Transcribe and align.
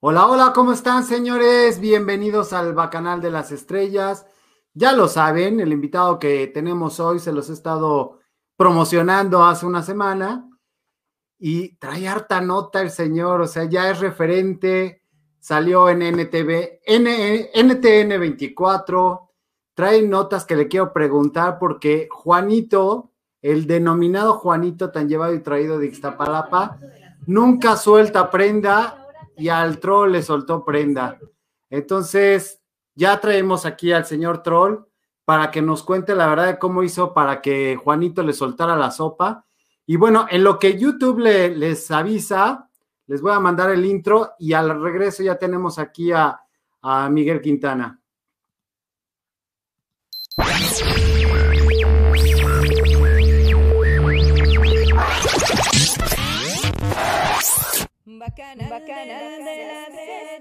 Hola, 0.00 0.28
hola, 0.28 0.52
¿cómo 0.54 0.70
están, 0.70 1.02
señores? 1.02 1.80
Bienvenidos 1.80 2.52
al 2.52 2.72
Bacanal 2.72 3.20
de 3.20 3.32
las 3.32 3.50
Estrellas. 3.50 4.26
Ya 4.72 4.92
lo 4.92 5.08
saben, 5.08 5.58
el 5.58 5.72
invitado 5.72 6.20
que 6.20 6.46
tenemos 6.46 7.00
hoy 7.00 7.18
se 7.18 7.32
los 7.32 7.50
he 7.50 7.52
estado 7.52 8.20
promocionando 8.56 9.44
hace 9.44 9.66
una 9.66 9.82
semana 9.82 10.48
y 11.36 11.74
trae 11.78 12.06
harta 12.06 12.40
nota 12.40 12.80
el 12.80 12.92
señor, 12.92 13.40
o 13.40 13.48
sea, 13.48 13.64
ya 13.64 13.90
es 13.90 13.98
referente, 13.98 15.02
salió 15.40 15.88
en 15.88 16.02
NTV, 16.02 16.78
NTN 16.86 18.20
24, 18.20 19.32
trae 19.74 20.02
notas 20.02 20.44
que 20.44 20.54
le 20.54 20.68
quiero 20.68 20.92
preguntar 20.92 21.58
porque 21.58 22.06
Juanito, 22.08 23.10
el 23.42 23.66
denominado 23.66 24.34
Juanito 24.34 24.92
tan 24.92 25.08
llevado 25.08 25.34
y 25.34 25.40
traído 25.40 25.76
de 25.76 25.86
Ixtapalapa, 25.86 26.78
nunca 27.26 27.76
suelta 27.76 28.30
prenda 28.30 29.07
y 29.38 29.48
al 29.48 29.78
troll 29.78 30.12
le 30.12 30.22
soltó 30.22 30.64
prenda. 30.64 31.18
Entonces, 31.70 32.60
ya 32.94 33.20
traemos 33.20 33.64
aquí 33.64 33.92
al 33.92 34.04
señor 34.04 34.42
troll 34.42 34.84
para 35.24 35.50
que 35.50 35.62
nos 35.62 35.82
cuente 35.82 36.14
la 36.14 36.26
verdad 36.26 36.46
de 36.46 36.58
cómo 36.58 36.82
hizo 36.82 37.14
para 37.14 37.40
que 37.40 37.76
Juanito 37.76 38.22
le 38.22 38.32
soltara 38.32 38.76
la 38.76 38.90
sopa. 38.90 39.44
Y 39.86 39.96
bueno, 39.96 40.26
en 40.30 40.42
lo 40.42 40.58
que 40.58 40.78
YouTube 40.78 41.20
le, 41.20 41.54
les 41.54 41.90
avisa, 41.90 42.68
les 43.06 43.20
voy 43.20 43.32
a 43.32 43.40
mandar 43.40 43.70
el 43.70 43.84
intro 43.86 44.32
y 44.38 44.52
al 44.52 44.82
regreso 44.82 45.22
ya 45.22 45.38
tenemos 45.38 45.78
aquí 45.78 46.12
a, 46.12 46.40
a 46.82 47.08
Miguel 47.08 47.40
Quintana. 47.40 48.00
Bacanal, 58.28 58.68
Bacanal 58.68 59.40
de 59.40 60.37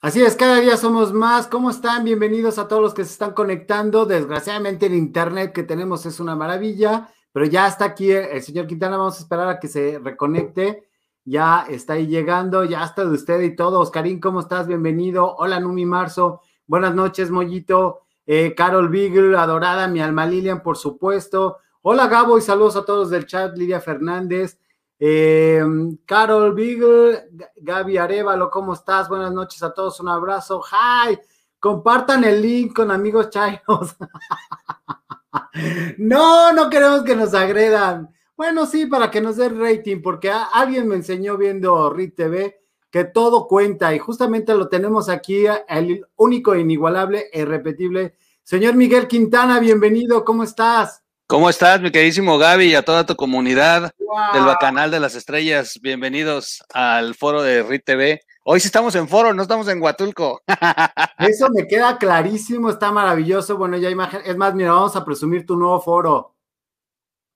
Así 0.00 0.22
es, 0.22 0.36
cada 0.36 0.60
día 0.60 0.76
somos 0.76 1.12
más. 1.12 1.48
¿Cómo 1.48 1.70
están? 1.70 2.04
Bienvenidos 2.04 2.60
a 2.60 2.68
todos 2.68 2.80
los 2.80 2.94
que 2.94 3.04
se 3.04 3.10
están 3.10 3.32
conectando. 3.32 4.06
Desgraciadamente 4.06 4.86
el 4.86 4.94
internet 4.94 5.52
que 5.52 5.64
tenemos 5.64 6.06
es 6.06 6.20
una 6.20 6.36
maravilla, 6.36 7.08
pero 7.32 7.46
ya 7.46 7.66
está 7.66 7.86
aquí 7.86 8.12
el 8.12 8.40
señor 8.40 8.68
Quintana. 8.68 8.96
Vamos 8.96 9.16
a 9.16 9.22
esperar 9.22 9.48
a 9.48 9.58
que 9.58 9.66
se 9.66 9.98
reconecte. 9.98 10.84
Ya 11.24 11.66
está 11.68 11.94
ahí 11.94 12.06
llegando, 12.06 12.62
ya 12.62 12.84
está 12.84 13.04
de 13.04 13.10
usted 13.10 13.40
y 13.40 13.56
todo. 13.56 13.80
Oscarín, 13.80 14.20
¿cómo 14.20 14.38
estás? 14.38 14.68
Bienvenido. 14.68 15.34
Hola, 15.34 15.58
Numi 15.58 15.84
Marzo. 15.84 16.42
Buenas 16.68 16.94
noches, 16.94 17.32
Mollito. 17.32 18.02
Eh, 18.24 18.54
Carol 18.56 18.90
Beagle, 18.90 19.36
adorada, 19.36 19.88
mi 19.88 20.00
alma 20.00 20.26
Lilian, 20.26 20.62
por 20.62 20.76
supuesto. 20.76 21.56
Hola, 21.82 22.06
Gabo, 22.06 22.38
y 22.38 22.40
saludos 22.40 22.76
a 22.76 22.84
todos 22.84 23.10
del 23.10 23.26
chat. 23.26 23.58
Lidia 23.58 23.80
Fernández. 23.80 24.60
Eh, 25.00 25.62
Carol 26.04 26.54
Beagle, 26.54 27.28
Gaby 27.56 27.98
Arevalo, 27.98 28.50
¿cómo 28.50 28.74
estás? 28.74 29.08
Buenas 29.08 29.32
noches 29.32 29.62
a 29.62 29.72
todos, 29.72 30.00
un 30.00 30.08
abrazo. 30.08 30.60
¡Hi! 30.72 31.18
Compartan 31.60 32.24
el 32.24 32.42
link 32.42 32.74
con 32.74 32.90
amigos 32.90 33.30
chairos. 33.30 33.96
no, 35.98 36.52
no 36.52 36.68
queremos 36.68 37.02
que 37.02 37.14
nos 37.14 37.34
agredan. 37.34 38.12
Bueno, 38.36 38.66
sí, 38.66 38.86
para 38.86 39.10
que 39.10 39.20
nos 39.20 39.36
dé 39.36 39.48
rating, 39.48 40.00
porque 40.02 40.30
alguien 40.30 40.88
me 40.88 40.96
enseñó 40.96 41.36
viendo 41.36 41.90
RIT 41.90 42.14
TV 42.14 42.60
que 42.90 43.04
todo 43.04 43.46
cuenta 43.46 43.94
y 43.94 43.98
justamente 43.98 44.54
lo 44.54 44.68
tenemos 44.68 45.08
aquí, 45.08 45.44
el 45.68 46.06
único, 46.16 46.56
inigualable 46.56 47.26
e 47.32 47.42
irrepetible. 47.42 48.16
Señor 48.42 48.74
Miguel 48.74 49.06
Quintana, 49.06 49.60
bienvenido, 49.60 50.24
¿cómo 50.24 50.42
estás? 50.42 51.02
¿Cómo 51.30 51.50
estás, 51.50 51.78
mi 51.82 51.90
queridísimo 51.90 52.38
Gaby 52.38 52.68
y 52.68 52.74
a 52.74 52.82
toda 52.82 53.04
tu 53.04 53.14
comunidad 53.14 53.92
wow. 53.98 54.32
del 54.32 54.44
Bacanal 54.44 54.90
de 54.90 54.98
las 54.98 55.14
Estrellas? 55.14 55.78
Bienvenidos 55.82 56.64
al 56.72 57.14
foro 57.14 57.42
de 57.42 57.62
RIT 57.62 57.84
TV. 57.84 58.22
Hoy 58.44 58.60
sí 58.60 58.68
estamos 58.68 58.94
en 58.94 59.06
foro, 59.08 59.34
no 59.34 59.42
estamos 59.42 59.68
en 59.68 59.82
Huatulco. 59.82 60.40
Eso 61.18 61.50
me 61.50 61.66
queda 61.66 61.98
clarísimo, 61.98 62.70
está 62.70 62.90
maravilloso. 62.92 63.58
Bueno, 63.58 63.76
ya 63.76 63.90
imagen, 63.90 64.22
es 64.24 64.38
más, 64.38 64.54
mira, 64.54 64.72
vamos 64.72 64.96
a 64.96 65.04
presumir 65.04 65.44
tu 65.44 65.54
nuevo 65.54 65.78
foro. 65.82 66.34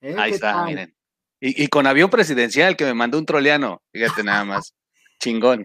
¿Eh? 0.00 0.16
Ahí 0.18 0.32
está, 0.32 0.54
tal? 0.54 0.64
miren. 0.68 0.96
Y, 1.38 1.62
y, 1.62 1.66
con 1.66 1.86
avión 1.86 2.08
presidencial 2.08 2.78
que 2.78 2.86
me 2.86 2.94
mandó 2.94 3.18
un 3.18 3.26
troleano, 3.26 3.82
fíjate 3.92 4.24
nada 4.24 4.46
más. 4.46 4.72
Chingón. 5.22 5.64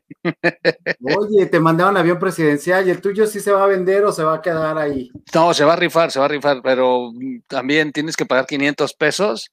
Oye, 1.18 1.47
te 1.47 1.59
mandaron 1.59 1.97
avión 1.97 2.19
presidencial 2.19 2.88
y 2.88 2.91
el 2.91 3.01
tuyo 3.01 3.25
sí 3.25 3.40
se 3.40 3.51
va 3.51 3.63
a 3.63 3.68
vender 3.68 4.06
o 4.06 4.12
se 4.12 4.23
va 4.23 4.35
a 4.35 4.41
quedar 4.41 4.78
ahí. 4.78 5.09
No, 5.34 5.51
se 5.51 5.66
va 5.66 5.73
a 5.73 5.78
rifar, 5.78 6.12
se 6.12 6.19
va 6.19 6.25
a 6.25 6.29
rifar, 6.29 6.62
pero 6.62 7.09
también 7.47 7.91
tienes 7.91 8.16
que 8.16 8.28
pagar 8.28 8.45
500 8.45 8.94
pesos 8.94 9.50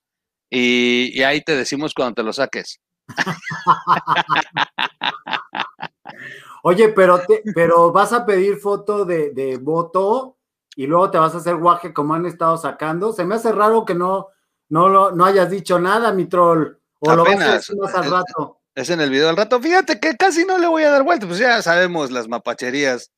y, 0.51 1.19
y 1.19 1.23
ahí 1.23 1.41
te 1.41 1.57
decimos 1.57 1.95
cuando 1.95 2.17
te 2.17 2.23
lo 2.23 2.35
saques. 2.35 2.81
Oye, 6.65 6.91
pero, 6.91 7.21
te, 7.21 7.43
pero 7.55 7.91
vas 7.91 8.13
a 8.13 8.27
pedir 8.27 8.59
foto 8.59 9.07
de, 9.07 9.31
de, 9.31 9.57
voto 9.57 10.37
y 10.77 10.87
luego 10.87 11.11
te 11.11 11.17
vas 11.17 11.35
a 11.35 11.39
hacer 11.39 11.57
guaje 11.57 11.95
como 11.95 12.13
han 12.13 12.27
estado 12.27 12.59
sacando. 12.59 13.15
Se 13.15 13.25
me 13.25 13.37
hace 13.37 13.53
raro 13.53 13.87
que 13.87 13.95
no, 13.95 14.29
no, 14.69 14.91
lo, 14.91 15.13
no 15.13 15.25
hayas 15.25 15.49
dicho 15.49 15.79
nada, 15.79 16.13
mi 16.13 16.27
troll. 16.27 16.77
O 17.01 17.11
Apenas, 17.11 17.17
lo 17.17 17.25
vas 17.25 17.41
a 17.49 17.55
decir 17.55 17.77
más 17.79 17.95
al 17.95 18.11
rato. 18.11 18.61
Es 18.75 18.91
en 18.91 19.01
el 19.01 19.11
video 19.11 19.29
del 19.29 19.37
rato. 19.37 19.61
Fíjate 19.61 20.01
que 20.01 20.17
casi 20.17 20.45
no 20.45 20.59
le 20.59 20.67
voy 20.67 20.83
a 20.83 20.91
dar 20.91 21.05
vuelta, 21.05 21.27
pues 21.27 21.39
ya 21.39 21.63
sabemos 21.63 22.11
las 22.11 22.27
mapacherías. 22.27 23.13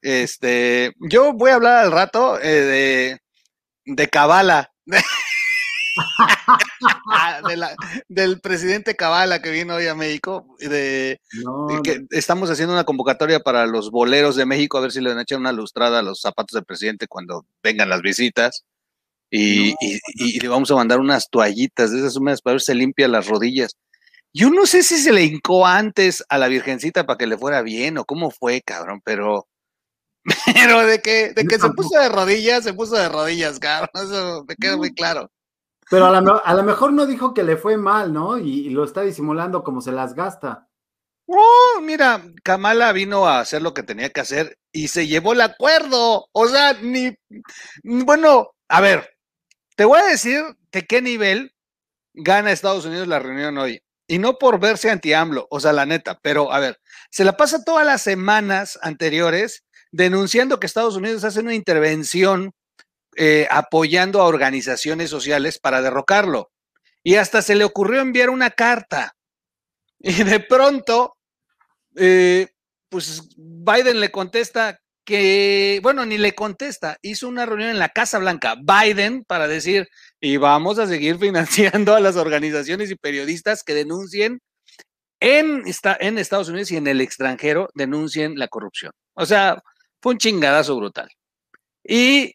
Este, 0.00 0.94
yo 1.00 1.32
voy 1.32 1.50
a 1.50 1.56
hablar 1.56 1.84
al 1.84 1.92
rato 1.92 2.40
eh, 2.40 2.48
de, 2.48 3.20
de 3.84 4.08
Cabala. 4.08 4.72
de 7.48 7.56
la, 7.56 7.74
del 8.08 8.40
presidente 8.40 8.94
Cabala 8.94 9.42
que 9.42 9.50
vino 9.50 9.74
hoy 9.74 9.88
a 9.88 9.94
México, 9.94 10.46
de, 10.58 11.20
no, 11.44 11.66
de 11.66 11.82
que 11.82 12.06
estamos 12.10 12.50
haciendo 12.50 12.72
una 12.72 12.84
convocatoria 12.84 13.40
para 13.40 13.66
los 13.66 13.90
boleros 13.90 14.36
de 14.36 14.46
México, 14.46 14.78
a 14.78 14.82
ver 14.82 14.92
si 14.92 15.00
le 15.00 15.10
van 15.10 15.18
a 15.18 15.22
echar 15.22 15.38
una 15.38 15.52
lustrada 15.52 15.98
a 15.98 16.02
los 16.02 16.20
zapatos 16.20 16.54
del 16.54 16.64
presidente 16.64 17.08
cuando 17.08 17.44
vengan 17.62 17.88
las 17.88 18.02
visitas. 18.02 18.64
Y, 19.30 19.70
no. 19.70 19.76
y, 19.80 20.36
y, 20.36 20.40
le 20.40 20.48
vamos 20.48 20.70
a 20.70 20.74
mandar 20.74 21.00
unas 21.00 21.30
toallitas 21.30 21.90
de 21.90 22.00
esas 22.00 22.16
húmedas 22.16 22.42
para 22.42 22.54
ver 22.54 22.60
si 22.60 22.66
se 22.66 22.74
limpia 22.74 23.08
las 23.08 23.28
rodillas. 23.28 23.76
Yo 24.34 24.50
no 24.50 24.66
sé 24.66 24.82
si 24.82 24.98
se 24.98 25.12
le 25.12 25.24
hincó 25.24 25.66
antes 25.66 26.24
a 26.28 26.38
la 26.38 26.48
Virgencita 26.48 27.04
para 27.04 27.18
que 27.18 27.26
le 27.26 27.36
fuera 27.36 27.62
bien 27.62 27.98
o 27.98 28.04
cómo 28.04 28.30
fue, 28.30 28.62
cabrón, 28.62 29.00
pero. 29.04 29.46
Pero 30.54 30.86
de 30.86 31.00
que, 31.00 31.32
de 31.32 31.44
que 31.44 31.58
se 31.58 31.68
puso 31.70 31.98
de 31.98 32.08
rodillas, 32.08 32.62
se 32.62 32.72
puso 32.74 32.94
de 32.94 33.08
rodillas, 33.08 33.58
cabrón. 33.58 33.90
Eso 33.94 34.44
me 34.46 34.54
queda 34.54 34.76
muy 34.76 34.94
claro. 34.94 35.32
Pero 35.90 36.06
a 36.06 36.20
lo, 36.20 36.46
a 36.46 36.54
lo 36.54 36.62
mejor 36.62 36.92
no 36.92 37.06
dijo 37.06 37.34
que 37.34 37.42
le 37.42 37.56
fue 37.56 37.76
mal, 37.76 38.12
¿no? 38.12 38.38
Y, 38.38 38.66
y, 38.66 38.70
lo 38.70 38.84
está 38.84 39.02
disimulando 39.02 39.64
como 39.64 39.80
se 39.80 39.90
las 39.90 40.14
gasta. 40.14 40.68
Oh, 41.26 41.80
mira, 41.82 42.22
Kamala 42.44 42.92
vino 42.92 43.26
a 43.26 43.40
hacer 43.40 43.62
lo 43.62 43.74
que 43.74 43.82
tenía 43.82 44.10
que 44.10 44.20
hacer 44.20 44.58
y 44.70 44.88
se 44.88 45.08
llevó 45.08 45.32
el 45.32 45.40
acuerdo. 45.40 46.28
O 46.32 46.46
sea, 46.46 46.74
ni. 46.74 47.16
Bueno, 47.82 48.52
a 48.68 48.80
ver, 48.80 49.16
te 49.76 49.84
voy 49.84 49.98
a 49.98 50.06
decir 50.06 50.42
de 50.70 50.86
qué 50.86 51.02
nivel 51.02 51.54
gana 52.14 52.52
Estados 52.52 52.84
Unidos 52.84 53.08
la 53.08 53.18
reunión 53.18 53.58
hoy. 53.58 53.82
Y 54.06 54.18
no 54.18 54.38
por 54.38 54.58
verse 54.58 54.90
anti-AMLO, 54.90 55.46
o 55.50 55.60
sea, 55.60 55.72
la 55.72 55.86
neta, 55.86 56.18
pero 56.22 56.52
a 56.52 56.58
ver, 56.58 56.80
se 57.10 57.24
la 57.24 57.36
pasa 57.36 57.64
todas 57.64 57.86
las 57.86 58.02
semanas 58.02 58.78
anteriores 58.82 59.64
denunciando 59.92 60.58
que 60.58 60.66
Estados 60.66 60.96
Unidos 60.96 61.24
hace 61.24 61.40
una 61.40 61.54
intervención 61.54 62.52
eh, 63.16 63.46
apoyando 63.50 64.20
a 64.20 64.26
organizaciones 64.26 65.10
sociales 65.10 65.58
para 65.58 65.82
derrocarlo. 65.82 66.50
Y 67.04 67.16
hasta 67.16 67.42
se 67.42 67.54
le 67.54 67.64
ocurrió 67.64 68.00
enviar 68.00 68.30
una 68.30 68.50
carta. 68.50 69.14
Y 69.98 70.24
de 70.24 70.40
pronto, 70.40 71.16
eh, 71.96 72.48
pues 72.88 73.22
Biden 73.36 74.00
le 74.00 74.10
contesta 74.10 74.81
que, 75.04 75.80
bueno, 75.82 76.06
ni 76.06 76.18
le 76.18 76.34
contesta, 76.34 76.96
hizo 77.02 77.28
una 77.28 77.46
reunión 77.46 77.70
en 77.70 77.78
la 77.78 77.88
Casa 77.90 78.18
Blanca, 78.18 78.56
Biden, 78.56 79.24
para 79.24 79.48
decir, 79.48 79.88
y 80.20 80.36
vamos 80.36 80.78
a 80.78 80.86
seguir 80.86 81.18
financiando 81.20 81.94
a 81.94 82.00
las 82.00 82.16
organizaciones 82.16 82.90
y 82.90 82.96
periodistas 82.96 83.62
que 83.64 83.74
denuncien 83.74 84.40
en, 85.20 85.64
en 86.00 86.18
Estados 86.18 86.48
Unidos 86.48 86.70
y 86.72 86.76
en 86.76 86.86
el 86.88 87.00
extranjero, 87.00 87.68
denuncien 87.74 88.38
la 88.38 88.48
corrupción. 88.48 88.92
O 89.14 89.26
sea, 89.26 89.62
fue 90.02 90.12
un 90.14 90.18
chingadazo 90.18 90.76
brutal. 90.76 91.08
Y, 91.84 92.34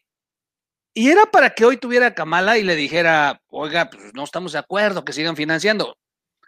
y 0.94 1.10
era 1.10 1.26
para 1.26 1.50
que 1.50 1.64
hoy 1.64 1.76
tuviera 1.78 2.14
Kamala 2.14 2.58
y 2.58 2.64
le 2.64 2.76
dijera, 2.76 3.40
oiga, 3.48 3.90
pues 3.90 4.12
no 4.14 4.24
estamos 4.24 4.52
de 4.52 4.58
acuerdo, 4.60 5.04
que 5.04 5.12
sigan 5.12 5.36
financiando. 5.36 5.96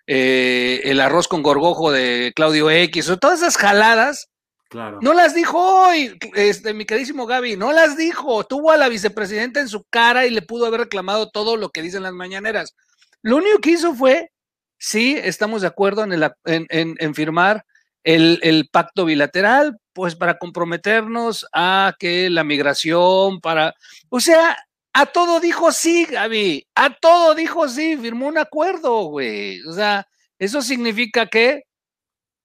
eh, 0.06 0.81
el 0.84 1.00
arroz 1.00 1.28
con 1.28 1.43
gorgojo 1.43 1.93
de 1.93 2.32
Claudio 2.37 2.70
X, 2.70 3.08
o 3.11 3.19
todas 3.19 3.40
esas 3.43 3.56
jaladas, 3.56 4.28
Claro. 4.70 5.00
no 5.02 5.14
las 5.14 5.34
dijo 5.34 5.58
hoy, 5.58 6.17
este, 6.37 6.72
mi 6.72 6.84
queridísimo 6.84 7.26
Gaby, 7.26 7.56
no 7.56 7.72
las 7.72 7.96
dijo. 7.96 8.44
Tuvo 8.44 8.70
a 8.70 8.76
la 8.76 8.88
vicepresidenta 8.88 9.58
en 9.58 9.69
su 9.69 9.82
cara 9.90 10.26
y 10.26 10.31
le 10.31 10.43
pudo 10.43 10.67
haber 10.67 10.82
reclamado 10.82 11.28
todo 11.28 11.56
lo 11.56 11.70
que 11.70 11.82
dicen 11.82 12.05
las 12.05 12.12
mañaneras. 12.12 12.76
Lo 13.20 13.38
único 13.38 13.58
que 13.58 13.72
hizo 13.72 13.96
fue, 13.96 14.31
sí, 14.78 15.19
estamos 15.20 15.62
de 15.62 15.67
acuerdo 15.67 16.05
en, 16.05 17.14
firmar 17.14 17.67
el, 18.05 18.38
el, 18.44 18.69
pacto 18.69 19.06
bilateral, 19.06 19.76
pues 19.93 20.14
para 20.14 20.38
comprometernos 20.38 21.49
a 21.52 21.94
que 21.99 22.31
la 22.31 22.44
migración, 22.44 23.40
para, 23.40 23.75
o 24.08 24.20
sea, 24.20 24.56
a 24.93 25.06
todo 25.06 25.40
dijo 25.40 25.72
sí, 25.72 26.05
Gaby, 26.05 26.67
a 26.76 26.94
todo 26.94 27.34
dijo 27.34 27.69
sí, 27.69 27.96
firmó 27.96 28.28
un 28.28 28.38
acuerdo, 28.38 29.05
güey. 29.06 29.61
O 29.62 29.72
sea, 29.72 30.06
eso 30.38 30.62
significa 30.62 31.26
que 31.26 31.64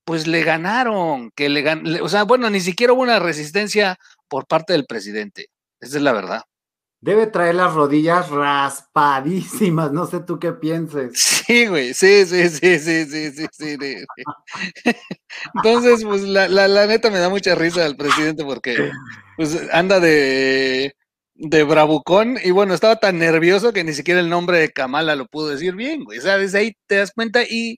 pues 0.05 0.27
le 0.27 0.43
ganaron, 0.43 1.31
que 1.35 1.49
le 1.49 1.61
gan 1.61 1.83
o 2.01 2.09
sea, 2.09 2.23
bueno, 2.23 2.49
ni 2.49 2.61
siquiera 2.61 2.93
hubo 2.93 3.01
una 3.01 3.19
resistencia 3.19 3.97
por 4.27 4.47
parte 4.47 4.73
del 4.73 4.85
presidente. 4.85 5.47
Esa 5.79 5.97
es 5.97 6.03
la 6.03 6.13
verdad. 6.13 6.43
Debe 7.01 7.27
traer 7.27 7.55
las 7.55 7.73
rodillas 7.73 8.29
raspadísimas, 8.29 9.91
no 9.91 10.07
sé 10.07 10.21
tú 10.21 10.39
qué 10.39 10.53
pienses. 10.53 11.11
Sí, 11.45 11.67
güey, 11.67 11.93
sí, 11.93 12.25
sí, 12.25 12.49
sí, 12.49 12.79
sí, 12.79 13.05
sí, 13.05 13.31
sí, 13.31 13.45
sí. 13.51 13.77
sí. 13.79 14.05
Entonces, 15.55 16.03
pues 16.03 16.23
la, 16.23 16.47
la, 16.47 16.67
la, 16.67 16.87
neta 16.87 17.11
me 17.11 17.19
da 17.19 17.29
mucha 17.29 17.53
risa 17.53 17.85
al 17.85 17.95
presidente 17.95 18.43
porque 18.43 18.89
pues 19.37 19.61
anda 19.71 19.99
de, 19.99 20.95
de 21.35 21.63
bravucón 21.63 22.39
y 22.43 22.51
bueno, 22.51 22.73
estaba 22.73 22.95
tan 22.95 23.19
nervioso 23.19 23.73
que 23.73 23.83
ni 23.83 23.93
siquiera 23.93 24.19
el 24.19 24.29
nombre 24.29 24.57
de 24.57 24.71
Kamala 24.71 25.15
lo 25.15 25.27
pudo 25.27 25.49
decir 25.49 25.75
bien, 25.75 26.03
güey, 26.03 26.21
¿sabes? 26.21 26.55
Ahí 26.55 26.73
te 26.87 26.95
das 26.95 27.11
cuenta 27.11 27.43
y 27.43 27.77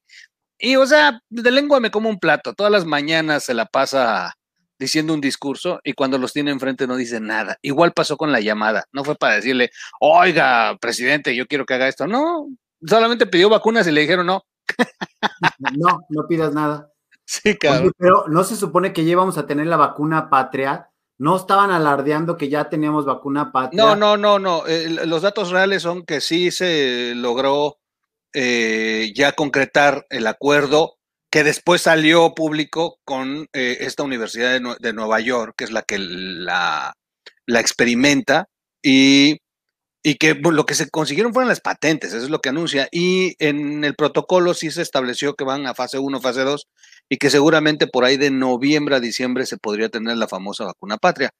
y, 0.59 0.75
o 0.75 0.85
sea, 0.85 1.21
de 1.29 1.51
lengua 1.51 1.79
me 1.79 1.91
como 1.91 2.09
un 2.09 2.19
plato. 2.19 2.53
Todas 2.53 2.71
las 2.71 2.85
mañanas 2.85 3.43
se 3.43 3.53
la 3.53 3.65
pasa 3.65 4.35
diciendo 4.79 5.13
un 5.13 5.21
discurso 5.21 5.79
y 5.83 5.93
cuando 5.93 6.17
los 6.17 6.33
tiene 6.33 6.51
enfrente 6.51 6.87
no 6.87 6.95
dice 6.95 7.19
nada. 7.19 7.57
Igual 7.61 7.93
pasó 7.93 8.17
con 8.17 8.31
la 8.31 8.39
llamada. 8.39 8.85
No 8.91 9.03
fue 9.03 9.15
para 9.15 9.35
decirle, 9.35 9.71
oiga, 9.99 10.77
presidente, 10.79 11.35
yo 11.35 11.47
quiero 11.47 11.65
que 11.65 11.73
haga 11.73 11.87
esto. 11.87 12.07
No, 12.07 12.47
solamente 12.85 13.25
pidió 13.25 13.49
vacunas 13.49 13.87
y 13.87 13.91
le 13.91 14.01
dijeron 14.01 14.27
no. 14.27 14.43
No, 15.77 15.99
no 16.09 16.27
pidas 16.27 16.53
nada. 16.53 16.91
Sí. 17.29 17.57
Oye, 17.69 17.91
pero 17.97 18.23
no 18.29 18.45
se 18.45 18.55
supone 18.55 18.93
que 18.93 19.03
ya 19.03 19.11
íbamos 19.11 19.37
a 19.37 19.45
tener 19.45 19.67
la 19.67 19.75
vacuna 19.75 20.29
patria. 20.29 20.91
No 21.17 21.35
estaban 21.35 21.71
alardeando 21.71 22.37
que 22.37 22.47
ya 22.47 22.69
teníamos 22.69 23.03
vacuna 23.03 23.51
patria. 23.51 23.83
No, 23.83 23.97
no, 23.97 24.15
no, 24.15 24.39
no. 24.39 24.65
Eh, 24.65 24.89
los 25.05 25.23
datos 25.23 25.49
reales 25.49 25.81
son 25.81 26.05
que 26.05 26.21
sí 26.21 26.51
se 26.51 27.11
logró 27.17 27.79
eh, 28.39 29.13
ya 29.15 29.31
concretar 29.31 30.05
el 30.11 30.27
acuerdo 30.27 30.97
que 31.31 31.43
después 31.43 31.81
salió 31.81 32.35
público 32.35 32.99
con 33.03 33.47
eh, 33.51 33.77
esta 33.79 34.03
Universidad 34.03 34.51
de, 34.51 34.75
de, 34.79 34.93
Nueva 34.93 35.19
York, 35.21 35.55
que 35.57 35.63
es 35.63 35.71
la 35.71 35.81
que 35.81 35.97
la, 35.97 36.93
la 37.47 37.59
experimenta, 37.59 38.47
y, 38.83 39.39
y 40.03 40.15
que 40.17 40.33
bueno, 40.33 40.51
lo 40.51 40.67
que 40.67 40.75
se 40.75 40.87
consiguieron 40.91 41.33
fueron 41.33 41.49
las 41.49 41.61
patentes, 41.61 42.13
eso 42.13 42.25
es 42.25 42.29
lo 42.29 42.37
que 42.37 42.49
anuncia, 42.49 42.87
y 42.91 43.35
en 43.39 43.83
el 43.83 43.95
protocolo 43.95 44.53
sí 44.53 44.69
se 44.69 44.83
estableció 44.83 45.33
que 45.33 45.43
van 45.43 45.65
a 45.65 45.73
fase 45.73 45.97
1, 45.97 46.21
fase 46.21 46.41
2, 46.41 46.67
y 47.09 47.17
que 47.17 47.31
seguramente 47.31 47.87
por 47.87 48.05
ahí 48.05 48.17
de 48.17 48.29
noviembre 48.29 48.97
a 48.97 48.99
diciembre 48.99 49.47
se 49.47 49.57
podría 49.57 49.89
tener 49.89 50.15
la 50.15 50.27
famosa 50.27 50.65
vacuna 50.65 50.97
patria, 50.97 51.31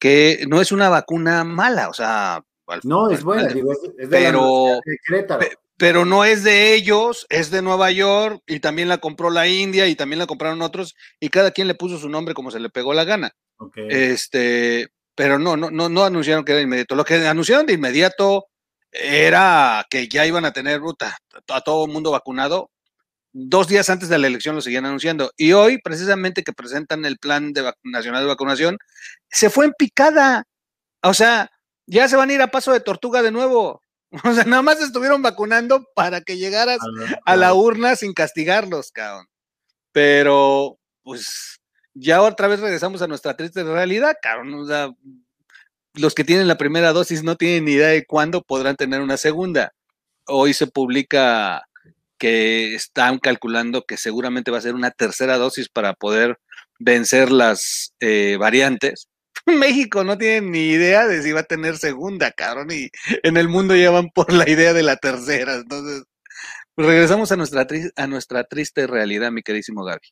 que 0.00 0.46
no 0.48 0.62
es 0.62 0.72
una 0.72 0.88
vacuna 0.88 1.44
mala, 1.44 1.90
o 1.90 1.92
sea... 1.92 2.42
No, 2.84 3.10
es 3.10 3.22
buena, 3.22 3.48
digo, 3.48 3.72
es, 3.72 3.82
de 3.96 4.08
pero, 4.08 4.80
la 5.26 5.38
pero 5.78 6.04
no 6.04 6.24
es 6.24 6.42
de 6.42 6.74
ellos, 6.74 7.24
es 7.30 7.50
de 7.50 7.62
Nueva 7.62 7.90
York 7.92 8.42
y 8.46 8.58
también 8.58 8.88
la 8.88 8.98
compró 8.98 9.30
la 9.30 9.46
India 9.46 9.86
y 9.86 9.94
también 9.94 10.18
la 10.18 10.26
compraron 10.26 10.60
otros 10.60 10.96
y 11.20 11.28
cada 11.28 11.52
quien 11.52 11.68
le 11.68 11.74
puso 11.74 11.98
su 11.98 12.08
nombre 12.08 12.34
como 12.34 12.50
se 12.50 12.58
le 12.58 12.68
pegó 12.68 12.92
la 12.92 13.04
gana. 13.04 13.30
Okay. 13.56 13.86
Este, 13.88 14.88
pero 15.14 15.38
no, 15.38 15.56
no, 15.56 15.70
no, 15.70 15.88
no 15.88 16.04
anunciaron 16.04 16.44
que 16.44 16.52
era 16.52 16.60
inmediato. 16.60 16.96
Lo 16.96 17.04
que 17.04 17.14
anunciaron 17.26 17.64
de 17.64 17.74
inmediato 17.74 18.46
era 18.90 19.86
que 19.88 20.08
ya 20.08 20.26
iban 20.26 20.44
a 20.44 20.52
tener 20.52 20.80
ruta 20.80 21.16
a 21.48 21.60
todo 21.60 21.86
el 21.86 21.92
mundo 21.92 22.10
vacunado. 22.10 22.70
Dos 23.32 23.68
días 23.68 23.88
antes 23.88 24.08
de 24.08 24.18
la 24.18 24.26
elección 24.26 24.56
lo 24.56 24.60
seguían 24.60 24.86
anunciando. 24.86 25.30
Y 25.36 25.52
hoy, 25.52 25.78
precisamente 25.78 26.42
que 26.42 26.52
presentan 26.52 27.04
el 27.04 27.18
plan 27.18 27.52
de 27.52 27.72
nacional 27.84 28.22
de 28.22 28.28
vacunación, 28.28 28.78
se 29.28 29.48
fue 29.48 29.66
en 29.66 29.72
picada. 29.78 30.44
O 31.02 31.14
sea, 31.14 31.50
ya 31.86 32.08
se 32.08 32.16
van 32.16 32.30
a 32.30 32.32
ir 32.32 32.42
a 32.42 32.50
paso 32.50 32.72
de 32.72 32.80
tortuga 32.80 33.22
de 33.22 33.30
nuevo. 33.30 33.80
O 34.24 34.32
sea, 34.32 34.44
nada 34.44 34.62
más 34.62 34.80
estuvieron 34.80 35.22
vacunando 35.22 35.86
para 35.94 36.20
que 36.20 36.38
llegaras 36.38 36.78
a 37.24 37.36
la 37.36 37.54
urna 37.54 37.96
sin 37.96 38.14
castigarlos, 38.14 38.90
cabrón. 38.90 39.26
Pero, 39.92 40.78
pues, 41.02 41.60
ya 41.94 42.22
otra 42.22 42.48
vez 42.48 42.60
regresamos 42.60 43.02
a 43.02 43.06
nuestra 43.06 43.36
triste 43.36 43.64
realidad, 43.64 44.16
cabrón. 44.22 44.54
O 44.54 44.66
sea, 44.66 44.90
los 45.94 46.14
que 46.14 46.24
tienen 46.24 46.48
la 46.48 46.58
primera 46.58 46.92
dosis 46.92 47.22
no 47.22 47.36
tienen 47.36 47.64
ni 47.64 47.72
idea 47.72 47.88
de 47.88 48.06
cuándo 48.06 48.42
podrán 48.42 48.76
tener 48.76 49.00
una 49.00 49.16
segunda. 49.16 49.72
Hoy 50.26 50.54
se 50.54 50.66
publica 50.66 51.64
que 52.18 52.74
están 52.74 53.18
calculando 53.18 53.84
que 53.84 53.96
seguramente 53.96 54.50
va 54.50 54.58
a 54.58 54.62
ser 54.62 54.74
una 54.74 54.90
tercera 54.90 55.38
dosis 55.38 55.68
para 55.68 55.94
poder 55.94 56.38
vencer 56.78 57.30
las 57.30 57.94
eh, 58.00 58.36
variantes 58.38 59.08
México 59.58 60.04
no 60.04 60.18
tiene 60.18 60.50
ni 60.50 60.70
idea 60.70 61.06
de 61.06 61.22
si 61.22 61.32
va 61.32 61.40
a 61.40 61.44
tener 61.44 61.76
segunda, 61.76 62.30
cabrón, 62.32 62.68
y 62.70 62.90
en 63.22 63.36
el 63.36 63.48
mundo 63.48 63.74
ya 63.74 63.90
van 63.90 64.10
por 64.10 64.32
la 64.32 64.48
idea 64.48 64.72
de 64.72 64.82
la 64.82 64.96
tercera. 64.96 65.56
Entonces, 65.56 66.04
regresamos 66.76 67.32
a 67.32 67.36
nuestra, 67.36 67.66
a 67.96 68.06
nuestra 68.06 68.44
triste 68.44 68.86
realidad, 68.86 69.30
mi 69.30 69.42
queridísimo 69.42 69.84
Gaby. 69.84 70.08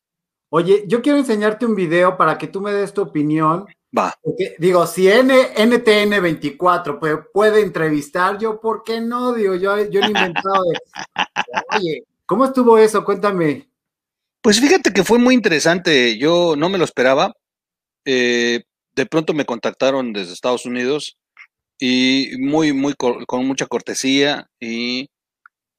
Oye, 0.50 0.85
yo 0.87 1.03
quiero 1.03 1.19
enseñarte 1.19 1.67
un 1.67 1.75
video 1.75 2.17
para 2.17 2.38
que 2.38 2.47
tú 2.47 2.61
me 2.61 2.73
des 2.73 2.94
tu 2.94 3.03
opinión. 3.03 3.67
Va. 3.97 4.15
Porque, 4.23 4.55
digo, 4.59 4.87
si 4.87 5.09
N, 5.09 5.35
NTN 5.56 6.23
24 6.23 7.00
puede, 7.00 7.17
puede, 7.32 7.61
entrevistar, 7.62 8.39
yo, 8.39 8.61
¿por 8.61 8.82
qué 8.85 9.00
no? 9.00 9.32
Digo, 9.32 9.55
yo, 9.56 9.89
yo 9.91 10.00
he 10.00 10.06
inventado 10.06 10.62
de. 10.65 10.79
Oye, 11.77 12.05
¿cómo 12.27 12.44
estuvo 12.44 12.79
eso? 12.79 13.05
Cuéntame. 13.05 13.69
Pues 14.41 14.61
fíjate 14.61 14.93
que 14.93 15.03
fue 15.03 15.19
muy 15.19 15.35
interesante. 15.35 16.17
Yo 16.17 16.55
no 16.56 16.69
me 16.69 16.79
lo 16.79 16.85
esperaba. 16.85 17.35
Eh, 18.05 18.62
de 18.96 19.06
pronto 19.06 19.34
me 19.34 19.44
contactaron 19.44 20.12
desde 20.12 20.32
Estados 20.32 20.66
Unidos 20.66 21.19
y 21.78 22.32
muy, 22.38 22.72
muy, 22.72 22.94
con 22.94 23.46
mucha 23.46 23.66
cortesía 23.66 24.48
y, 24.60 25.10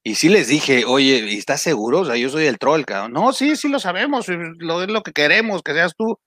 y 0.07 0.15
sí 0.15 0.29
les 0.29 0.47
dije, 0.47 0.85
oye, 0.85 1.33
¿estás 1.37 1.61
seguro? 1.61 1.99
O 2.01 2.05
sea, 2.05 2.15
yo 2.15 2.29
soy 2.29 2.45
el 2.45 2.59
troll, 2.59 2.85
cabrón. 2.85 3.11
No, 3.13 3.33
sí, 3.33 3.57
sí 3.57 3.67
lo 3.67 3.77
sabemos, 3.77 4.27
lo, 4.29 4.81
es 4.83 4.89
lo 4.89 5.03
que 5.03 5.11
queremos, 5.11 5.61
que 5.63 5.73
seas 5.73 5.93
tú. 5.97 6.17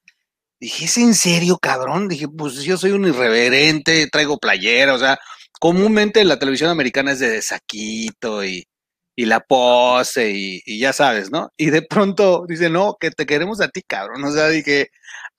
Dije, 0.61 0.85
¿es 0.87 0.99
en 0.99 1.15
serio, 1.15 1.59
cabrón? 1.59 2.09
Dije, 2.09 2.29
pues 2.29 2.63
yo 2.63 2.77
soy 2.77 2.93
un 2.93 3.07
irreverente, 3.07 4.09
traigo 4.13 4.39
playera, 4.39 4.95
o 4.95 4.99
sea, 4.99 5.19
comúnmente 5.61 6.25
la 6.25 6.39
televisión 6.39 6.71
americana 6.71 7.13
es 7.13 7.21
de 7.21 7.41
saquito 7.43 8.45
y, 8.45 8.67
y 9.17 9.27
la 9.27 9.41
pose 9.41 10.31
y, 10.31 10.63
y, 10.67 10.79
ya 10.81 10.93
sabes, 10.93 11.31
¿no? 11.31 11.51
Y 11.57 11.71
de 11.71 11.83
pronto 11.83 12.45
dice, 12.49 12.71
no, 12.71 12.97
que 13.01 13.11
te 13.11 13.27
queremos 13.27 13.61
a 13.63 13.69
ti, 13.69 13.83
cabrón. 13.83 14.25
O 14.25 14.33
sea, 14.33 14.49
dije, 14.49 14.91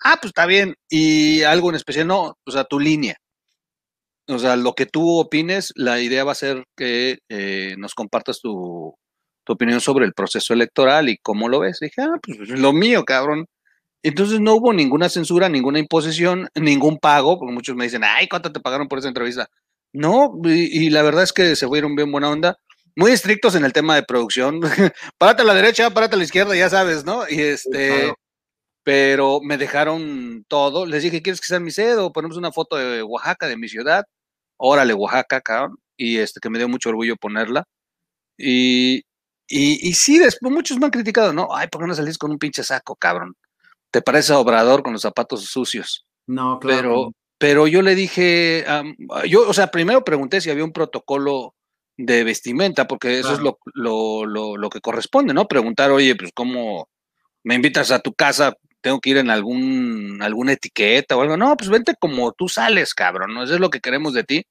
ah, 0.03 0.17
pues 0.22 0.29
está 0.29 0.46
bien. 0.46 0.75
Y 0.89 1.43
algo 1.43 1.70
en 1.70 1.75
especial, 1.75 2.08
no, 2.08 2.38
o 2.46 2.51
sea, 2.51 2.63
tu 2.65 2.79
línea. 2.79 3.17
O 4.27 4.39
sea, 4.39 4.55
lo 4.55 4.74
que 4.74 4.86
tú 4.86 5.20
opines, 5.20 5.74
la 5.75 6.00
idea 6.00 6.24
va 6.24 6.31
a 6.34 6.36
ser 6.36 6.63
que 6.77 7.20
eh, 7.29 7.75
nos 7.77 7.93
compartas 7.93 8.39
tu, 8.39 8.96
tu, 9.43 9.53
opinión 9.53 9.81
sobre 9.81 10.05
el 10.05 10.13
proceso 10.13 10.53
electoral 10.53 11.10
y 11.10 11.17
cómo 11.17 11.50
lo 11.50 11.60
ves. 11.60 11.79
dije, 11.81 12.01
ah, 12.01 12.20
pues 12.22 12.38
lo 12.50 12.74
mío, 12.74 13.03
cabrón. 13.05 13.46
Entonces 14.03 14.39
no 14.39 14.55
hubo 14.55 14.74
ninguna 14.74 15.10
censura, 15.10 15.50
ninguna 15.50 15.79
imposición, 15.79 16.50
ningún 16.55 16.98
pago, 16.98 17.38
porque 17.38 17.53
muchos 17.53 17.75
me 17.75 17.86
dicen, 17.86 18.03
ay, 18.03 18.27
¿cuánto 18.27 18.51
te 18.51 18.60
pagaron 18.60 18.88
por 18.88 19.00
esa 19.00 19.10
entrevista? 19.10 19.48
No, 19.93 20.34
y, 20.43 20.86
y 20.86 20.89
la 20.89 21.03
verdad 21.03 21.24
es 21.24 21.34
que 21.34 21.55
se 21.55 21.67
fueron 21.67 21.96
bien 21.96 22.12
buena 22.12 22.29
onda, 22.29 22.58
muy 22.96 23.12
estrictos 23.12 23.55
en 23.55 23.65
el 23.65 23.74
tema 23.74 23.96
de 23.96 24.03
producción. 24.03 24.62
párate 25.17 25.43
a 25.43 25.46
la 25.46 25.53
derecha, 25.53 25.89
párate 25.91 26.15
a 26.15 26.17
la 26.17 26.24
izquierda, 26.24 26.55
ya 26.55 26.70
sabes, 26.70 27.05
¿no? 27.05 27.24
Y 27.29 27.41
este, 27.41 27.89
claro 27.89 28.15
pero 28.84 29.42
me 29.42 29.58
dejaron 29.58 30.46
todo. 30.48 30.86
Les 30.86 31.04
dije, 31.04 31.22
¿quieres 31.22 31.40
que 31.40 31.48
sea 31.48 31.60
mi 31.60 31.72
sed? 31.72 32.00
O 32.00 32.12
ponemos 32.12 32.38
una 32.38 32.52
foto 32.52 32.76
de 32.78 33.04
Oaxaca, 33.04 33.48
de 33.48 33.58
mi 33.58 33.68
ciudad. 33.68 34.06
Órale, 34.58 34.94
Oaxaca, 34.94 35.42
cabrón. 35.42 35.78
Y 35.98 36.18
este, 36.18 36.40
que 36.40 36.50
me 36.50 36.58
dio 36.58 36.68
mucho 36.70 36.90
orgullo 36.90 37.16
ponerla. 37.16 37.66
Y, 38.38 39.04
y, 39.48 39.88
y 39.88 39.94
sí, 39.94 40.18
después 40.18 40.52
muchos 40.52 40.80
me 40.80 40.86
han 40.86 40.92
criticado, 40.92 41.34
¿no? 41.34 41.50
Ay, 41.52 41.68
¿por 41.68 41.82
qué 41.82 41.88
no 41.88 41.96
salís 41.96 42.18
con 42.18 42.32
un 42.32 42.40
pinche 42.40 42.64
saco, 42.64 42.96
cabrón? 42.96 43.36
¿Te 43.92 44.02
parece 44.02 44.34
obrador 44.34 44.84
con 44.84 44.94
los 44.94 45.02
zapatos 45.02 45.46
sucios? 45.46 46.06
No, 46.28 46.60
claro. 46.60 46.82
Pero, 46.82 47.12
pero 47.38 47.68
yo 47.68 47.82
le 47.82 47.94
dije, 47.94 48.66
um, 48.68 48.96
yo, 49.28 49.48
o 49.48 49.54
sea, 49.54 49.68
primero 49.68 50.04
pregunté 50.04 50.42
si 50.42 50.50
había 50.50 50.64
un 50.64 50.72
protocolo 50.72 51.56
de 51.98 52.24
vestimenta, 52.24 52.88
porque 52.88 53.20
eso 53.20 53.30
claro. 53.30 53.36
es 53.36 53.44
lo, 53.44 53.60
lo, 53.74 54.26
lo, 54.26 54.58
lo, 54.58 54.70
que 54.70 54.82
corresponde, 54.82 55.34
¿no? 55.34 55.48
Preguntar, 55.48 55.92
oye, 55.92 56.16
pues, 56.16 56.32
¿cómo 56.34 56.88
me 57.44 57.56
invitas 57.56 57.92
a 57.92 58.00
tu 58.00 58.14
casa? 58.14 58.56
Tengo 58.82 59.00
que 59.00 59.12
ir 59.12 59.18
en 59.18 59.30
algún, 59.30 60.20
alguna 60.22 60.54
etiqueta 60.54 61.16
o 61.16 61.22
algo. 61.22 61.38
No, 61.38 61.56
pues 61.58 61.70
vente 61.70 61.96
como 62.00 62.32
tú 62.34 62.50
sales, 62.50 62.94
cabrón, 62.94 63.34
¿no? 63.34 63.44
Eso 63.44 63.56
es 63.56 63.60
lo 63.60 63.70
que 63.70 63.80
queremos 63.80 64.14
de 64.14 64.24
ti. 64.24 64.46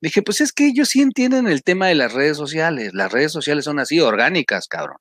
Dije, 0.00 0.22
pues 0.22 0.40
es 0.40 0.52
que 0.52 0.66
ellos 0.66 0.90
sí 0.90 1.02
entienden 1.02 1.48
el 1.48 1.62
tema 1.62 1.88
de 1.88 1.94
las 1.94 2.12
redes 2.12 2.36
sociales. 2.36 2.92
Las 2.94 3.12
redes 3.12 3.32
sociales 3.32 3.64
son 3.64 3.78
así, 3.78 4.00
orgánicas, 4.00 4.68
cabrón. 4.68 4.98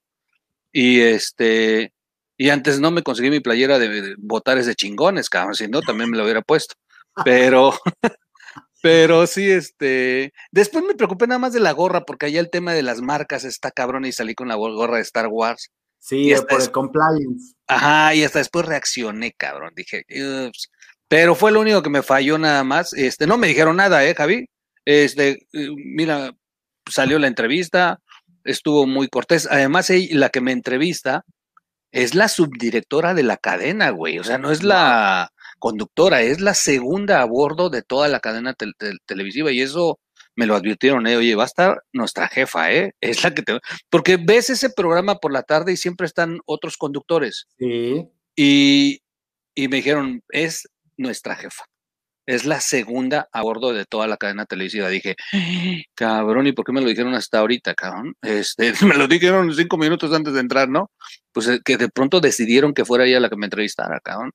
Y 0.72 1.02
este, 1.02 1.94
y 2.38 2.50
antes 2.50 2.80
no 2.80 2.92
me 2.92 3.04
conseguí 3.04 3.30
mi 3.30 3.40
playera 3.40 3.80
de 3.80 4.16
botares 4.18 4.66
de 4.66 4.76
chingones, 4.76 5.30
cabrón, 5.30 5.56
si 5.56 5.68
no 5.68 5.82
también 5.82 6.10
me 6.10 6.18
lo 6.18 6.24
hubiera 6.24 6.42
puesto. 6.42 6.76
Pero, 7.24 7.74
pero 8.82 9.28
sí, 9.28 9.50
este, 9.52 10.34
después 10.52 10.84
me 10.84 10.96
preocupé 10.96 11.28
nada 11.28 11.40
más 11.40 11.54
de 11.54 11.60
la 11.60 11.72
gorra, 11.74 12.06
porque 12.06 12.26
allá 12.28 12.40
el 12.40 12.50
tema 12.50 12.74
de 12.74 12.84
las 12.84 13.02
marcas 13.02 13.44
está 13.44 13.72
cabrón 13.72 14.06
y 14.06 14.12
salí 14.12 14.36
con 14.36 14.48
la 14.48 14.56
gorra 14.56 14.98
de 14.98 15.04
Star 15.04 15.28
Wars. 15.28 15.72
Sí, 16.04 16.34
por 16.50 16.62
el 16.62 16.70
compliance. 16.70 17.56
Ajá, 17.66 18.14
y 18.14 18.26
hasta 18.26 18.40
después 18.40 18.66
reaccioné, 18.66 19.32
cabrón. 19.32 19.72
Dije, 19.74 20.04
pero 21.08 21.34
fue 21.34 21.54
lo 21.54 21.62
único 21.62 21.82
que 21.82 21.90
me 21.90 22.04
falló 22.04 22.38
nada 22.38 22.66
más. 22.66 22.92
Este, 22.92 23.26
no 23.26 23.38
me 23.38 23.48
dijeron 23.48 23.78
nada, 23.78 24.04
eh, 24.04 24.14
Javi. 24.14 24.46
Este, 24.84 25.48
eh, 25.54 25.70
mira, 25.78 26.34
salió 26.90 27.20
la 27.20 27.28
entrevista, 27.28 28.02
estuvo 28.44 28.86
muy 28.86 29.08
cortés. 29.08 29.48
Además, 29.50 29.90
la 30.12 30.28
que 30.28 30.42
me 30.42 30.52
entrevista 30.52 31.24
es 31.94 32.16
la 32.16 32.28
subdirectora 32.28 33.14
de 33.14 33.24
la 33.24 33.38
cadena, 33.38 33.92
güey. 33.92 34.20
O 34.20 34.26
sea, 34.26 34.38
no 34.38 34.52
es 34.52 34.62
la 34.62 35.32
conductora, 35.58 36.22
es 36.22 36.42
la 36.42 36.54
segunda 36.54 37.22
a 37.22 37.26
bordo 37.26 37.70
de 37.70 37.82
toda 37.82 38.10
la 38.10 38.20
cadena 38.20 38.56
televisiva 39.06 39.54
y 39.54 39.62
eso 39.62 40.00
me 40.36 40.46
lo 40.46 40.56
advirtieron, 40.56 41.06
¿eh? 41.08 41.18
oye, 41.18 41.36
va 41.36 41.44
a 41.44 41.48
estar 41.48 41.84
nuestra 41.92 42.28
jefa, 42.28 42.72
¿eh? 42.72 42.94
Es 43.02 43.24
la 43.24 43.34
que 43.34 43.42
te... 43.42 43.60
Porque 43.90 44.18
ves 44.18 44.50
ese 44.50 44.70
programa 44.70 45.16
por 45.16 45.32
la 45.32 45.44
tarde 45.44 45.74
y 45.74 45.78
siempre 45.78 46.08
están 46.08 46.40
otros 46.46 46.78
conductores. 46.78 47.48
Sí. 47.58 48.08
Y, 48.36 49.02
y 49.56 49.68
me 49.68 49.78
dijeron, 49.78 50.24
es 50.30 50.68
nuestra 50.98 51.36
jefa. 51.36 51.66
Es 52.26 52.46
la 52.46 52.62
segunda 52.62 53.28
a 53.34 53.42
bordo 53.42 53.74
de 53.74 53.86
toda 53.86 54.08
la 54.08 54.16
cadena 54.16 54.46
televisiva. 54.46 54.88
Dije, 54.88 55.16
cabrón, 55.94 56.48
¿y 56.48 56.54
por 56.54 56.64
qué 56.64 56.72
me 56.72 56.80
lo 56.80 56.88
dijeron 56.88 57.14
hasta 57.16 57.40
ahorita, 57.40 57.76
cabrón? 57.76 58.16
Este, 58.22 58.74
me 58.86 58.96
lo 58.96 59.08
dijeron 59.08 59.54
cinco 59.54 59.78
minutos 59.78 60.14
antes 60.14 60.34
de 60.34 60.40
entrar, 60.40 60.70
¿no? 60.70 60.90
Pues 61.34 61.48
eh, 61.50 61.60
que 61.64 61.78
de 61.78 61.90
pronto 61.90 62.22
decidieron 62.22 62.74
que 62.74 62.86
fuera 62.86 63.06
ella 63.06 63.20
la 63.20 63.30
que 63.30 63.36
me 63.36 63.46
entrevistara, 63.46 64.00
cabrón. 64.00 64.32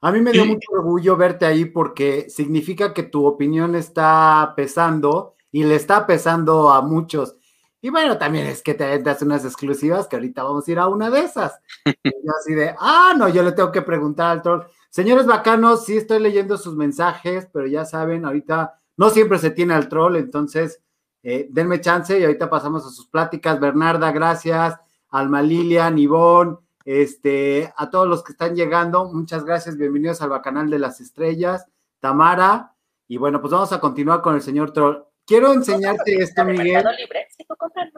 A 0.00 0.12
mí 0.12 0.20
me 0.20 0.32
dio 0.32 0.44
mucho 0.44 0.72
orgullo 0.72 1.16
verte 1.16 1.44
ahí 1.44 1.64
porque 1.64 2.28
significa 2.30 2.94
que 2.94 3.02
tu 3.02 3.26
opinión 3.26 3.74
está 3.74 4.52
pesando 4.56 5.34
y 5.50 5.64
le 5.64 5.74
está 5.74 6.06
pesando 6.06 6.70
a 6.70 6.82
muchos. 6.82 7.36
Y 7.80 7.90
bueno, 7.90 8.18
también 8.18 8.46
es 8.46 8.62
que 8.62 8.74
te 8.74 8.98
das 9.00 9.22
unas 9.22 9.44
exclusivas 9.44 10.08
que 10.08 10.16
ahorita 10.16 10.42
vamos 10.42 10.66
a 10.66 10.70
ir 10.70 10.78
a 10.78 10.88
una 10.88 11.10
de 11.10 11.20
esas. 11.20 11.60
Y 12.04 12.28
así 12.40 12.54
de, 12.54 12.74
ah, 12.78 13.14
no, 13.16 13.28
yo 13.28 13.42
le 13.42 13.52
tengo 13.52 13.72
que 13.72 13.82
preguntar 13.82 14.30
al 14.30 14.42
troll. 14.42 14.62
Señores 14.90 15.26
bacanos, 15.26 15.84
sí 15.84 15.96
estoy 15.96 16.20
leyendo 16.20 16.56
sus 16.56 16.74
mensajes, 16.74 17.48
pero 17.52 17.66
ya 17.66 17.84
saben, 17.84 18.24
ahorita 18.24 18.80
no 18.96 19.10
siempre 19.10 19.38
se 19.38 19.50
tiene 19.50 19.74
al 19.74 19.88
troll, 19.88 20.16
entonces 20.16 20.82
eh, 21.22 21.46
denme 21.50 21.80
chance 21.80 22.18
y 22.18 22.24
ahorita 22.24 22.50
pasamos 22.50 22.86
a 22.86 22.90
sus 22.90 23.06
pláticas. 23.06 23.60
Bernarda, 23.60 24.10
gracias. 24.12 24.78
Alma 25.10 25.40
Lilian, 25.42 25.98
Ivonne, 25.98 26.56
este, 26.90 27.70
a 27.76 27.90
todos 27.90 28.08
los 28.08 28.24
que 28.24 28.32
están 28.32 28.56
llegando, 28.56 29.12
muchas 29.12 29.44
gracias, 29.44 29.76
bienvenidos 29.76 30.22
al 30.22 30.30
Bacanal 30.30 30.70
de 30.70 30.78
las 30.78 31.02
Estrellas, 31.02 31.66
Tamara, 32.00 32.72
y 33.06 33.18
bueno, 33.18 33.42
pues 33.42 33.52
vamos 33.52 33.70
a 33.74 33.78
continuar 33.78 34.22
con 34.22 34.34
el 34.34 34.40
señor 34.40 34.72
Troll. 34.72 35.04
Quiero 35.26 35.52
enseñarte 35.52 36.14
esto, 36.14 36.46
Miguel. 36.46 36.86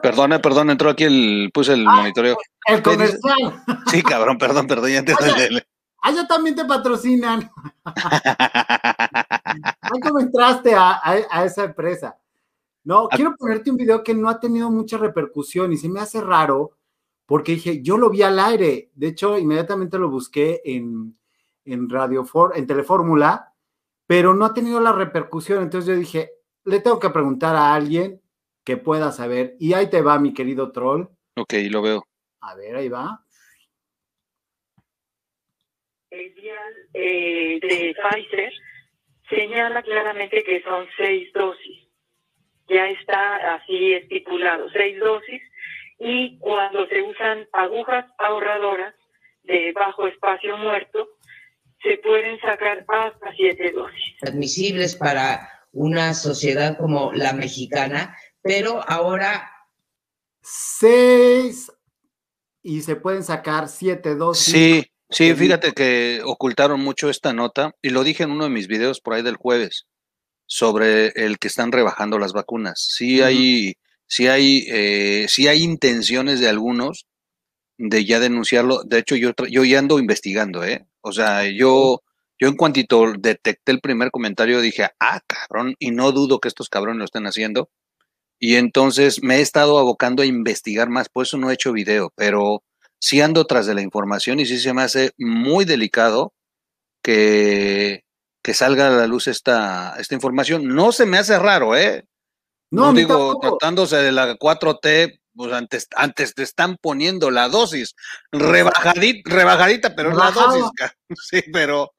Perdona, 0.01 0.41
perdón, 0.41 0.71
entró 0.71 0.89
aquí 0.89 1.05
el, 1.05 1.51
puse 1.53 1.71
el 1.71 1.87
ah, 1.87 1.95
monitoreo. 1.95 2.37
El 2.65 2.83
comercial. 2.83 3.63
Sí, 3.87 4.03
cabrón, 4.03 4.37
perdón, 4.37 4.67
perdón, 4.67 4.91
ya 4.91 5.05
te 5.05 5.13
Ah, 6.01 6.11
ya 6.11 6.27
también 6.27 6.57
te 6.57 6.65
patrocinan. 6.65 7.49
¿Cómo 10.03 10.19
entraste 10.19 10.75
a, 10.75 10.99
a, 11.01 11.45
esa 11.45 11.63
empresa? 11.63 12.17
No, 12.83 13.07
ah. 13.09 13.15
quiero 13.15 13.37
ponerte 13.37 13.71
un 13.71 13.77
video 13.77 14.03
que 14.03 14.13
no 14.13 14.27
ha 14.27 14.37
tenido 14.37 14.69
mucha 14.69 14.97
repercusión 14.97 15.71
y 15.71 15.77
se 15.77 15.87
me 15.87 16.01
hace 16.01 16.19
raro 16.19 16.71
porque 17.31 17.53
dije, 17.53 17.81
yo 17.81 17.97
lo 17.97 18.09
vi 18.09 18.23
al 18.23 18.37
aire, 18.37 18.89
de 18.93 19.07
hecho, 19.07 19.37
inmediatamente 19.37 19.97
lo 19.97 20.09
busqué 20.09 20.59
en, 20.65 21.17
en 21.63 21.89
Radio 21.89 22.25
For, 22.25 22.57
en 22.57 22.67
Telefórmula, 22.67 23.53
pero 24.05 24.33
no 24.33 24.43
ha 24.43 24.53
tenido 24.53 24.81
la 24.81 24.91
repercusión, 24.91 25.63
entonces 25.63 25.87
yo 25.87 25.97
dije, 25.97 26.31
le 26.65 26.81
tengo 26.81 26.99
que 26.99 27.09
preguntar 27.09 27.55
a 27.55 27.73
alguien 27.73 28.21
que 28.65 28.75
pueda 28.75 29.13
saber, 29.13 29.55
y 29.61 29.71
ahí 29.71 29.89
te 29.89 30.01
va, 30.01 30.19
mi 30.19 30.33
querido 30.33 30.73
troll. 30.73 31.05
Ok, 31.37 31.53
lo 31.69 31.81
veo. 31.81 32.05
A 32.41 32.53
ver, 32.55 32.75
ahí 32.75 32.89
va. 32.89 33.23
El 36.09 36.35
día 36.35 36.59
eh, 36.93 37.61
de 37.61 37.95
Pfizer 37.95 38.51
señala 39.29 39.81
claramente 39.83 40.43
que 40.43 40.61
son 40.63 40.85
seis 40.97 41.31
dosis. 41.31 41.87
Ya 42.67 42.89
está 42.89 43.55
así 43.55 43.93
estipulado, 43.93 44.69
seis 44.73 44.99
dosis 44.99 45.41
y 46.03 46.39
cuando 46.39 46.87
se 46.87 46.99
usan 47.03 47.47
agujas 47.53 48.05
ahorradoras 48.17 48.95
de 49.43 49.71
bajo 49.73 50.07
espacio 50.07 50.57
muerto, 50.57 51.09
se 51.83 51.97
pueden 51.97 52.39
sacar 52.41 52.83
hasta 52.87 53.35
siete 53.35 53.71
dosis. 53.71 54.15
Admisibles 54.23 54.95
para 54.95 55.47
una 55.71 56.15
sociedad 56.15 56.77
como 56.77 57.11
la 57.13 57.33
mexicana, 57.33 58.17
pero 58.41 58.83
ahora... 58.87 59.47
Seis 60.43 61.71
y 62.63 62.81
se 62.81 62.95
pueden 62.95 63.23
sacar 63.23 63.67
siete 63.67 64.15
dosis. 64.15 64.53
Sí, 64.53 64.91
sí, 65.09 65.35
fíjate 65.35 65.73
que 65.73 66.21
ocultaron 66.23 66.79
mucho 66.79 67.09
esta 67.09 67.31
nota 67.31 67.75
y 67.81 67.91
lo 67.91 68.03
dije 68.03 68.23
en 68.23 68.31
uno 68.31 68.45
de 68.45 68.49
mis 68.49 68.67
videos 68.67 69.01
por 69.01 69.13
ahí 69.13 69.21
del 69.21 69.35
jueves 69.35 69.87
sobre 70.47 71.07
el 71.09 71.37
que 71.37 71.47
están 71.47 71.71
rebajando 71.71 72.17
las 72.17 72.33
vacunas. 72.33 72.87
Sí 72.89 73.21
hay 73.21 73.75
si 74.11 74.27
hay, 74.27 74.65
eh, 74.67 75.27
si 75.29 75.47
hay 75.47 75.63
intenciones 75.63 76.41
de 76.41 76.49
algunos 76.49 77.07
de 77.77 78.03
ya 78.03 78.19
denunciarlo. 78.19 78.83
De 78.83 78.99
hecho, 78.99 79.15
yo, 79.15 79.31
yo 79.49 79.63
ya 79.63 79.79
ando 79.79 79.99
investigando, 79.99 80.65
¿eh? 80.65 80.85
O 80.99 81.13
sea, 81.13 81.47
yo, 81.47 82.03
yo 82.37 82.49
en 82.49 82.57
cuantito 82.57 83.13
detecté 83.17 83.71
el 83.71 83.79
primer 83.79 84.11
comentario, 84.11 84.59
dije, 84.59 84.89
ah, 84.99 85.21
cabrón, 85.25 85.75
y 85.79 85.91
no 85.91 86.11
dudo 86.11 86.41
que 86.41 86.49
estos 86.49 86.67
cabrones 86.67 86.99
lo 86.99 87.05
estén 87.05 87.25
haciendo. 87.25 87.69
Y 88.37 88.55
entonces 88.57 89.23
me 89.23 89.37
he 89.37 89.41
estado 89.41 89.79
abocando 89.79 90.23
a 90.23 90.25
investigar 90.25 90.89
más, 90.89 91.07
por 91.07 91.25
eso 91.25 91.37
no 91.37 91.49
he 91.49 91.53
hecho 91.53 91.71
video, 91.71 92.11
pero 92.17 92.63
sí 92.99 93.21
ando 93.21 93.45
tras 93.45 93.65
de 93.65 93.75
la 93.75 93.81
información 93.81 94.41
y 94.41 94.45
sí 94.45 94.59
se 94.59 94.73
me 94.73 94.81
hace 94.81 95.11
muy 95.17 95.63
delicado 95.63 96.33
que, 97.01 98.03
que 98.43 98.53
salga 98.53 98.87
a 98.87 98.91
la 98.91 99.07
luz 99.07 99.27
esta, 99.27 99.95
esta 99.99 100.15
información. 100.15 100.67
No 100.67 100.91
se 100.91 101.05
me 101.05 101.17
hace 101.17 101.39
raro, 101.39 101.77
¿eh? 101.77 102.05
No, 102.71 102.93
digo, 102.93 103.37
tratándose 103.39 103.97
de 103.97 104.11
la 104.13 104.37
4T, 104.37 105.19
pues 105.35 105.53
antes, 105.53 105.87
antes 105.95 106.33
te 106.33 106.43
están 106.43 106.77
poniendo 106.77 107.31
la 107.31 107.49
dosis 107.49 107.95
rebajadita, 108.31 109.29
rebajadita 109.29 109.95
pero 109.95 110.13
la 110.13 110.31
dosis, 110.31 110.63
sí, 111.29 111.43
pero, 111.51 111.93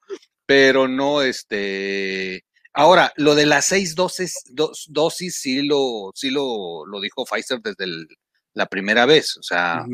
pero 0.47 0.89
no, 0.89 1.23
este, 1.23 2.45
ahora, 2.73 3.13
lo 3.17 3.35
de 3.35 3.47
las 3.47 3.67
seis 3.67 3.95
dosis, 3.95 4.45
dosis 4.89 5.37
sí 5.41 5.63
lo, 5.63 6.11
sí 6.15 6.31
lo, 6.31 6.87
lo 6.87 7.01
dijo 7.01 7.25
Pfizer 7.25 7.61
desde 7.61 8.07
la 8.55 8.67
primera 8.67 9.07
vez, 9.07 9.37
o 9.37 9.43
sea, 9.43 9.85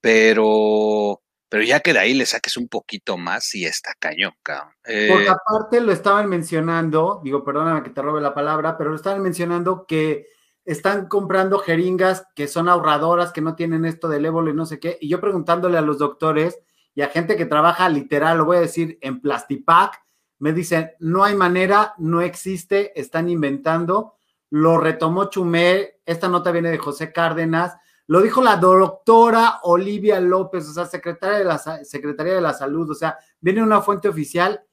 pero, 0.00 1.22
pero 1.50 1.64
ya 1.64 1.80
que 1.80 1.92
de 1.92 1.98
ahí 1.98 2.14
le 2.14 2.26
saques 2.26 2.56
un 2.56 2.68
poquito 2.68 3.18
más 3.18 3.54
y 3.56 3.66
está 3.66 3.92
cañón, 3.98 4.32
cabrón. 4.42 4.72
Eh, 4.84 5.08
Porque 5.10 5.28
aparte 5.28 5.80
lo 5.80 5.90
estaban 5.90 6.28
mencionando, 6.28 7.20
digo, 7.24 7.44
perdóname 7.44 7.82
que 7.82 7.90
te 7.90 8.00
robe 8.00 8.20
la 8.20 8.32
palabra, 8.32 8.78
pero 8.78 8.90
lo 8.90 8.96
estaban 8.96 9.20
mencionando 9.20 9.84
que 9.84 10.28
están 10.64 11.08
comprando 11.08 11.58
jeringas 11.58 12.24
que 12.36 12.46
son 12.46 12.68
ahorradoras, 12.68 13.32
que 13.32 13.40
no 13.40 13.56
tienen 13.56 13.84
esto 13.84 14.08
del 14.08 14.26
ébola 14.26 14.50
y 14.50 14.54
no 14.54 14.64
sé 14.64 14.78
qué. 14.78 14.96
Y 15.00 15.08
yo 15.08 15.20
preguntándole 15.20 15.76
a 15.76 15.82
los 15.82 15.98
doctores 15.98 16.60
y 16.94 17.02
a 17.02 17.08
gente 17.08 17.36
que 17.36 17.46
trabaja 17.46 17.88
literal, 17.88 18.38
lo 18.38 18.44
voy 18.44 18.58
a 18.58 18.60
decir 18.60 18.96
en 19.00 19.20
Plastipac, 19.20 20.00
me 20.38 20.52
dicen, 20.52 20.92
no 21.00 21.24
hay 21.24 21.34
manera, 21.34 21.94
no 21.98 22.20
existe, 22.20 22.98
están 22.98 23.28
inventando. 23.28 24.14
Lo 24.50 24.78
retomó 24.78 25.30
Chumé, 25.30 26.00
esta 26.06 26.28
nota 26.28 26.52
viene 26.52 26.70
de 26.70 26.78
José 26.78 27.12
Cárdenas, 27.12 27.76
lo 28.10 28.20
dijo 28.20 28.42
la 28.42 28.56
doctora 28.56 29.60
Olivia 29.62 30.18
López, 30.18 30.66
o 30.66 30.72
sea, 30.72 30.84
secretaria 30.84 31.38
de 31.38 31.44
la 31.44 31.58
Secretaría 31.84 32.34
de 32.34 32.40
la 32.40 32.52
Salud, 32.52 32.90
o 32.90 32.94
sea, 32.94 33.16
viene 33.40 33.62
una 33.62 33.82
fuente 33.82 34.08
oficial 34.08 34.64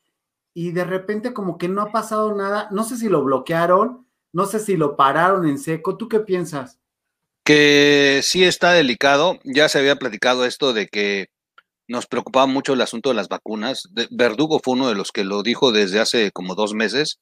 y 0.56 0.72
de 0.72 0.84
repente 0.84 1.34
como 1.34 1.60
que 1.60 1.70
no 1.70 1.84
ha 1.84 1.92
pasado 1.92 2.34
nada, 2.34 2.68
no 2.72 2.84
sé 2.84 2.98
si 2.98 3.10
lo 3.10 3.24
bloquearon, 3.24 4.08
no 4.34 4.48
sé 4.48 4.60
si 4.60 4.76
lo 4.76 4.96
pararon 4.96 5.48
en 5.48 5.60
seco, 5.60 5.98
¿tú 5.98 6.10
qué 6.10 6.20
piensas? 6.20 6.80
Que 7.44 8.22
sí 8.24 8.44
está 8.44 8.72
delicado, 8.72 9.38
ya 9.44 9.70
se 9.70 9.78
había 9.78 9.98
platicado 9.98 10.44
esto 10.44 10.74
de 10.74 10.88
que 10.88 11.28
nos 11.88 12.08
preocupaba 12.08 12.48
mucho 12.48 12.74
el 12.74 12.82
asunto 12.82 13.10
de 13.10 13.16
las 13.16 13.30
vacunas. 13.30 13.84
Verdugo 14.10 14.60
fue 14.64 14.74
uno 14.74 14.90
de 14.90 14.96
los 14.96 15.12
que 15.12 15.24
lo 15.24 15.44
dijo 15.44 15.72
desde 15.72 16.00
hace 16.00 16.32
como 16.32 16.56
dos 16.56 16.74
meses, 16.74 17.20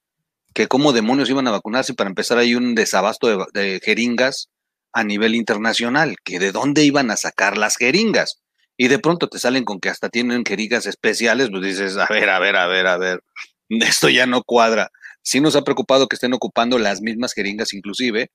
que 0.54 0.70
cómo 0.70 0.94
demonios 0.94 1.30
iban 1.30 1.50
a 1.50 1.52
vacunarse 1.52 1.94
para 1.94 2.10
empezar 2.10 2.38
hay 2.38 2.56
un 2.56 2.74
desabasto 2.74 3.28
de, 3.28 3.46
de 3.54 3.82
jeringas 3.84 4.48
a 4.96 5.04
nivel 5.04 5.36
internacional, 5.36 6.16
que 6.24 6.40
de 6.40 6.52
dónde 6.54 6.84
iban 6.86 7.12
a 7.12 7.18
sacar 7.18 7.58
las 7.58 7.78
jeringas. 7.78 8.42
Y 8.78 8.88
de 8.90 9.00
pronto 9.00 9.30
te 9.30 9.40
salen 9.40 9.66
con 9.66 9.80
que 9.82 9.90
hasta 9.90 10.10
tienen 10.10 10.46
jeringas 10.46 10.86
especiales, 10.88 11.50
pues 11.52 11.64
dices, 11.64 11.98
a 11.98 12.08
ver, 12.10 12.30
a 12.30 12.40
ver, 12.40 12.56
a 12.58 12.68
ver, 12.68 12.88
a 12.88 12.98
ver, 12.98 13.22
esto 13.70 14.10
ya 14.10 14.26
no 14.26 14.44
cuadra. 14.44 14.92
Sí 15.22 15.42
nos 15.42 15.56
ha 15.58 15.64
preocupado 15.64 16.08
que 16.08 16.16
estén 16.16 16.34
ocupando 16.34 16.80
las 16.80 17.02
mismas 17.02 17.34
jeringas 17.34 17.74
inclusive, 17.74 18.32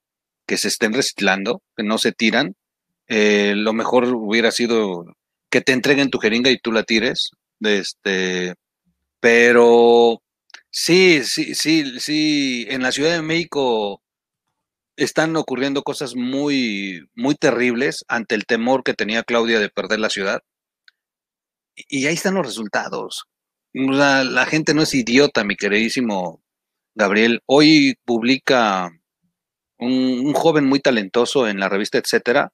que 0.46 0.56
se 0.58 0.68
estén 0.68 0.92
reciclando, 0.94 1.62
que 1.76 1.82
no 1.84 1.98
se 1.98 2.12
tiran. 2.12 2.54
eh, 3.08 3.54
lo 3.56 3.72
mejor 3.74 4.04
hubiera 4.14 4.52
sido 4.52 5.04
que 5.50 5.60
te 5.62 5.72
entreguen 5.72 6.10
tu 6.10 6.18
jeringa 6.20 6.50
y 6.50 6.58
tú 6.58 6.72
la 6.72 6.84
tires. 6.84 7.30
Este, 7.60 8.54
pero 9.20 10.22
sí, 10.70 11.22
sí, 11.24 11.54
sí, 11.54 12.00
sí, 12.00 12.66
en 12.70 12.82
la 12.82 12.92
Ciudad 12.92 13.12
de 13.12 13.22
México 13.22 14.02
están 15.04 15.34
ocurriendo 15.36 15.82
cosas 15.82 16.14
muy, 16.14 17.08
muy 17.14 17.34
terribles 17.34 18.04
ante 18.06 18.34
el 18.34 18.44
temor 18.44 18.84
que 18.84 18.94
tenía 18.94 19.22
Claudia 19.22 19.58
de 19.58 19.70
perder 19.70 19.98
la 19.98 20.10
ciudad. 20.10 20.42
Y 21.74 22.06
ahí 22.06 22.14
están 22.14 22.34
los 22.34 22.46
resultados. 22.46 23.24
La, 23.72 24.44
gente 24.46 24.74
no 24.74 24.82
es 24.82 24.94
idiota, 24.94 25.42
mi 25.42 25.56
queridísimo 25.56 26.42
Gabriel. 26.94 27.40
Hoy 27.46 27.96
publica 28.04 28.90
un, 29.78 30.34
joven 30.34 30.66
muy 30.66 30.80
talentoso 30.80 31.48
en 31.48 31.60
la 31.60 31.70
revista 31.70 31.98
Etcétera 31.98 32.52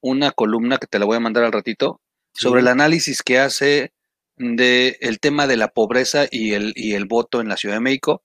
una 0.00 0.32
columna 0.32 0.78
que 0.78 0.86
te 0.86 0.98
la 0.98 1.06
voy 1.06 1.16
a 1.16 1.20
mandar 1.20 1.44
al 1.44 1.52
ratito 1.52 2.00
sobre 2.34 2.60
el 2.60 2.68
análisis 2.68 3.22
que 3.22 3.38
hace 3.38 3.92
del 4.36 4.96
el 5.00 5.20
tema 5.20 5.46
de 5.46 5.56
la 5.56 5.68
pobreza 5.68 6.26
y 6.30 6.52
el, 6.52 6.72
y 6.74 6.94
el 6.94 7.06
voto 7.06 7.40
en 7.40 7.48
la 7.48 7.56
Ciudad 7.56 7.76
de 7.76 7.80
México. 7.80 8.22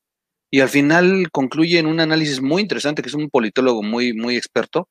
Y 0.51 0.61
al 0.61 0.69
final 0.69 1.29
concluye 1.31 1.79
en 1.79 1.85
un 1.85 1.99
análisis 1.99 2.41
muy 2.41 2.61
interesante, 2.61 3.01
que 3.01 3.09
es 3.09 3.15
un 3.15 3.29
politólogo 3.29 3.83
muy, 3.83 4.13
muy 4.13 4.35
experto, 4.35 4.89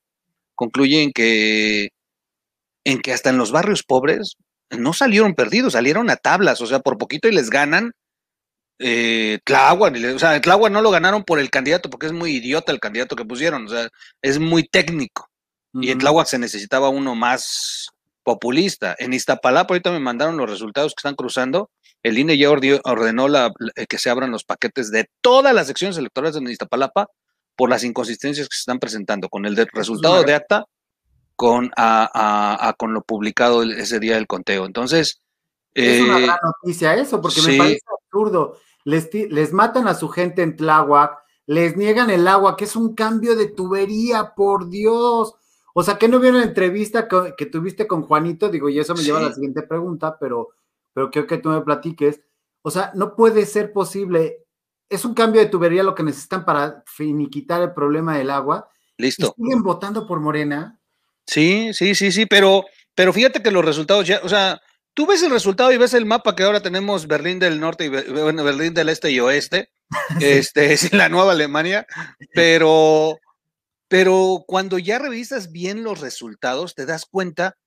concluye 0.55 1.03
en 1.03 1.11
que, 1.11 1.89
en 2.83 3.01
que 3.01 3.13
hasta 3.13 3.29
en 3.29 3.37
los 3.37 3.51
barrios 3.51 3.83
pobres 3.83 4.35
no 4.69 4.93
salieron 4.93 5.35
perdidos, 5.35 5.73
salieron 5.73 6.09
a 6.09 6.15
tablas, 6.15 6.61
o 6.61 6.67
sea, 6.67 6.79
por 6.79 6.97
poquito 6.97 7.27
y 7.27 7.33
les 7.33 7.49
ganan 7.49 7.91
eh, 8.79 9.39
Tláhuac, 9.43 9.93
o 10.15 10.19
sea, 10.19 10.39
Tláhuac 10.39 10.71
no 10.71 10.81
lo 10.81 10.91
ganaron 10.91 11.23
por 11.23 11.39
el 11.39 11.49
candidato, 11.49 11.89
porque 11.89 12.07
es 12.07 12.13
muy 12.13 12.37
idiota 12.37 12.71
el 12.71 12.79
candidato 12.79 13.15
que 13.15 13.25
pusieron, 13.25 13.65
o 13.65 13.69
sea, 13.69 13.89
es 14.21 14.39
muy 14.39 14.63
técnico. 14.63 15.29
Y 15.73 15.91
en 15.91 15.99
Tláhuac 15.99 16.27
se 16.27 16.39
necesitaba 16.39 16.89
uno 16.89 17.13
más 17.13 17.89
populista. 18.29 18.95
En 18.99 19.11
Iztapalapa 19.11 19.73
ahorita 19.73 19.91
me 19.91 19.99
mandaron 19.99 20.37
los 20.37 20.47
resultados 20.47 20.93
que 20.93 20.99
están 20.99 21.15
cruzando. 21.15 21.71
El 22.03 22.19
INE 22.19 22.37
ya 22.37 22.51
ordenó 22.51 23.27
la, 23.27 23.51
que 23.89 23.97
se 23.97 24.11
abran 24.11 24.29
los 24.29 24.43
paquetes 24.43 24.91
de 24.91 25.09
todas 25.19 25.51
las 25.51 25.65
secciones 25.65 25.97
electorales 25.97 26.39
de 26.39 26.51
Iztapalapa 26.51 27.07
por 27.55 27.71
las 27.71 27.83
inconsistencias 27.83 28.47
que 28.47 28.53
se 28.53 28.59
están 28.59 28.77
presentando, 28.77 29.29
con 29.29 29.47
el 29.47 29.55
resultado 29.73 30.21
de 30.21 30.35
acta, 30.35 30.65
con, 31.35 31.71
a, 31.75 32.75
con 32.77 32.93
lo 32.93 33.01
publicado 33.01 33.63
ese 33.63 33.99
día 33.99 34.13
del 34.13 34.27
conteo. 34.27 34.65
Entonces... 34.67 35.21
Es 35.73 36.01
una 36.01 36.19
eh, 36.19 36.23
gran 36.23 36.37
noticia 36.43 36.93
eso, 36.95 37.21
porque 37.21 37.41
me 37.41 37.57
parece 37.57 37.81
absurdo. 38.05 38.57
Les, 38.85 39.09
les 39.11 39.53
matan 39.53 39.87
a 39.87 39.95
su 39.95 40.07
gente 40.09 40.43
en 40.43 40.55
Tláhuac, 40.55 41.17
les 41.47 41.75
niegan 41.75 42.11
el 42.11 42.27
agua, 42.27 42.55
que 42.55 42.65
es 42.65 42.75
un 42.75 42.93
cambio 42.93 43.35
de 43.35 43.47
tubería, 43.47 44.33
por 44.35 44.69
Dios. 44.69 45.33
O 45.79 45.83
sea, 45.83 45.97
que 45.97 46.09
no 46.09 46.19
vieron 46.19 46.41
la 46.41 46.45
entrevista 46.45 47.07
que, 47.07 47.45
tuviste 47.45 47.87
con 47.87 48.01
Juanito? 48.01 48.49
Digo, 48.49 48.67
y 48.67 48.79
eso 48.79 48.93
me 48.95 49.01
lleva 49.01 49.19
a 49.19 49.29
la 49.29 49.33
siguiente 49.33 49.61
pregunta, 49.61 50.17
pero, 50.19 50.49
pero 50.91 51.09
quiero 51.09 51.25
que 51.25 51.37
tú 51.37 51.47
me 51.47 51.61
platiques. 51.61 52.19
O 52.63 52.69
sea, 52.69 52.91
no 52.95 53.15
puede 53.15 53.45
ser 53.45 53.71
posible. 53.71 54.43
Es 54.89 55.05
un 55.05 55.13
cambio 55.13 55.39
de 55.39 55.47
tubería 55.47 55.83
lo 55.83 55.95
que 55.95 56.03
necesitan 56.03 56.43
para 56.43 56.83
finiquitar 56.85 57.61
el 57.61 57.73
problema 57.73 58.17
del 58.17 58.29
agua. 58.29 58.67
Listo. 58.97 59.33
¿Siguen 59.37 59.63
votando 59.63 60.05
por 60.05 60.19
Morena? 60.19 60.77
Sí, 61.25 61.69
sí, 61.71 61.95
sí, 61.95 62.11
sí, 62.11 62.25
pero, 62.25 62.65
pero 62.93 63.13
fíjate 63.13 63.41
que 63.41 63.49
los 63.49 63.63
resultados 63.63 64.05
ya, 64.05 64.19
o 64.21 64.27
sea, 64.27 64.61
tú 64.93 65.07
ves 65.07 65.23
el 65.23 65.31
resultado 65.31 65.71
y 65.71 65.77
ves 65.77 65.93
el 65.93 66.05
mapa 66.05 66.35
que 66.35 66.43
ahora 66.43 66.59
tenemos 66.59 67.07
Berlín 67.07 67.39
del 67.39 67.57
Norte 67.57 67.85
y 67.85 67.87
bueno, 67.87 68.43
Berlín 68.43 68.73
del 68.73 68.89
Este 68.89 69.11
y 69.11 69.21
Oeste. 69.21 69.69
Este 70.19 70.73
es 70.73 70.91
la 70.91 71.07
nueva 71.07 71.31
Alemania, 71.31 71.87
pero 72.33 73.17
pero 73.89 74.45
cuando 74.47 74.77
ya 74.77 74.99
revisas 74.99 75.51
bien 75.51 75.83
los 75.83 75.99
resultados, 75.99 76.75
te 76.75 76.85
das 76.85 77.05
cuenta 77.05 77.57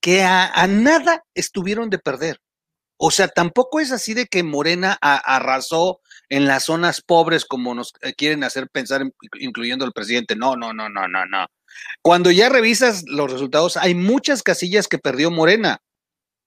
que 0.00 0.22
a, 0.22 0.66
nada 0.68 1.24
estuvieron 1.34 1.90
de 1.90 1.98
perder. 1.98 2.40
O 2.96 3.10
sea, 3.10 3.26
tampoco 3.28 3.80
es 3.80 3.90
así 3.90 4.14
de 4.14 4.26
que 4.26 4.44
Morena 4.44 4.96
arrasó 5.00 6.00
en 6.28 6.46
las 6.46 6.64
zonas 6.64 7.02
pobres 7.02 7.44
como 7.44 7.74
nos 7.74 7.92
eh, 8.02 8.14
quieren 8.14 8.44
hacer 8.44 8.68
pensar, 8.70 9.02
incluyendo 9.40 9.84
el 9.84 9.92
presidente. 9.92 10.36
No, 10.36 10.56
no, 10.56 10.72
no, 10.72 10.88
no, 10.88 11.08
no, 11.08 11.26
no. 11.26 11.46
Cuando 12.02 12.30
ya 12.30 12.48
revisas 12.48 13.02
los 13.08 13.32
resultados, 13.32 13.76
hay 13.76 13.96
muchas 13.96 14.44
casillas 14.44 14.86
que 14.86 14.98
perdió 14.98 15.32
Morena, 15.32 15.80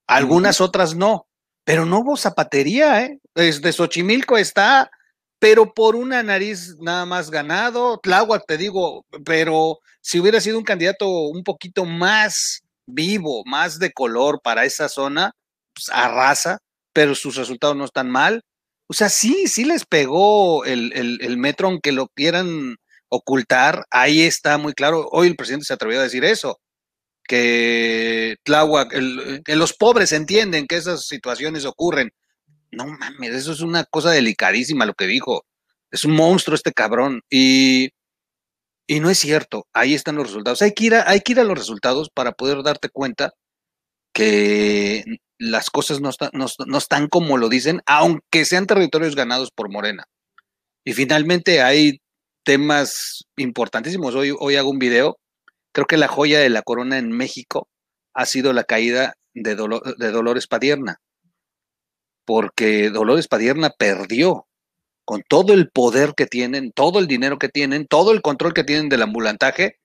algunas 0.06 0.62
otras 0.62 0.94
no, 0.94 1.26
pero 1.64 1.84
no 1.84 1.98
hubo 1.98 2.16
zapatería, 2.16 3.04
¿eh? 3.04 3.18
Desde 3.34 3.72
Xochimilco 3.74 4.38
está 4.38 4.90
pero 5.38 5.72
por 5.72 5.96
una 5.96 6.22
nariz 6.22 6.76
nada 6.80 7.06
más 7.06 7.30
ganado. 7.30 7.98
Tláhuac, 8.02 8.44
te 8.46 8.56
digo, 8.56 9.04
pero 9.24 9.78
si 10.00 10.18
hubiera 10.20 10.40
sido 10.40 10.58
un 10.58 10.64
candidato 10.64 11.08
un 11.08 11.44
poquito 11.44 11.84
más 11.84 12.62
vivo, 12.86 13.42
más 13.46 13.78
de 13.78 13.92
color 13.92 14.40
para 14.42 14.64
esa 14.64 14.88
zona, 14.88 15.32
pues 15.74 15.88
arrasa, 15.90 16.58
pero 16.92 17.14
sus 17.14 17.36
resultados 17.36 17.76
no 17.76 17.84
están 17.84 18.10
mal. 18.10 18.42
O 18.88 18.94
sea, 18.94 19.08
sí, 19.08 19.46
sí 19.48 19.64
les 19.64 19.84
pegó 19.84 20.64
el, 20.64 20.92
el, 20.94 21.36
metro, 21.36 21.68
aunque 21.68 21.92
lo 21.92 22.08
quieran 22.08 22.76
ocultar, 23.08 23.84
ahí 23.90 24.22
está 24.22 24.58
muy 24.58 24.72
claro. 24.72 25.08
Hoy 25.12 25.28
el 25.28 25.36
presidente 25.36 25.66
se 25.66 25.74
atrevió 25.74 26.00
a 26.00 26.04
decir 26.04 26.24
eso, 26.24 26.58
que 27.24 28.36
Tláhuac, 28.44 28.90
que 29.44 29.56
los 29.56 29.74
pobres 29.74 30.12
entienden 30.12 30.66
que 30.66 30.76
esas 30.76 31.06
situaciones 31.06 31.66
ocurren, 31.66 32.10
no 32.70 32.86
mames, 32.86 33.34
eso 33.34 33.52
es 33.52 33.60
una 33.60 33.84
cosa 33.84 34.10
delicadísima 34.10 34.86
lo 34.86 34.94
que 34.94 35.06
dijo. 35.06 35.44
Es 35.90 36.04
un 36.04 36.14
monstruo 36.14 36.54
este 36.54 36.72
cabrón. 36.72 37.22
Y, 37.30 37.90
y 38.86 39.00
no 39.00 39.10
es 39.10 39.18
cierto. 39.18 39.66
Ahí 39.72 39.94
están 39.94 40.16
los 40.16 40.26
resultados. 40.26 40.62
Hay 40.62 40.72
que, 40.72 40.84
ir 40.84 40.94
a, 40.94 41.08
hay 41.08 41.20
que 41.20 41.32
ir 41.32 41.40
a 41.40 41.44
los 41.44 41.58
resultados 41.58 42.10
para 42.10 42.32
poder 42.32 42.62
darte 42.62 42.88
cuenta 42.90 43.32
que 44.12 45.04
las 45.38 45.70
cosas 45.70 46.00
no, 46.00 46.10
no, 46.32 46.78
están 46.78 47.08
como 47.08 47.38
lo 47.38 47.48
dicen, 47.48 47.80
aunque 47.86 48.44
sean 48.44 48.66
territorios 48.66 49.14
ganados 49.16 49.50
por 49.52 49.70
Morena. 49.70 50.04
Y 50.84 50.94
finalmente 50.94 51.62
hay 51.62 52.00
temas 52.44 53.24
importantísimos. 53.36 54.14
Hoy, 54.14 54.34
hoy 54.38 54.56
hago 54.56 54.70
un 54.70 54.78
video. 54.78 55.18
Creo 55.72 55.86
que 55.86 55.96
la 55.96 56.08
joya 56.08 56.40
de 56.40 56.50
la 56.50 56.62
corona 56.62 56.98
en 56.98 57.10
México 57.12 57.68
ha 58.14 58.26
sido 58.26 58.52
la 58.52 58.64
caída 58.64 59.14
de, 59.34 59.54
de 59.54 60.10
Dolores 60.10 60.46
Padierna 60.46 61.00
porque 62.28 62.90
Dolores 62.90 63.26
Padierna 63.26 63.70
perdió 63.70 64.46
con 65.06 65.22
todo 65.26 65.54
el 65.54 65.70
poder 65.70 66.12
que 66.14 66.26
tienen, 66.26 66.72
todo 66.72 66.98
el 66.98 67.06
dinero 67.06 67.38
que 67.38 67.48
tienen, 67.48 67.86
todo 67.86 68.12
el 68.12 68.20
control 68.20 68.52
que 68.52 68.64
tienen 68.64 68.90
del 68.90 69.00
ambulantaje 69.00 69.78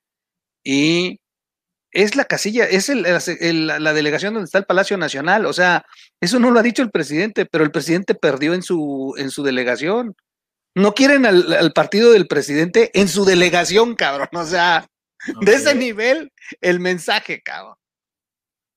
y 0.61 1.21
es 1.91 2.17
la 2.17 2.25
casilla, 2.25 2.65
es 2.65 2.89
la 2.89 3.93
delegación 3.93 4.33
donde 4.33 4.47
está 4.47 4.57
el 4.57 4.65
Palacio 4.65 4.97
Nacional. 4.97 5.45
O 5.45 5.53
sea, 5.53 5.85
eso 6.19 6.37
no 6.37 6.51
lo 6.51 6.59
ha 6.59 6.63
dicho 6.63 6.81
el 6.81 6.91
presidente, 6.91 7.45
pero 7.45 7.63
el 7.63 7.71
presidente 7.71 8.13
perdió 8.13 8.53
en 8.53 8.61
su, 8.61 9.15
en 9.17 9.31
su 9.31 9.41
delegación. 9.43 10.13
No 10.75 10.93
quieren 10.95 11.25
al, 11.25 11.71
partido 11.71 12.11
del 12.11 12.27
presidente 12.27 12.91
en 12.93 13.07
su 13.07 13.23
delegación, 13.23 13.95
cabrón. 13.95 14.27
O 14.33 14.45
sea, 14.45 14.85
de 15.39 15.53
ese 15.53 15.75
nivel 15.75 16.33
el 16.59 16.81
mensaje, 16.81 17.41
cabrón. 17.41 17.75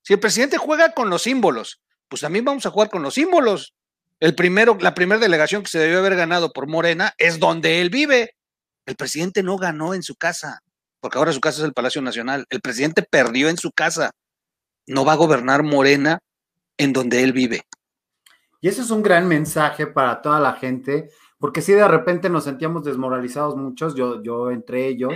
Si 0.02 0.12
el 0.12 0.20
presidente 0.20 0.56
juega 0.56 0.92
con 0.92 1.10
los 1.10 1.22
símbolos 1.22 1.80
pues 2.08 2.22
también 2.22 2.44
vamos 2.44 2.66
a 2.66 2.70
jugar 2.70 2.88
con 2.88 3.02
los 3.02 3.14
símbolos. 3.14 3.74
El 4.20 4.34
primero, 4.34 4.78
la 4.80 4.94
primera 4.94 5.20
delegación 5.20 5.62
que 5.62 5.70
se 5.70 5.78
debió 5.78 5.98
haber 5.98 6.16
ganado 6.16 6.52
por 6.52 6.68
Morena 6.68 7.12
es 7.18 7.38
donde 7.38 7.80
él 7.80 7.90
vive. 7.90 8.34
El 8.86 8.96
presidente 8.96 9.42
no 9.42 9.56
ganó 9.58 9.94
en 9.94 10.02
su 10.02 10.14
casa, 10.14 10.60
porque 11.00 11.18
ahora 11.18 11.32
su 11.32 11.40
casa 11.40 11.58
es 11.58 11.64
el 11.64 11.74
Palacio 11.74 12.00
Nacional. 12.00 12.46
El 12.48 12.60
presidente 12.60 13.02
perdió 13.02 13.48
en 13.48 13.58
su 13.58 13.72
casa. 13.72 14.12
No 14.86 15.04
va 15.04 15.12
a 15.12 15.16
gobernar 15.16 15.62
Morena 15.62 16.20
en 16.78 16.92
donde 16.92 17.22
él 17.22 17.32
vive. 17.32 17.62
Y 18.60 18.68
ese 18.68 18.82
es 18.82 18.90
un 18.90 19.02
gran 19.02 19.28
mensaje 19.28 19.86
para 19.86 20.22
toda 20.22 20.40
la 20.40 20.54
gente, 20.54 21.10
porque 21.38 21.60
si 21.60 21.72
de 21.72 21.86
repente 21.86 22.30
nos 22.30 22.44
sentíamos 22.44 22.84
desmoralizados 22.84 23.56
muchos, 23.56 23.94
yo, 23.94 24.22
yo 24.22 24.50
entre 24.50 24.86
ellos, 24.86 25.14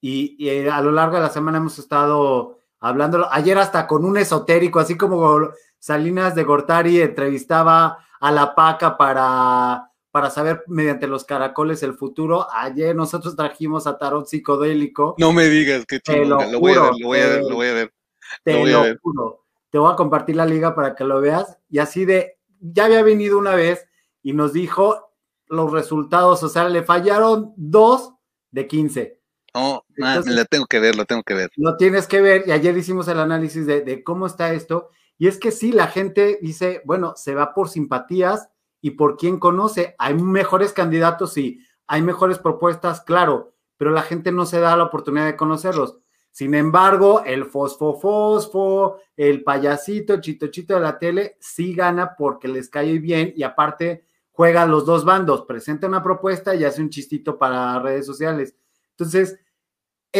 y, 0.00 0.36
y 0.38 0.68
a 0.68 0.80
lo 0.80 0.92
largo 0.92 1.16
de 1.16 1.22
la 1.22 1.30
semana 1.30 1.58
hemos 1.58 1.78
estado 1.78 2.60
hablándolo, 2.78 3.28
ayer 3.32 3.58
hasta 3.58 3.86
con 3.86 4.04
un 4.04 4.16
esotérico, 4.16 4.78
así 4.78 4.96
como 4.96 5.50
Salinas 5.86 6.34
de 6.34 6.42
Gortari 6.42 7.00
entrevistaba 7.00 8.04
a 8.18 8.32
la 8.32 8.56
paca 8.56 8.96
para, 8.96 9.92
para 10.10 10.30
saber 10.30 10.64
mediante 10.66 11.06
los 11.06 11.24
caracoles 11.24 11.80
el 11.84 11.94
futuro. 11.94 12.48
Ayer 12.52 12.96
nosotros 12.96 13.36
trajimos 13.36 13.86
a 13.86 13.96
Tarot 13.96 14.26
Psicodélico. 14.26 15.14
No 15.16 15.32
me 15.32 15.44
digas, 15.44 15.86
qué 15.86 16.00
chido. 16.00 16.24
Lo, 16.50 16.58
voy 16.58 16.72
a 16.72 16.80
ver, 16.80 16.92
lo 16.98 17.06
voy 17.06 17.18
a 17.20 17.28
ver, 17.28 17.42
lo 17.44 17.54
voy 17.54 17.68
a 17.68 17.72
ver. 17.72 17.94
Te 18.42 18.66
lo, 18.66 18.82
juro. 19.00 19.44
Te 19.70 19.78
voy 19.78 19.92
a 19.92 19.94
compartir 19.94 20.34
la 20.34 20.44
liga 20.44 20.74
para 20.74 20.96
que 20.96 21.04
lo 21.04 21.20
veas. 21.20 21.56
Y 21.70 21.78
así 21.78 22.04
de, 22.04 22.36
ya 22.58 22.86
había 22.86 23.04
venido 23.04 23.38
una 23.38 23.54
vez 23.54 23.86
y 24.24 24.32
nos 24.32 24.52
dijo 24.52 25.12
los 25.46 25.70
resultados, 25.70 26.42
o 26.42 26.48
sea, 26.48 26.68
le 26.68 26.82
fallaron 26.82 27.52
dos 27.56 28.12
de 28.50 28.66
15. 28.66 29.20
No, 29.54 29.84
nada, 29.96 30.20
la 30.26 30.46
tengo 30.46 30.66
que 30.66 30.80
ver, 30.80 30.96
lo 30.96 31.04
tengo 31.04 31.22
que 31.22 31.34
ver. 31.34 31.50
Lo 31.54 31.76
tienes 31.76 32.08
que 32.08 32.20
ver, 32.20 32.42
y 32.44 32.50
ayer 32.50 32.76
hicimos 32.76 33.06
el 33.06 33.20
análisis 33.20 33.66
de, 33.66 33.82
de 33.82 34.02
cómo 34.02 34.26
está 34.26 34.52
esto, 34.52 34.90
y 35.18 35.28
es 35.28 35.38
que 35.38 35.50
sí, 35.50 35.72
la 35.72 35.86
gente 35.86 36.38
dice, 36.42 36.82
bueno, 36.84 37.14
se 37.16 37.34
va 37.34 37.54
por 37.54 37.68
simpatías 37.68 38.48
y 38.80 38.92
por 38.92 39.16
quién 39.16 39.38
conoce. 39.38 39.94
Hay 39.98 40.14
mejores 40.14 40.72
candidatos, 40.72 41.32
sí, 41.32 41.60
hay 41.86 42.02
mejores 42.02 42.38
propuestas, 42.38 43.00
claro, 43.00 43.54
pero 43.76 43.90
la 43.90 44.02
gente 44.02 44.32
no 44.32 44.46
se 44.46 44.60
da 44.60 44.76
la 44.76 44.84
oportunidad 44.84 45.26
de 45.26 45.36
conocerlos. 45.36 45.98
Sin 46.30 46.54
embargo, 46.54 47.22
el 47.24 47.46
fosfo 47.46 47.98
fosfo, 47.98 48.98
el 49.16 49.42
payasito, 49.42 50.12
el 50.12 50.20
chito 50.20 50.48
chito 50.48 50.74
de 50.74 50.80
la 50.80 50.98
tele, 50.98 51.38
sí 51.40 51.74
gana 51.74 52.14
porque 52.14 52.46
les 52.46 52.68
cae 52.68 52.98
bien 52.98 53.32
y 53.34 53.42
aparte 53.42 54.04
juega 54.32 54.66
los 54.66 54.84
dos 54.84 55.06
bandos, 55.06 55.46
presenta 55.46 55.86
una 55.86 56.02
propuesta 56.02 56.54
y 56.54 56.64
hace 56.64 56.82
un 56.82 56.90
chistito 56.90 57.38
para 57.38 57.78
redes 57.78 58.04
sociales. 58.04 58.54
Entonces, 58.90 59.38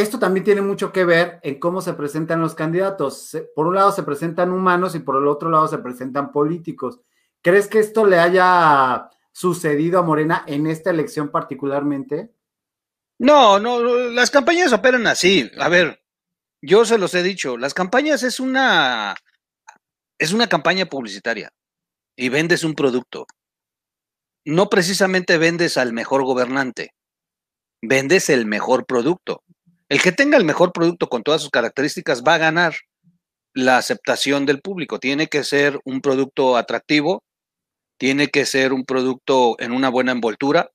esto 0.00 0.18
también 0.18 0.44
tiene 0.44 0.60
mucho 0.60 0.92
que 0.92 1.04
ver 1.04 1.40
en 1.42 1.58
cómo 1.58 1.80
se 1.80 1.94
presentan 1.94 2.40
los 2.40 2.54
candidatos. 2.54 3.36
Por 3.54 3.66
un 3.66 3.74
lado 3.74 3.92
se 3.92 4.02
presentan 4.02 4.52
humanos 4.52 4.94
y 4.94 4.98
por 4.98 5.16
el 5.16 5.26
otro 5.26 5.48
lado 5.48 5.68
se 5.68 5.78
presentan 5.78 6.32
políticos. 6.32 7.00
¿Crees 7.40 7.66
que 7.66 7.78
esto 7.78 8.04
le 8.04 8.18
haya 8.18 9.08
sucedido 9.32 9.98
a 9.98 10.02
Morena 10.02 10.44
en 10.46 10.66
esta 10.66 10.90
elección 10.90 11.30
particularmente? 11.30 12.30
No, 13.18 13.58
no, 13.58 13.80
las 13.80 14.30
campañas 14.30 14.72
operan 14.74 15.06
así. 15.06 15.50
A 15.58 15.70
ver, 15.70 16.02
yo 16.60 16.84
se 16.84 16.98
los 16.98 17.14
he 17.14 17.22
dicho, 17.22 17.56
las 17.56 17.72
campañas 17.72 18.22
es 18.22 18.38
una 18.38 19.14
es 20.18 20.32
una 20.32 20.46
campaña 20.46 20.86
publicitaria 20.86 21.50
y 22.16 22.28
vendes 22.28 22.64
un 22.64 22.74
producto. 22.74 23.26
No 24.44 24.68
precisamente 24.68 25.38
vendes 25.38 25.78
al 25.78 25.92
mejor 25.92 26.24
gobernante, 26.24 26.92
vendes 27.80 28.28
el 28.28 28.44
mejor 28.44 28.84
producto. 28.84 29.42
El 29.88 30.02
que 30.02 30.12
tenga 30.12 30.36
el 30.36 30.44
mejor 30.44 30.72
producto 30.72 31.08
con 31.08 31.22
todas 31.22 31.40
sus 31.40 31.50
características 31.50 32.22
va 32.22 32.34
a 32.34 32.38
ganar 32.38 32.74
la 33.54 33.78
aceptación 33.78 34.44
del 34.46 34.60
público. 34.60 34.98
Tiene 34.98 35.28
que 35.28 35.44
ser 35.44 35.78
un 35.84 36.00
producto 36.00 36.56
atractivo, 36.56 37.22
tiene 37.98 38.28
que 38.28 38.44
ser 38.44 38.72
un 38.72 38.84
producto 38.84 39.56
en 39.58 39.72
una 39.72 39.88
buena 39.88 40.12
envoltura, 40.12 40.70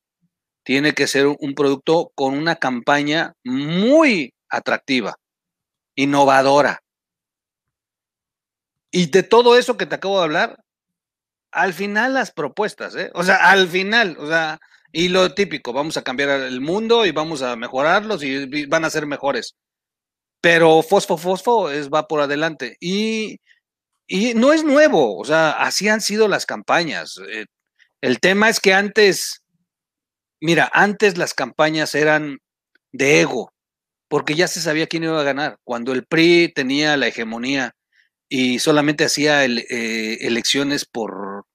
tiene 0.63 0.93
que 0.93 1.07
ser 1.07 1.27
un 1.27 1.53
producto 1.55 2.11
con 2.15 2.35
una 2.35 2.55
campaña 2.55 3.33
muy 3.43 4.33
atractiva, 4.49 5.15
innovadora. 5.95 6.79
Y 8.91 9.09
de 9.09 9.23
todo 9.23 9.57
eso 9.57 9.77
que 9.77 9.85
te 9.85 9.95
acabo 9.95 10.17
de 10.17 10.23
hablar, 10.25 10.63
al 11.51 11.73
final 11.73 12.13
las 12.13 12.31
propuestas, 12.31 12.95
¿eh? 12.95 13.11
O 13.13 13.23
sea, 13.23 13.49
al 13.51 13.67
final, 13.67 14.17
o 14.19 14.27
sea, 14.27 14.59
y 14.91 15.09
lo 15.09 15.33
típico, 15.33 15.73
vamos 15.73 15.97
a 15.97 16.03
cambiar 16.03 16.29
el 16.41 16.61
mundo 16.61 17.05
y 17.05 17.11
vamos 17.11 17.41
a 17.41 17.55
mejorarlos 17.55 18.23
y 18.23 18.65
van 18.67 18.85
a 18.85 18.89
ser 18.89 19.05
mejores. 19.07 19.55
Pero 20.41 20.81
fosfo, 20.83 21.17
fosfo 21.17 21.69
es 21.71 21.89
va 21.89 22.07
por 22.07 22.21
adelante. 22.21 22.77
Y 22.79 23.37
y 24.11 24.33
no 24.33 24.51
es 24.51 24.65
nuevo, 24.65 25.17
o 25.17 25.23
sea, 25.23 25.51
así 25.51 25.87
han 25.87 26.01
sido 26.01 26.27
las 26.27 26.45
campañas. 26.45 27.17
Eh, 27.31 27.45
el 28.01 28.19
tema 28.19 28.49
es 28.49 28.59
que 28.59 28.73
antes, 28.73 29.41
mira, 30.41 30.69
antes 30.73 31.17
las 31.17 31.33
campañas 31.33 31.95
eran 31.95 32.39
de 32.91 33.21
ego, 33.21 33.53
porque 34.09 34.35
ya 34.35 34.49
se 34.49 34.59
sabía 34.61 34.87
quién 34.87 35.05
iba 35.05 35.21
a 35.21 35.23
ganar. 35.23 35.59
Cuando 35.63 35.93
el 35.93 36.05
PRI 36.05 36.51
tenía 36.53 36.97
la 36.97 37.07
hegemonía 37.07 37.71
y 38.29 38.59
solamente 38.59 39.05
hacía 39.05 39.45
eh, 39.45 40.17
elecciones 40.27 40.85
por, 40.85 41.45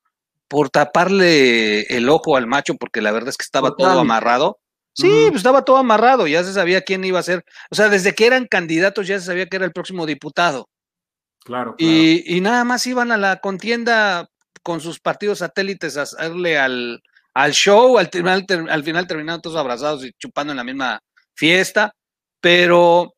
por 0.49 0.71
taparle 0.71 1.83
el 1.83 2.09
ojo 2.09 2.37
al 2.37 2.47
macho, 2.47 2.77
porque 2.77 3.01
la 3.01 3.13
verdad 3.13 3.31
es 3.31 3.37
que 3.37 3.45
estaba 3.45 3.75
todo 3.75 4.01
amarrado. 4.01 4.59
Sí, 4.95 5.27
pues 5.29 5.37
estaba 5.37 5.63
todo 5.63 5.77
amarrado, 5.77 6.27
ya 6.27 6.43
se 6.43 6.55
sabía 6.55 6.81
quién 6.81 7.05
iba 7.05 7.19
a 7.19 7.23
ser. 7.23 7.45
O 7.71 7.75
sea, 7.75 7.91
desde 7.91 8.15
que 8.15 8.27
eran 8.27 8.47
candidatos 8.47 9.07
ya 9.07 9.19
se 9.21 9.27
sabía 9.27 9.47
que 9.47 9.57
era 9.57 9.67
el 9.67 9.73
próximo 9.73 10.07
diputado. 10.07 10.71
Claro, 11.45 11.75
Y, 11.79 12.41
nada 12.41 12.65
más 12.65 12.87
iban 12.87 13.13
a 13.13 13.19
la 13.19 13.41
contienda 13.41 14.29
con 14.63 14.81
sus 14.81 14.99
partidos 14.99 15.39
satélites 15.39 15.97
a 15.97 16.03
hacerle 16.03 16.59
al, 16.59 17.03
al 17.35 17.53
show, 17.53 17.99
al, 17.99 18.09
final, 18.09 18.47
al 18.69 18.83
final 18.83 19.07
terminaron 19.07 19.43
todos 19.43 19.57
abrazados 19.57 20.05
y 20.05 20.13
chupando 20.19 20.53
en 20.53 20.57
la 20.57 20.65
misma 20.65 21.01
fiesta, 21.35 21.95
pero 22.41 23.15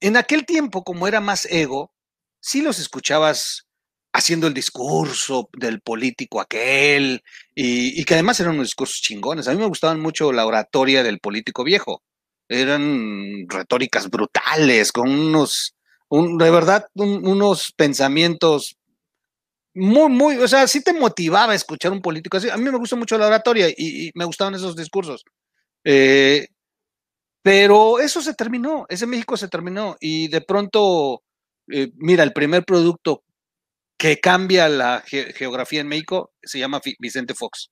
en 0.00 0.16
aquel 0.16 0.44
tiempo, 0.44 0.82
como 0.82 1.06
era 1.06 1.20
más 1.20 1.46
ego, 1.46 1.92
sí 2.40 2.62
los 2.62 2.78
escuchabas 2.78 3.67
haciendo 4.18 4.46
el 4.46 4.54
discurso 4.54 5.48
del 5.52 5.80
político 5.80 6.40
aquel, 6.40 7.22
y, 7.54 8.00
y, 8.00 8.04
que 8.04 8.14
además 8.14 8.40
eran 8.40 8.54
unos 8.54 8.68
discursos 8.68 9.00
chingones. 9.00 9.48
A 9.48 9.52
mí 9.52 9.58
me 9.58 9.66
gustaban 9.66 10.00
mucho 10.00 10.32
la 10.32 10.46
oratoria 10.46 11.02
del 11.02 11.20
político 11.20 11.64
viejo. 11.64 12.02
Eran 12.48 13.46
retóricas 13.48 14.10
brutales, 14.10 14.92
con 14.92 15.10
unos 15.10 15.74
de 16.10 16.50
verdad, 16.50 16.86
unos 16.94 17.72
pensamientos 17.76 18.76
muy, 19.74 20.08
muy, 20.10 20.36
o 20.38 20.48
sea, 20.48 20.66
sí 20.66 20.82
te 20.82 20.92
motivaba 20.92 21.52
a 21.52 21.56
escuchar 21.56 21.92
un 21.92 22.00
político 22.00 22.36
así. 22.36 22.48
A 22.50 22.56
mí 22.56 22.64
me 22.64 22.78
gusta 22.78 22.96
mucho 22.96 23.18
la 23.18 23.26
oratoria 23.26 23.68
y, 23.68 24.10
me 24.14 24.24
gustaban 24.24 24.54
esos 24.54 24.74
discursos. 24.74 25.24
Eh, 25.84 26.48
pero 27.42 28.00
eso 28.00 28.20
se 28.20 28.34
terminó, 28.34 28.86
ese 28.88 29.06
México 29.06 29.36
se 29.36 29.48
terminó 29.48 29.96
y 30.00 30.28
de 30.28 30.40
pronto, 30.40 31.22
eh, 31.70 31.92
mira, 31.96 32.24
el 32.24 32.32
primer 32.32 32.64
producto 32.64 33.22
que 33.98 34.20
cambia 34.20 34.68
la 34.68 35.02
geografía 35.04 35.80
en 35.80 35.88
México 35.88 36.32
se 36.42 36.58
llama 36.58 36.80
Vicente 36.98 37.34
Fox. 37.34 37.70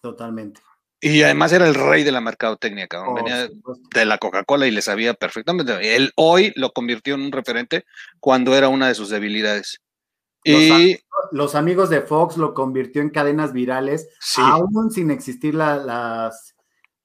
Totalmente. 0.00 0.60
Y 1.02 1.22
además 1.22 1.52
era 1.52 1.66
el 1.66 1.74
rey 1.74 2.02
de 2.02 2.12
la 2.12 2.20
mercadotecnia, 2.20 2.86
cabrón. 2.86 3.14
Venía 3.14 3.48
de 3.94 4.04
la 4.04 4.18
Coca-Cola 4.18 4.66
y 4.66 4.70
le 4.70 4.82
sabía 4.82 5.14
perfectamente. 5.14 5.96
Él 5.96 6.12
hoy 6.16 6.52
lo 6.56 6.72
convirtió 6.72 7.14
en 7.14 7.22
un 7.22 7.32
referente 7.32 7.84
cuando 8.20 8.54
era 8.54 8.68
una 8.68 8.88
de 8.88 8.94
sus 8.94 9.08
debilidades. 9.08 9.80
y 10.44 10.98
los 11.32 11.54
amigos 11.54 11.90
de 11.90 12.00
Fox 12.00 12.36
lo 12.36 12.54
convirtió 12.54 13.02
en 13.02 13.10
cadenas 13.10 13.52
virales, 13.52 14.08
aún 14.36 14.90
sin 14.90 15.10
existir 15.10 15.54
las, 15.54 16.54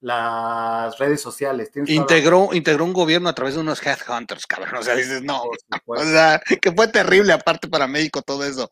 las 0.01 0.97
redes 0.99 1.21
sociales. 1.21 1.71
Integró, 1.87 2.49
integró 2.53 2.85
un 2.85 2.93
gobierno 2.93 3.29
a 3.29 3.35
través 3.35 3.55
de 3.55 3.61
unos 3.61 3.85
headhunters, 3.85 4.45
cabrón. 4.45 4.75
O 4.77 4.83
sea, 4.83 4.95
dices, 4.95 5.23
no, 5.23 5.43
o 5.85 6.03
sea, 6.03 6.41
que 6.61 6.71
fue 6.71 6.87
terrible 6.87 7.33
aparte 7.33 7.67
para 7.67 7.87
México 7.87 8.21
todo 8.21 8.45
eso. 8.45 8.71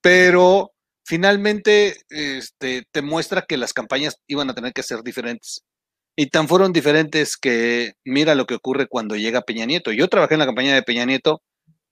Pero 0.00 0.72
finalmente 1.04 1.96
este, 2.08 2.84
te 2.90 3.02
muestra 3.02 3.42
que 3.42 3.56
las 3.56 3.72
campañas 3.72 4.18
iban 4.26 4.50
a 4.50 4.54
tener 4.54 4.72
que 4.72 4.82
ser 4.82 5.02
diferentes. 5.02 5.62
Y 6.14 6.26
tan 6.26 6.46
fueron 6.46 6.72
diferentes 6.72 7.36
que 7.36 7.94
mira 8.04 8.34
lo 8.34 8.46
que 8.46 8.54
ocurre 8.54 8.86
cuando 8.86 9.16
llega 9.16 9.42
Peña 9.42 9.64
Nieto. 9.64 9.92
Yo 9.92 10.08
trabajé 10.08 10.34
en 10.34 10.40
la 10.40 10.46
campaña 10.46 10.74
de 10.74 10.82
Peña 10.82 11.06
Nieto, 11.06 11.42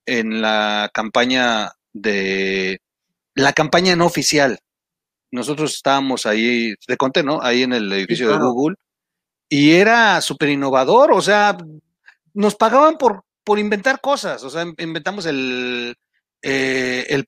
en 0.05 0.43
la 0.43 0.91
campaña 0.93 1.73
de 1.93 2.81
la 3.35 3.53
campaña 3.53 3.97
no 3.97 4.07
oficial. 4.07 4.59
Nosotros 5.31 5.75
estábamos 5.75 6.27
ahí, 6.27 6.75
te 6.87 6.97
conté, 6.97 7.23
¿no? 7.23 7.41
Ahí 7.43 7.63
en 7.63 7.73
el 7.73 7.93
edificio 7.93 8.31
de 8.31 8.39
Google. 8.39 8.77
Y 9.49 9.73
era 9.73 10.21
súper 10.21 10.51
innovador, 10.51 11.13
o 11.13 11.21
sea, 11.21 11.57
nos 12.35 12.55
pagaban 12.55 12.97
por, 12.99 13.25
por 13.45 13.59
inventar 13.59 14.01
cosas. 14.01 14.43
O 14.45 14.51
sea, 14.51 14.65
inventamos 14.79 15.27
el, 15.27 15.97
eh, 16.43 17.07
el 17.09 17.25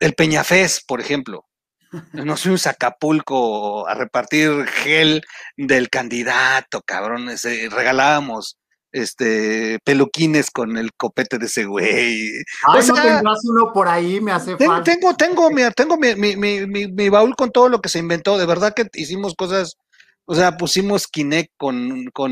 el 0.00 0.14
Peñafés, 0.14 0.82
por 0.86 1.00
ejemplo. 1.00 1.44
Nos 2.12 2.42
fuimos 2.42 2.66
a 2.66 2.70
Acapulco 2.70 3.88
a 3.88 3.94
repartir 3.94 4.66
gel 4.66 5.22
del 5.56 5.88
candidato, 5.88 6.82
cabrón. 6.82 7.28
regalábamos 7.70 8.58
este 8.92 9.78
peluquines 9.84 10.50
con 10.50 10.76
el 10.76 10.92
copete 10.94 11.38
de 11.38 11.46
ese 11.46 11.64
güey. 11.64 12.30
Ay, 12.66 12.86
no 12.86 12.94
tendrás 12.94 13.44
uno 13.44 13.72
por 13.72 13.88
ahí, 13.88 14.20
me 14.20 14.32
hace 14.32 14.56
tengo, 14.56 14.72
falta. 14.72 14.90
Tengo, 14.90 15.14
tengo, 15.14 15.50
tengo 15.76 15.96
mi, 15.96 16.14
mi, 16.14 16.36
mi, 16.36 16.86
mi, 16.86 17.08
baúl 17.08 17.34
con 17.36 17.50
todo 17.50 17.68
lo 17.68 17.80
que 17.80 17.88
se 17.88 17.98
inventó. 17.98 18.38
De 18.38 18.46
verdad 18.46 18.74
que 18.74 18.88
hicimos 18.94 19.34
cosas 19.34 19.76
o 20.30 20.34
sea, 20.34 20.58
pusimos 20.58 21.08
Kinect 21.08 21.54
con, 21.56 22.04
con 22.12 22.30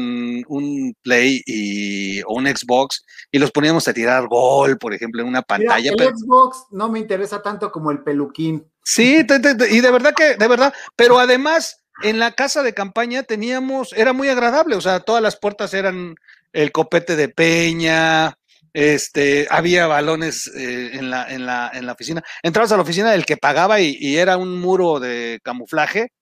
un 0.48 0.94
Play 1.02 1.40
y, 1.46 2.20
o 2.24 2.34
un 2.34 2.46
Xbox 2.46 3.02
y 3.32 3.38
los 3.38 3.50
poníamos 3.50 3.88
a 3.88 3.94
tirar 3.94 4.28
gol, 4.28 4.76
por 4.76 4.92
ejemplo, 4.92 5.22
en 5.22 5.28
una 5.28 5.40
pantalla. 5.40 5.92
el 5.92 6.14
Xbox 6.14 6.66
no 6.72 6.90
me 6.90 6.98
interesa 6.98 7.40
tanto 7.40 7.72
como 7.72 7.90
el 7.90 8.02
peluquín. 8.02 8.70
Sí, 8.84 9.24
y 9.70 9.80
de 9.80 9.90
verdad 9.90 10.12
que, 10.14 10.36
de 10.36 10.46
verdad, 10.46 10.74
pero 10.94 11.18
además 11.18 11.86
en 12.02 12.18
la 12.18 12.32
casa 12.32 12.62
de 12.62 12.74
campaña 12.74 13.22
teníamos, 13.22 13.94
era 13.94 14.12
muy 14.12 14.28
agradable, 14.28 14.76
o 14.76 14.80
sea, 14.82 15.00
todas 15.00 15.22
las 15.22 15.38
puertas 15.38 15.72
eran 15.72 16.16
el 16.52 16.72
copete 16.72 17.16
de 17.16 17.28
peña, 17.28 18.38
este, 18.72 19.46
había 19.50 19.86
balones 19.86 20.48
eh, 20.56 20.90
en, 20.94 21.10
la, 21.10 21.30
en, 21.30 21.46
la, 21.46 21.70
en 21.72 21.86
la 21.86 21.92
oficina. 21.92 22.22
Entrabas 22.42 22.72
a 22.72 22.76
la 22.76 22.82
oficina 22.82 23.12
del 23.12 23.26
que 23.26 23.36
pagaba 23.36 23.80
y 23.80 24.16
era 24.16 24.36
un 24.36 24.60
muro 24.60 25.00
de 25.00 25.40
camuflaje 25.42 26.12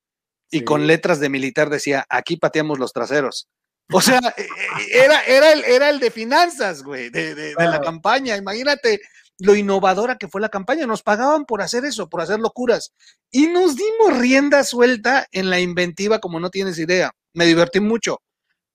y 0.50 0.62
con 0.62 0.86
letras 0.86 1.20
de 1.20 1.28
militar 1.28 1.68
decía, 1.68 2.06
aquí 2.08 2.36
pateamos 2.36 2.78
los 2.78 2.92
traseros. 2.92 3.48
O 3.92 4.00
sea, 4.00 4.20
e, 4.36 4.42
e, 4.42 5.04
era, 5.04 5.22
era, 5.24 5.52
el, 5.52 5.64
era 5.64 5.90
el 5.90 6.00
de 6.00 6.10
finanzas, 6.10 6.82
güey, 6.82 7.10
de, 7.10 7.34
de, 7.34 7.54
la 7.54 7.80
campaña. 7.80 8.36
Imagínate 8.36 9.00
lo 9.38 9.54
innovadora 9.54 10.16
que 10.16 10.28
fue 10.28 10.40
la 10.40 10.48
campaña. 10.48 10.86
Nos 10.86 11.02
pagaban 11.02 11.44
por 11.44 11.60
hacer 11.60 11.84
eso, 11.84 12.08
por 12.08 12.20
hacer 12.20 12.38
locuras. 12.38 12.94
Y 13.30 13.48
nos 13.48 13.76
dimos 13.76 14.18
rienda 14.18 14.64
suelta 14.64 15.26
en 15.32 15.50
la 15.50 15.60
inventiva 15.60 16.20
como 16.20 16.40
no 16.40 16.50
tienes 16.50 16.78
idea. 16.78 17.10
Me 17.34 17.46
divertí 17.46 17.80
mucho. 17.80 18.20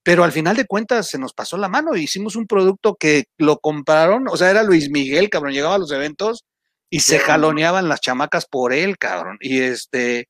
Pero 0.03 0.23
al 0.23 0.31
final 0.31 0.55
de 0.55 0.65
cuentas 0.65 1.07
se 1.07 1.19
nos 1.19 1.33
pasó 1.33 1.57
la 1.57 1.67
mano. 1.67 1.95
Hicimos 1.95 2.35
un 2.35 2.47
producto 2.47 2.95
que 2.95 3.25
lo 3.37 3.57
compraron. 3.59 4.27
O 4.29 4.37
sea, 4.37 4.49
era 4.49 4.63
Luis 4.63 4.89
Miguel, 4.89 5.29
cabrón. 5.29 5.53
Llegaba 5.53 5.75
a 5.75 5.79
los 5.79 5.91
eventos 5.91 6.45
y 6.89 7.01
se 7.01 7.19
jaloneaban 7.19 7.89
las 7.89 8.01
chamacas 8.01 8.45
por 8.45 8.73
él, 8.73 8.97
cabrón. 8.97 9.37
Y 9.41 9.59
este, 9.61 10.29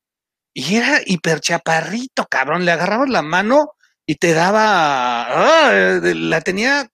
y 0.52 0.74
era 0.74 1.00
hiper 1.04 1.40
chaparrito, 1.40 2.26
cabrón. 2.28 2.64
Le 2.64 2.72
agarrabas 2.72 3.08
la 3.08 3.22
mano 3.22 3.72
y 4.06 4.16
te 4.16 4.32
daba, 4.32 5.68
ah, 5.68 6.00
la 6.02 6.40
tenía 6.40 6.88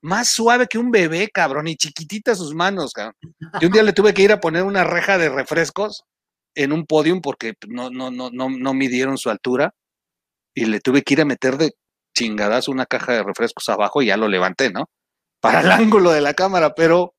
más 0.00 0.28
suave 0.28 0.66
que 0.68 0.78
un 0.78 0.90
bebé, 0.90 1.28
cabrón, 1.28 1.68
y 1.68 1.76
chiquitita 1.76 2.34
sus 2.34 2.54
manos, 2.54 2.92
cabrón. 2.92 3.16
Y 3.60 3.66
un 3.66 3.72
día 3.72 3.82
le 3.82 3.92
tuve 3.92 4.14
que 4.14 4.22
ir 4.22 4.32
a 4.32 4.40
poner 4.40 4.64
una 4.64 4.84
reja 4.84 5.18
de 5.18 5.28
refrescos 5.28 6.04
en 6.54 6.72
un 6.72 6.86
podium 6.86 7.20
porque 7.20 7.54
no, 7.68 7.90
no, 7.90 8.10
no, 8.10 8.30
no, 8.30 8.50
no 8.50 8.74
midieron 8.74 9.18
su 9.18 9.30
altura 9.30 9.74
y 10.54 10.66
le 10.66 10.80
tuve 10.80 11.02
que 11.02 11.14
ir 11.14 11.20
a 11.20 11.24
meter 11.24 11.56
de 11.56 11.72
chingadas 12.14 12.68
una 12.68 12.86
caja 12.86 13.12
de 13.12 13.22
refrescos 13.22 13.68
abajo 13.68 14.02
y 14.02 14.06
ya 14.06 14.16
lo 14.16 14.28
levanté, 14.28 14.70
¿no? 14.70 14.88
Para 15.40 15.60
el 15.60 15.70
ángulo 15.72 16.12
de 16.12 16.20
la 16.20 16.34
cámara, 16.34 16.74
pero 16.74 17.14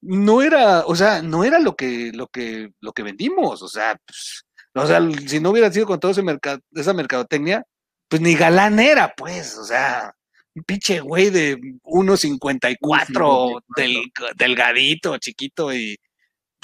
no 0.00 0.42
era, 0.42 0.84
o 0.86 0.96
sea, 0.96 1.22
no 1.22 1.44
era 1.44 1.58
lo 1.58 1.76
que, 1.76 2.10
lo 2.12 2.26
que, 2.26 2.72
lo 2.80 2.92
que 2.92 3.02
vendimos, 3.02 3.62
o 3.62 3.68
sea, 3.68 3.96
pues, 4.04 4.44
o 4.74 4.86
sea, 4.86 5.00
si 5.26 5.40
no 5.40 5.50
hubiera 5.50 5.70
sido 5.70 5.86
con 5.86 6.00
todo 6.00 6.12
ese 6.12 6.22
mercado, 6.22 6.60
esa 6.72 6.92
mercadotecnia, 6.92 7.64
pues 8.08 8.20
ni 8.20 8.34
galán 8.34 8.80
era, 8.80 9.14
pues, 9.16 9.56
o 9.58 9.64
sea, 9.64 10.12
un 10.54 10.64
pinche 10.64 11.00
güey 11.00 11.30
de 11.30 11.56
1.54, 11.56 13.62
del, 13.76 14.12
delgadito, 14.36 15.16
chiquito 15.18 15.72
y 15.72 15.96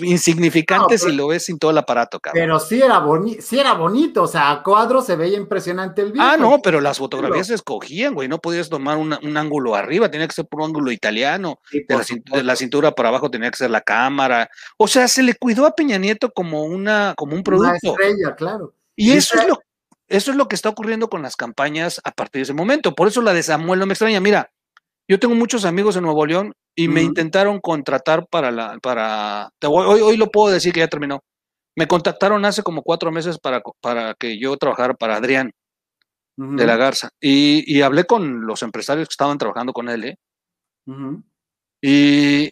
insignificante 0.00 0.98
si 0.98 1.12
lo 1.12 1.28
ves 1.28 1.44
sin 1.44 1.58
todo 1.58 1.70
el 1.70 1.78
aparato, 1.78 2.20
cabrón. 2.20 2.40
Pero 2.40 2.60
sí 2.60 2.80
era, 2.80 2.98
boni 2.98 3.40
sí 3.40 3.58
era 3.58 3.74
bonito, 3.74 4.22
o 4.22 4.26
sea, 4.26 4.50
a 4.50 4.62
cuadro 4.62 5.02
se 5.02 5.16
veía 5.16 5.36
impresionante 5.36 6.02
el 6.02 6.12
video. 6.12 6.26
Ah, 6.26 6.36
no, 6.36 6.60
pero 6.62 6.80
las 6.80 6.98
fotografías 6.98 7.48
se 7.48 7.54
escogían, 7.54 8.14
güey, 8.14 8.28
no 8.28 8.38
podías 8.38 8.68
tomar 8.68 8.96
un 8.96 9.36
ángulo 9.36 9.74
arriba, 9.74 10.10
tenía 10.10 10.26
que 10.26 10.34
ser 10.34 10.46
por 10.46 10.60
un 10.60 10.66
ángulo 10.66 10.92
italiano, 10.92 11.60
de, 11.72 12.42
la 12.42 12.56
cintura, 12.56 12.92
para 12.92 13.08
abajo 13.08 13.30
tenía 13.30 13.50
que 13.50 13.58
ser 13.58 13.70
la 13.70 13.80
cámara, 13.80 14.50
o 14.76 14.88
sea, 14.88 15.08
se 15.08 15.22
le 15.22 15.34
cuidó 15.34 15.66
a 15.66 15.74
Peña 15.74 15.98
Nieto 15.98 16.30
como, 16.30 16.64
una, 16.64 17.14
como 17.16 17.34
un 17.34 17.42
producto. 17.42 17.92
Una 17.92 18.06
estrella, 18.06 18.34
claro. 18.36 18.74
Y, 18.96 19.12
eso 19.12 19.38
es 19.38 19.46
lo 19.46 19.60
eso 20.08 20.30
es 20.30 20.38
lo 20.38 20.48
que 20.48 20.54
está 20.54 20.70
ocurriendo 20.70 21.10
con 21.10 21.20
las 21.20 21.36
campañas 21.36 22.00
a 22.02 22.12
partir 22.12 22.40
de 22.40 22.44
ese 22.44 22.54
momento. 22.54 22.94
Por 22.94 23.08
eso 23.08 23.20
la 23.20 23.34
de 23.34 23.42
Samuel 23.42 23.78
no 23.78 23.86
me 23.86 23.92
extraña. 23.92 24.20
Mira, 24.20 24.50
yo 25.06 25.18
tengo 25.18 25.34
muchos 25.34 25.66
amigos 25.66 25.96
en 25.96 26.04
Nuevo 26.04 26.24
León 26.24 26.54
y 26.78 26.86
me 26.86 27.02
intentaron 27.02 27.58
contratar 27.60 28.28
para 28.28 28.52
la, 28.52 28.78
para, 28.78 29.50
hoy, 29.66 30.00
hoy 30.00 30.16
lo 30.16 30.30
puedo 30.30 30.52
decir 30.52 30.72
que 30.72 30.78
ya 30.78 30.86
terminó. 30.86 31.24
Me 31.76 31.88
contactaron 31.88 32.44
hace 32.44 32.62
como 32.62 32.82
cuatro 32.82 33.10
meses 33.10 33.38
para, 33.38 33.60
para 33.80 34.14
que 34.14 34.38
yo 34.38 34.56
trabajara 34.56 34.94
para 34.94 35.16
Adrián 35.16 35.50
de 36.36 36.66
la 36.66 36.76
Garza. 36.76 37.10
Y, 37.20 37.82
hablé 37.82 38.04
con 38.04 38.46
los 38.46 38.62
empresarios 38.62 39.08
que 39.08 39.12
estaban 39.12 39.38
trabajando 39.38 39.72
con 39.72 39.88
él, 39.88 40.04
¿eh? 40.04 40.18
Y 41.82 42.50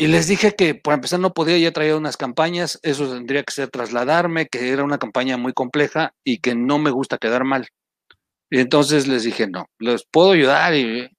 y 0.00 0.06
les 0.06 0.26
dije 0.26 0.56
que 0.56 0.74
para 0.74 0.94
empezar 0.94 1.20
no 1.20 1.34
podía 1.34 1.58
ya 1.58 1.72
traer 1.72 1.94
unas 1.94 2.16
campañas, 2.16 2.80
eso 2.82 3.12
tendría 3.12 3.42
que 3.42 3.52
ser 3.52 3.68
trasladarme, 3.68 4.46
que 4.46 4.70
era 4.70 4.82
una 4.82 4.96
campaña 4.96 5.36
muy 5.36 5.52
compleja 5.52 6.14
y 6.24 6.38
que 6.38 6.54
no 6.54 6.78
me 6.78 6.90
gusta 6.90 7.18
quedar 7.18 7.44
mal. 7.44 7.68
Y 8.48 8.60
entonces 8.60 9.06
les 9.06 9.24
dije, 9.24 9.46
no, 9.46 9.66
les 9.78 10.06
puedo 10.10 10.30
ayudar. 10.30 10.74
Y, 10.74 11.10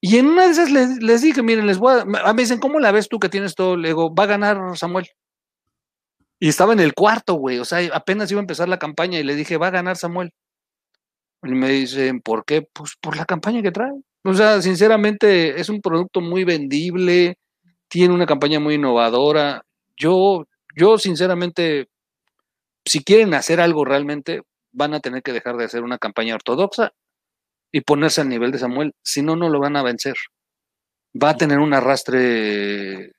y 0.00 0.16
en 0.16 0.26
una 0.26 0.46
de 0.46 0.50
esas 0.50 0.70
les, 0.70 1.22
dije, 1.22 1.42
miren, 1.42 1.66
les 1.66 1.78
voy 1.78 2.00
a... 2.00 2.04
Me 2.04 2.42
dicen, 2.42 2.58
¿cómo 2.58 2.80
la 2.80 2.90
ves 2.90 3.08
tú 3.08 3.18
que 3.18 3.28
tienes 3.28 3.54
todo? 3.54 3.76
Le 3.76 3.88
digo, 3.88 4.14
va 4.14 4.24
a 4.24 4.28
ganar 4.28 4.76
Samuel. 4.76 5.08
Y 6.38 6.48
estaba 6.48 6.72
en 6.72 6.80
el 6.80 6.94
cuarto, 6.94 7.34
güey, 7.34 7.58
o 7.58 7.66
sea, 7.66 7.86
apenas 7.94 8.30
iba 8.30 8.40
a 8.40 8.42
empezar 8.42 8.66
la 8.66 8.78
campaña 8.78 9.18
y 9.18 9.24
le 9.24 9.34
dije, 9.34 9.58
va 9.58 9.66
a 9.66 9.72
ganar 9.72 9.98
Samuel. 9.98 10.32
Y 11.42 11.50
me 11.50 11.68
dicen, 11.68 12.22
¿por 12.22 12.46
qué? 12.46 12.62
Pues 12.62 12.96
por 12.98 13.16
la 13.16 13.26
campaña 13.26 13.60
que 13.60 13.72
trae. 13.72 13.92
O 14.24 14.32
sea, 14.32 14.62
sinceramente 14.62 15.60
es 15.60 15.68
un 15.68 15.82
producto 15.82 16.22
muy 16.22 16.44
vendible, 16.44 17.36
tiene 17.88 18.14
una 18.14 18.26
campaña 18.26 18.58
muy 18.58 18.76
innovadora. 18.76 19.64
Yo, 19.98 20.46
yo 20.76 20.96
sinceramente, 20.96 21.88
si 22.86 23.04
quieren 23.04 23.34
hacer 23.34 23.60
algo 23.60 23.84
realmente, 23.84 24.42
van 24.72 24.94
a 24.94 25.00
tener 25.00 25.22
que 25.22 25.32
dejar 25.32 25.58
de 25.58 25.64
hacer 25.64 25.82
una 25.82 25.98
campaña 25.98 26.34
ortodoxa 26.34 26.92
y 27.72 27.80
ponerse 27.82 28.20
al 28.20 28.28
nivel 28.28 28.52
de 28.52 28.58
Samuel, 28.58 28.94
si 29.02 29.22
no, 29.22 29.36
no 29.36 29.48
lo 29.48 29.60
van 29.60 29.76
a 29.76 29.82
vencer. 29.82 30.16
Va 31.20 31.30
a 31.30 31.36
tener 31.36 31.58
un 31.58 31.74
arrastre 31.74 33.12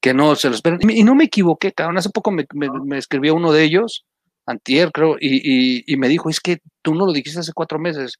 que 0.00 0.14
no 0.14 0.34
se 0.36 0.48
lo 0.48 0.54
esperan. 0.54 0.80
Y 0.90 1.04
no 1.04 1.14
me 1.14 1.24
equivoqué, 1.24 1.72
cabrón. 1.72 1.98
Hace 1.98 2.10
poco 2.10 2.30
me, 2.32 2.46
escribió 2.98 3.34
uno 3.34 3.52
de 3.52 3.62
ellos, 3.62 4.04
Antier, 4.46 4.90
creo, 4.92 5.16
y, 5.20 5.84
y, 5.90 5.96
me 5.96 6.08
dijo, 6.08 6.28
es 6.28 6.40
que 6.40 6.58
tú 6.82 6.94
no 6.94 7.06
lo 7.06 7.12
dijiste 7.12 7.40
hace 7.40 7.52
cuatro 7.52 7.78
meses. 7.78 8.18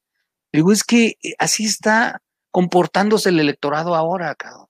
Digo, 0.52 0.70
es 0.70 0.84
que 0.84 1.16
así 1.38 1.64
está 1.64 2.20
comportándose 2.50 3.30
el 3.30 3.40
electorado 3.40 3.94
ahora, 3.94 4.34
cabrón. 4.34 4.66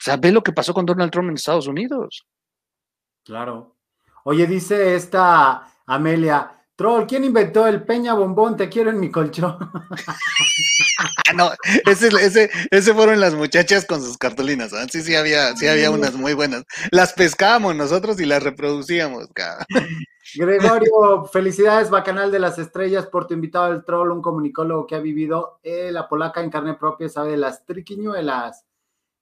O 0.00 0.02
sea, 0.02 0.16
ve 0.16 0.32
lo 0.32 0.42
que 0.42 0.52
pasó 0.52 0.72
con 0.72 0.86
Donald 0.86 1.10
Trump 1.10 1.28
en 1.28 1.34
Estados 1.34 1.66
Unidos. 1.66 2.24
Claro. 3.24 3.76
Oye, 4.24 4.46
dice 4.46 4.94
esta 4.94 5.66
Amelia, 5.84 6.59
Troll, 6.80 7.04
¿quién 7.06 7.24
inventó 7.24 7.66
el 7.66 7.82
Peña 7.82 8.14
Bombón? 8.14 8.56
Te 8.56 8.70
quiero 8.70 8.88
en 8.88 8.98
mi 8.98 9.10
colchón. 9.10 9.54
no, 11.36 11.50
ese, 11.84 12.08
ese, 12.08 12.50
ese, 12.70 12.94
fueron 12.94 13.20
las 13.20 13.34
muchachas 13.34 13.84
con 13.84 14.00
sus 14.00 14.16
cartulinas. 14.16 14.72
¿eh? 14.72 14.86
Sí, 14.90 15.02
sí 15.02 15.14
había, 15.14 15.54
sí 15.56 15.68
había 15.68 15.90
unas 15.90 16.14
muy 16.14 16.32
buenas. 16.32 16.64
Las 16.90 17.12
pescábamos 17.12 17.76
nosotros 17.76 18.18
y 18.18 18.24
las 18.24 18.42
reproducíamos, 18.42 19.28
Gregorio, 20.36 21.26
felicidades, 21.30 21.90
Bacanal 21.90 22.32
de 22.32 22.38
las 22.38 22.58
Estrellas, 22.58 23.04
por 23.04 23.26
tu 23.26 23.34
invitado 23.34 23.66
al 23.66 23.84
Troll, 23.84 24.12
un 24.12 24.22
comunicólogo 24.22 24.86
que 24.86 24.94
ha 24.94 25.00
vivido 25.00 25.60
la 25.62 26.08
polaca 26.08 26.40
en 26.40 26.48
carne 26.48 26.76
propia, 26.76 27.10
sabe 27.10 27.32
de 27.32 27.36
las 27.36 27.66
triquiñuelas. 27.66 28.64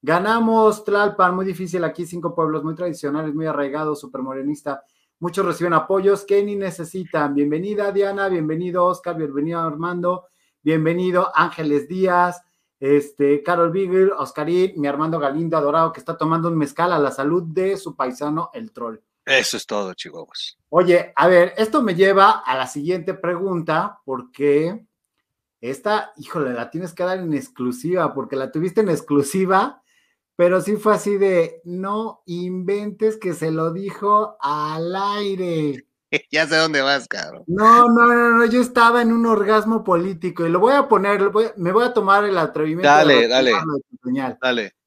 Ganamos 0.00 0.84
Tlalpan, 0.84 1.34
muy 1.34 1.44
difícil 1.44 1.82
aquí, 1.82 2.06
cinco 2.06 2.36
pueblos 2.36 2.62
muy 2.62 2.76
tradicionales, 2.76 3.34
muy 3.34 3.46
arraigados, 3.46 3.98
súper 3.98 4.22
morenista. 4.22 4.84
Muchos 5.20 5.44
reciben 5.44 5.72
apoyos 5.72 6.24
que 6.24 6.44
ni 6.44 6.54
necesitan. 6.54 7.34
Bienvenida 7.34 7.90
Diana, 7.90 8.28
bienvenido 8.28 8.84
Oscar, 8.84 9.16
bienvenido 9.16 9.58
Armando, 9.58 10.28
bienvenido 10.62 11.32
Ángeles 11.34 11.88
Díaz, 11.88 12.40
este, 12.78 13.42
Carol 13.42 13.72
Bigel, 13.72 14.12
Oscarín, 14.12 14.80
mi 14.80 14.86
Armando 14.86 15.18
Galindo 15.18 15.56
adorado 15.56 15.92
que 15.92 15.98
está 15.98 16.16
tomando 16.16 16.46
un 16.46 16.56
mezcal 16.56 16.92
a 16.92 17.00
la 17.00 17.10
salud 17.10 17.42
de 17.42 17.76
su 17.76 17.96
paisano 17.96 18.50
el 18.54 18.70
troll. 18.70 18.98
Eso 19.24 19.56
es 19.56 19.66
todo, 19.66 19.92
chicos. 19.94 20.56
Oye, 20.68 21.12
a 21.16 21.26
ver, 21.26 21.52
esto 21.56 21.82
me 21.82 21.96
lleva 21.96 22.44
a 22.46 22.56
la 22.56 22.68
siguiente 22.68 23.12
pregunta, 23.14 24.00
porque 24.04 24.86
esta, 25.60 26.12
híjole, 26.16 26.52
la 26.52 26.70
tienes 26.70 26.94
que 26.94 27.02
dar 27.02 27.18
en 27.18 27.34
exclusiva, 27.34 28.14
porque 28.14 28.36
la 28.36 28.52
tuviste 28.52 28.82
en 28.82 28.90
exclusiva 28.90 29.82
pero 30.38 30.60
sí 30.60 30.76
fue 30.76 30.94
así 30.94 31.16
de, 31.16 31.60
no 31.64 32.22
inventes 32.26 33.16
que 33.16 33.34
se 33.34 33.50
lo 33.50 33.72
dijo 33.72 34.36
al 34.40 34.94
aire. 34.94 35.84
ya 36.30 36.46
sé 36.46 36.54
dónde 36.54 36.80
vas, 36.80 37.08
cabrón. 37.08 37.42
No, 37.48 37.88
no, 37.88 38.06
no, 38.06 38.38
no, 38.38 38.44
yo 38.46 38.60
estaba 38.60 39.02
en 39.02 39.12
un 39.12 39.26
orgasmo 39.26 39.82
político 39.82 40.46
y 40.46 40.50
lo 40.50 40.60
voy 40.60 40.74
a 40.74 40.86
poner, 40.86 41.32
me 41.56 41.72
voy 41.72 41.84
a 41.84 41.92
tomar 41.92 42.24
el 42.24 42.38
atrevimiento. 42.38 42.88
Dale, 42.88 43.26
dale. 43.26 43.50
Dale 44.40 44.77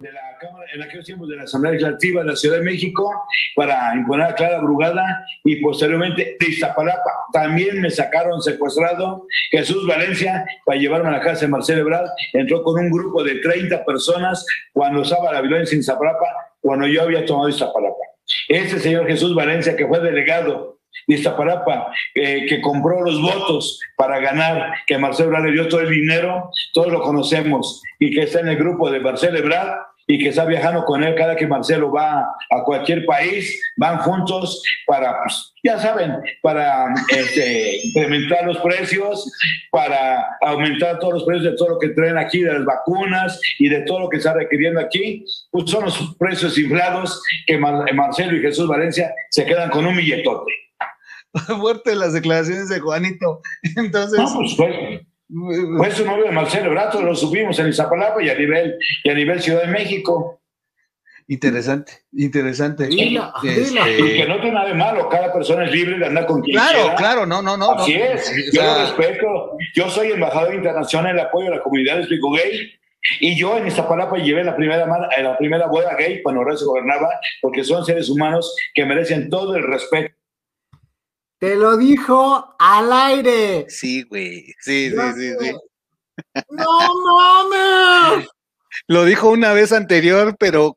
de 0.00 0.10
la 0.12 0.38
Cámara, 0.40 0.64
en 0.72 0.82
aquellos 0.82 1.04
tiempos 1.04 1.28
de 1.28 1.36
la 1.36 1.42
Asamblea 1.42 1.72
Legislativa 1.72 2.22
de 2.22 2.28
la 2.28 2.36
Ciudad 2.36 2.56
de 2.56 2.62
México 2.62 3.22
para 3.54 3.94
imponer 3.94 4.28
a 4.28 4.34
Clara 4.34 4.58
Brugada 4.58 5.26
y 5.44 5.56
posteriormente 5.56 6.38
de 6.40 6.46
Iztapalapa. 6.46 7.10
También 7.34 7.82
me 7.82 7.90
sacaron 7.90 8.40
secuestrado 8.40 9.26
Jesús 9.50 9.86
Valencia 9.86 10.46
para 10.64 10.78
llevarme 10.78 11.10
a 11.10 11.12
la 11.12 11.20
casa 11.20 11.42
de 11.42 11.48
Marcelo 11.48 11.82
Ebrard. 11.82 12.08
Entró 12.32 12.62
con 12.62 12.80
un 12.80 12.90
grupo 12.90 13.22
de 13.22 13.40
30 13.40 13.84
personas 13.84 14.46
cuando 14.72 15.02
estaba 15.02 15.34
la 15.34 15.42
violencia 15.42 15.74
en 15.74 15.80
Iztapalapa, 15.80 16.26
cuando 16.62 16.86
yo 16.86 17.02
había 17.02 17.26
tomado 17.26 17.50
Iztapalapa. 17.50 17.96
Ese 18.48 18.80
señor 18.80 19.06
Jesús 19.06 19.34
Valencia, 19.34 19.76
que 19.76 19.86
fue 19.86 20.00
delegado 20.00 20.78
de 21.06 21.16
Iztapalapa, 21.16 21.92
eh, 22.14 22.46
que 22.48 22.62
compró 22.62 23.02
los 23.02 23.20
votos 23.20 23.78
para 23.96 24.18
ganar, 24.18 24.72
que 24.86 24.96
Marcelo 24.96 25.28
Ebrard 25.28 25.44
le 25.44 25.52
dio 25.52 25.68
todo 25.68 25.80
el 25.80 25.90
dinero, 25.90 26.50
todos 26.72 26.90
lo 26.90 27.02
conocemos, 27.02 27.82
y 27.98 28.14
que 28.14 28.22
está 28.22 28.40
en 28.40 28.48
el 28.48 28.56
grupo 28.56 28.90
de 28.90 29.00
Marcelo 29.00 29.36
Ebrard, 29.36 29.89
y 30.10 30.18
que 30.18 30.30
está 30.30 30.44
viajando 30.44 30.84
con 30.84 31.04
él 31.04 31.14
cada 31.14 31.36
que 31.36 31.46
Marcelo 31.46 31.92
va 31.92 32.22
a 32.50 32.64
cualquier 32.64 33.06
país, 33.06 33.62
van 33.76 33.98
juntos 33.98 34.60
para, 34.84 35.22
pues, 35.22 35.52
ya 35.62 35.78
saben, 35.78 36.16
para 36.42 36.92
este, 37.10 37.86
incrementar 37.86 38.44
los 38.44 38.58
precios, 38.58 39.30
para 39.70 40.26
aumentar 40.40 40.98
todos 40.98 41.14
los 41.14 41.24
precios 41.24 41.52
de 41.52 41.56
todo 41.56 41.70
lo 41.70 41.78
que 41.78 41.90
traen 41.90 42.18
aquí, 42.18 42.42
de 42.42 42.54
las 42.54 42.64
vacunas 42.64 43.40
y 43.60 43.68
de 43.68 43.82
todo 43.82 44.00
lo 44.00 44.08
que 44.08 44.16
está 44.16 44.34
requiriendo 44.34 44.80
aquí, 44.80 45.24
pues 45.52 45.70
son 45.70 45.84
los 45.84 46.16
precios 46.18 46.58
inflados 46.58 47.22
que 47.46 47.56
Marcelo 47.56 48.36
y 48.36 48.40
Jesús 48.40 48.66
Valencia 48.66 49.14
se 49.30 49.46
quedan 49.46 49.70
con 49.70 49.86
un 49.86 49.96
billetote. 49.96 50.52
Fuerte 51.60 51.94
las 51.94 52.14
declaraciones 52.14 52.68
de 52.68 52.80
Juanito. 52.80 53.40
Entonces. 53.76 54.18
No, 54.18 54.34
pues, 54.34 54.54
pues 54.56 55.00
su 55.92 56.04
novio 56.04 56.24
de 56.24 56.32
Marcelo 56.32 56.70
Brato 56.70 57.02
lo 57.02 57.14
subimos 57.14 57.58
en 57.58 57.68
Izapalapa 57.68 58.22
y 58.22 58.30
a 58.30 58.34
nivel, 58.34 58.76
y 59.04 59.10
a 59.10 59.14
nivel 59.14 59.40
Ciudad 59.40 59.62
de 59.62 59.68
México. 59.68 60.40
Interesante, 61.28 61.92
interesante. 62.12 62.88
Y, 62.90 63.16
este, 63.44 64.16
que 64.16 64.26
no 64.26 64.40
tiene 64.40 64.52
nada 64.52 64.68
de 64.68 64.74
malo, 64.74 65.08
cada 65.08 65.32
persona 65.32 65.64
es 65.64 65.70
libre 65.70 65.96
de 65.96 66.06
andar 66.06 66.26
con 66.26 66.42
quien 66.42 66.56
Claro, 66.56 66.94
claro, 66.96 67.24
no, 67.26 67.40
no, 67.40 67.56
no. 67.56 67.70
Así 67.72 67.94
es, 67.94 68.50
yo 68.52 68.62
lo 68.62 68.80
respeto. 68.80 69.52
Yo 69.76 69.88
soy 69.88 70.10
embajador 70.10 70.54
internacional 70.54 71.12
en 71.12 71.20
el 71.20 71.26
apoyo 71.26 71.52
a 71.52 71.56
la 71.56 71.62
comunidad 71.62 71.98
de 71.98 72.06
Pico 72.06 72.32
Gay. 72.32 72.72
Y 73.20 73.38
yo 73.38 73.56
en 73.56 73.68
Iztapalapa 73.68 74.16
llevé 74.16 74.42
la 74.42 74.56
primera, 74.56 74.84
la 74.86 75.38
primera 75.38 75.66
boda 75.68 75.94
gay 75.96 76.20
cuando 76.22 76.44
se 76.56 76.64
gobernaba, 76.64 77.08
porque 77.40 77.62
son 77.62 77.84
seres 77.84 78.10
humanos 78.10 78.54
que 78.74 78.84
merecen 78.84 79.30
todo 79.30 79.56
el 79.56 79.62
respeto 79.62 80.19
Te 81.40 81.56
lo 81.56 81.78
dijo 81.78 82.54
al 82.58 82.92
aire. 82.92 83.64
Sí, 83.70 84.02
güey. 84.02 84.54
Sí, 84.60 84.90
sí, 84.90 84.96
sí, 85.16 85.32
sí. 85.40 85.56
¡No 86.50 86.94
mames! 87.02 88.28
Lo 88.86 89.04
dijo 89.04 89.30
una 89.30 89.52
vez 89.52 89.72
anterior, 89.72 90.36
pero 90.38 90.76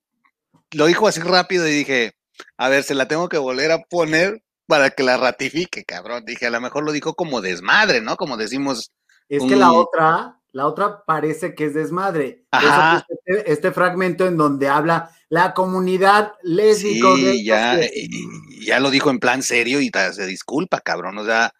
lo 0.71 0.88
dijo 0.88 1.08
así 1.08 1.19
rápido 1.19 1.67
y 1.67 1.71
dije, 1.71 2.13
a 2.58 2.69
ver, 2.69 2.84
se 2.84 2.95
la 2.95 3.08
tengo 3.08 3.30
que 3.30 3.38
volver 3.38 3.71
a 3.71 3.84
poner 3.84 4.41
para 4.65 4.89
que 4.89 5.04
la 5.04 5.17
ratifique, 5.17 5.84
cabrón. 5.84 6.23
Dije, 6.26 6.47
a 6.47 6.49
lo 6.49 6.60
mejor 6.60 6.84
lo 6.86 6.91
dijo 6.91 7.13
como 7.13 7.41
desmadre, 7.41 8.02
¿no? 8.02 8.15
Como 8.15 8.36
decimos, 8.38 8.91
Es 9.30 9.43
que 9.43 9.56
la 9.56 9.71
otra, 9.71 10.39
la 10.54 10.68
otra 10.68 11.04
parece 11.06 11.54
que 11.56 11.66
es 11.66 11.74
desmadre. 11.74 12.46
Eso 12.52 12.62
Ajá. 12.68 13.06
Este, 13.10 13.52
este 13.52 13.72
fragmento 13.72 14.26
en 14.26 14.38
donde 14.38 14.70
habla 14.70 15.12
la 15.30 15.54
comunidad 15.54 16.34
lésbico. 16.44 17.16
sí, 17.18 17.44
ya, 17.44 17.84
y- 17.84 18.66
ya 18.66 18.80
lo 18.80 18.89
dijo 18.92 19.10
en 19.10 19.20
plan 19.20 19.44
serio 19.44 19.82
y 19.82 19.92
se 20.13 20.26
disculpa, 20.26 20.80
cabrón. 20.80 21.18
O 21.18 21.26
sea, 21.26 21.52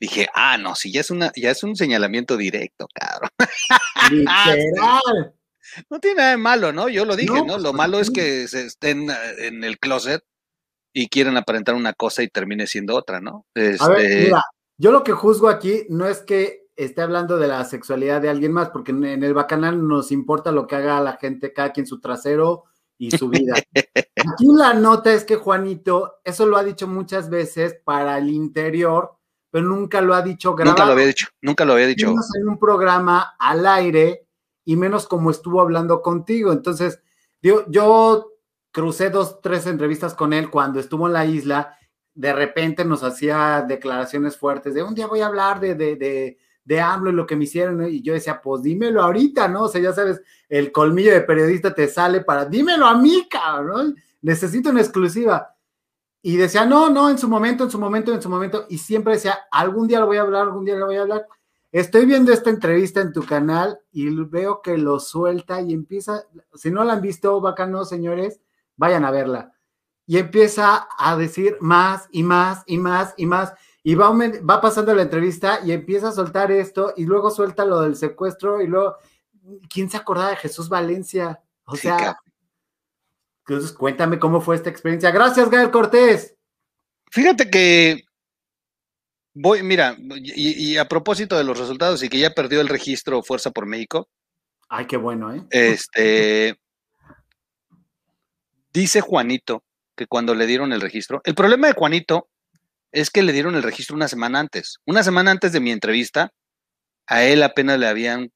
dije, 0.00 0.28
ah, 0.34 0.58
no, 0.58 0.74
sí, 0.74 0.92
ya 0.92 1.00
es 1.00 1.10
una, 1.10 1.32
ya 1.36 1.50
es 1.52 1.62
un 1.62 1.76
señalamiento 1.76 2.36
directo, 2.36 2.86
cabrón. 2.92 3.30
Literal. 4.10 5.34
No 5.88 6.00
tiene 6.00 6.16
nada 6.16 6.30
de 6.32 6.36
malo, 6.36 6.72
¿no? 6.72 6.88
Yo 6.88 7.04
lo 7.04 7.14
dije, 7.14 7.32
No, 7.32 7.44
¿no? 7.44 7.52
pues, 7.52 7.62
Lo 7.62 7.68
¿por 7.70 7.78
malo 7.78 8.00
es 8.00 8.10
que 8.10 8.48
se 8.48 8.66
estén 8.66 9.08
eh, 9.08 9.14
en 9.46 9.62
el 9.62 9.78
closet 9.78 10.20
y 10.92 11.08
quieren 11.08 11.36
aparentar 11.36 11.76
una 11.76 11.92
cosa 11.92 12.24
y 12.24 12.28
termine 12.28 12.66
siendo 12.66 12.96
otra, 12.96 13.20
¿no? 13.20 13.46
A 13.54 13.60
ver, 13.60 13.70
Este, 14.00 14.24
mira, 14.24 14.42
yo 14.78 14.90
lo 14.90 15.04
que 15.04 15.12
juzgo 15.12 15.48
aquí 15.48 15.84
no 15.88 16.08
es 16.08 16.22
que 16.22 16.59
esté 16.84 17.02
hablando 17.02 17.38
de 17.38 17.48
la 17.48 17.64
sexualidad 17.64 18.20
de 18.20 18.28
alguien 18.28 18.52
más, 18.52 18.70
porque 18.70 18.90
en, 18.92 19.04
en 19.04 19.22
el 19.22 19.34
bacanal 19.34 19.86
nos 19.86 20.12
importa 20.12 20.52
lo 20.52 20.66
que 20.66 20.76
haga 20.76 21.00
la 21.00 21.16
gente, 21.16 21.52
cada 21.52 21.72
quien 21.72 21.86
su 21.86 22.00
trasero 22.00 22.64
y 23.00 23.10
su 23.10 23.28
vida. 23.28 23.54
Aquí 23.74 24.46
la 24.54 24.74
nota 24.74 25.12
es 25.12 25.24
que 25.24 25.36
Juanito, 25.36 26.20
eso 26.22 26.46
lo 26.46 26.58
ha 26.58 26.62
dicho 26.62 26.86
muchas 26.86 27.30
veces 27.30 27.76
para 27.82 28.18
el 28.18 28.28
interior, 28.28 29.16
pero 29.50 29.66
nunca 29.66 30.00
lo 30.02 30.14
ha 30.14 30.22
dicho 30.22 30.54
grabado. 30.54 30.76
nunca 30.76 30.86
lo 30.86 30.92
había 30.92 31.06
dicho, 31.06 31.26
nunca 31.40 31.64
lo 31.64 31.72
había 31.72 31.86
dicho. 31.86 32.08
menos 32.08 32.34
en 32.36 32.48
un 32.48 32.58
programa 32.58 33.34
al 33.38 33.66
aire 33.66 34.26
y 34.64 34.76
menos 34.76 35.08
como 35.08 35.30
estuvo 35.30 35.60
hablando 35.60 36.02
contigo. 36.02 36.52
Entonces, 36.52 37.00
yo, 37.40 37.64
yo 37.70 38.32
crucé 38.70 39.08
dos, 39.08 39.40
tres 39.40 39.66
entrevistas 39.66 40.14
con 40.14 40.32
él 40.32 40.50
cuando 40.50 40.78
estuvo 40.78 41.06
en 41.06 41.14
la 41.14 41.24
isla. 41.24 41.78
De 42.14 42.32
repente 42.32 42.84
nos 42.84 43.02
hacía 43.02 43.64
declaraciones 43.66 44.36
fuertes 44.36 44.74
de 44.74 44.82
un 44.82 44.94
día 44.94 45.06
voy 45.06 45.22
a 45.22 45.26
hablar 45.26 45.58
de, 45.58 45.74
de, 45.74 45.96
de, 45.96 46.38
de 46.70 46.80
AMLO 46.80 47.10
y 47.10 47.14
lo 47.14 47.26
que 47.26 47.34
me 47.34 47.44
hicieron. 47.44 47.82
Y 47.88 48.00
yo 48.00 48.12
decía, 48.12 48.40
pues 48.40 48.62
dímelo 48.62 49.02
ahorita, 49.02 49.48
¿no? 49.48 49.62
O 49.62 49.68
sea, 49.68 49.80
ya 49.80 49.92
sabes, 49.92 50.22
el 50.48 50.70
colmillo 50.70 51.10
de 51.12 51.22
periodista 51.22 51.74
te 51.74 51.88
sale 51.88 52.20
para, 52.20 52.44
dímelo 52.44 52.86
a 52.86 52.96
mí, 52.96 53.26
cabrón. 53.28 53.96
Necesito 54.22 54.70
una 54.70 54.80
exclusiva. 54.80 55.56
Y 56.22 56.36
decía, 56.36 56.64
no, 56.64 56.88
no, 56.88 57.10
en 57.10 57.18
su 57.18 57.28
momento, 57.28 57.64
en 57.64 57.72
su 57.72 57.78
momento, 57.80 58.14
en 58.14 58.22
su 58.22 58.28
momento. 58.28 58.66
Y 58.68 58.78
siempre 58.78 59.14
decía, 59.14 59.36
algún 59.50 59.88
día 59.88 59.98
lo 59.98 60.06
voy 60.06 60.18
a 60.18 60.20
hablar, 60.20 60.42
algún 60.42 60.64
día 60.64 60.76
lo 60.76 60.86
voy 60.86 60.94
a 60.94 61.02
hablar. 61.02 61.26
Estoy 61.72 62.06
viendo 62.06 62.32
esta 62.32 62.50
entrevista 62.50 63.00
en 63.00 63.12
tu 63.12 63.26
canal 63.26 63.80
y 63.90 64.08
veo 64.26 64.62
que 64.62 64.78
lo 64.78 65.00
suelta 65.00 65.60
y 65.60 65.72
empieza, 65.72 66.22
si 66.54 66.70
no 66.70 66.84
la 66.84 66.92
han 66.92 67.00
visto, 67.00 67.40
bacano, 67.40 67.84
señores, 67.84 68.40
vayan 68.76 69.04
a 69.04 69.10
verla. 69.10 69.52
Y 70.06 70.18
empieza 70.18 70.86
a 70.96 71.16
decir 71.16 71.56
más 71.60 72.08
y 72.12 72.22
más 72.22 72.62
y 72.66 72.78
más 72.78 73.12
y 73.16 73.26
más. 73.26 73.54
Y 73.82 73.94
va, 73.94 74.10
va 74.10 74.60
pasando 74.60 74.94
la 74.94 75.02
entrevista 75.02 75.60
y 75.64 75.72
empieza 75.72 76.08
a 76.08 76.12
soltar 76.12 76.52
esto 76.52 76.92
y 76.96 77.04
luego 77.04 77.30
suelta 77.30 77.64
lo 77.64 77.80
del 77.80 77.96
secuestro 77.96 78.60
y 78.60 78.66
luego, 78.66 78.96
¿quién 79.70 79.88
se 79.88 79.96
acordaba 79.96 80.30
de 80.30 80.36
Jesús 80.36 80.68
Valencia? 80.68 81.40
O 81.64 81.74
Sí, 81.76 81.82
sea, 81.82 81.96
cabrón. 81.96 82.16
entonces 83.46 83.72
cuéntame 83.72 84.18
cómo 84.18 84.40
fue 84.40 84.56
esta 84.56 84.68
experiencia. 84.70 85.10
Gracias, 85.10 85.48
Gael 85.48 85.70
Cortés. 85.70 86.36
Fíjate 87.10 87.48
que 87.50 88.04
voy, 89.32 89.62
mira, 89.62 89.96
y, 89.98 90.72
y 90.72 90.76
a 90.76 90.86
propósito 90.86 91.38
de 91.38 91.44
los 91.44 91.58
resultados 91.58 92.02
y 92.02 92.08
que 92.08 92.18
ya 92.18 92.30
perdió 92.30 92.60
el 92.60 92.68
registro 92.68 93.22
Fuerza 93.22 93.50
por 93.50 93.66
México, 93.66 94.08
Ay, 94.72 94.86
qué 94.86 94.96
bueno, 94.96 95.34
¿eh? 95.34 95.44
este 95.50 96.56
dice 98.72 99.00
Juanito 99.00 99.64
que 99.96 100.06
cuando 100.06 100.34
le 100.34 100.46
dieron 100.46 100.72
el 100.72 100.80
registro, 100.80 101.20
el 101.24 101.34
problema 101.34 101.66
de 101.66 101.74
Juanito 101.74 102.28
es 102.92 103.10
que 103.10 103.22
le 103.22 103.32
dieron 103.32 103.54
el 103.54 103.62
registro 103.62 103.96
una 103.96 104.08
semana 104.08 104.40
antes. 104.40 104.78
Una 104.86 105.02
semana 105.02 105.30
antes 105.30 105.52
de 105.52 105.60
mi 105.60 105.70
entrevista, 105.70 106.32
a 107.06 107.24
él 107.24 107.42
apenas 107.42 107.78
le 107.78 107.86
habían 107.86 108.30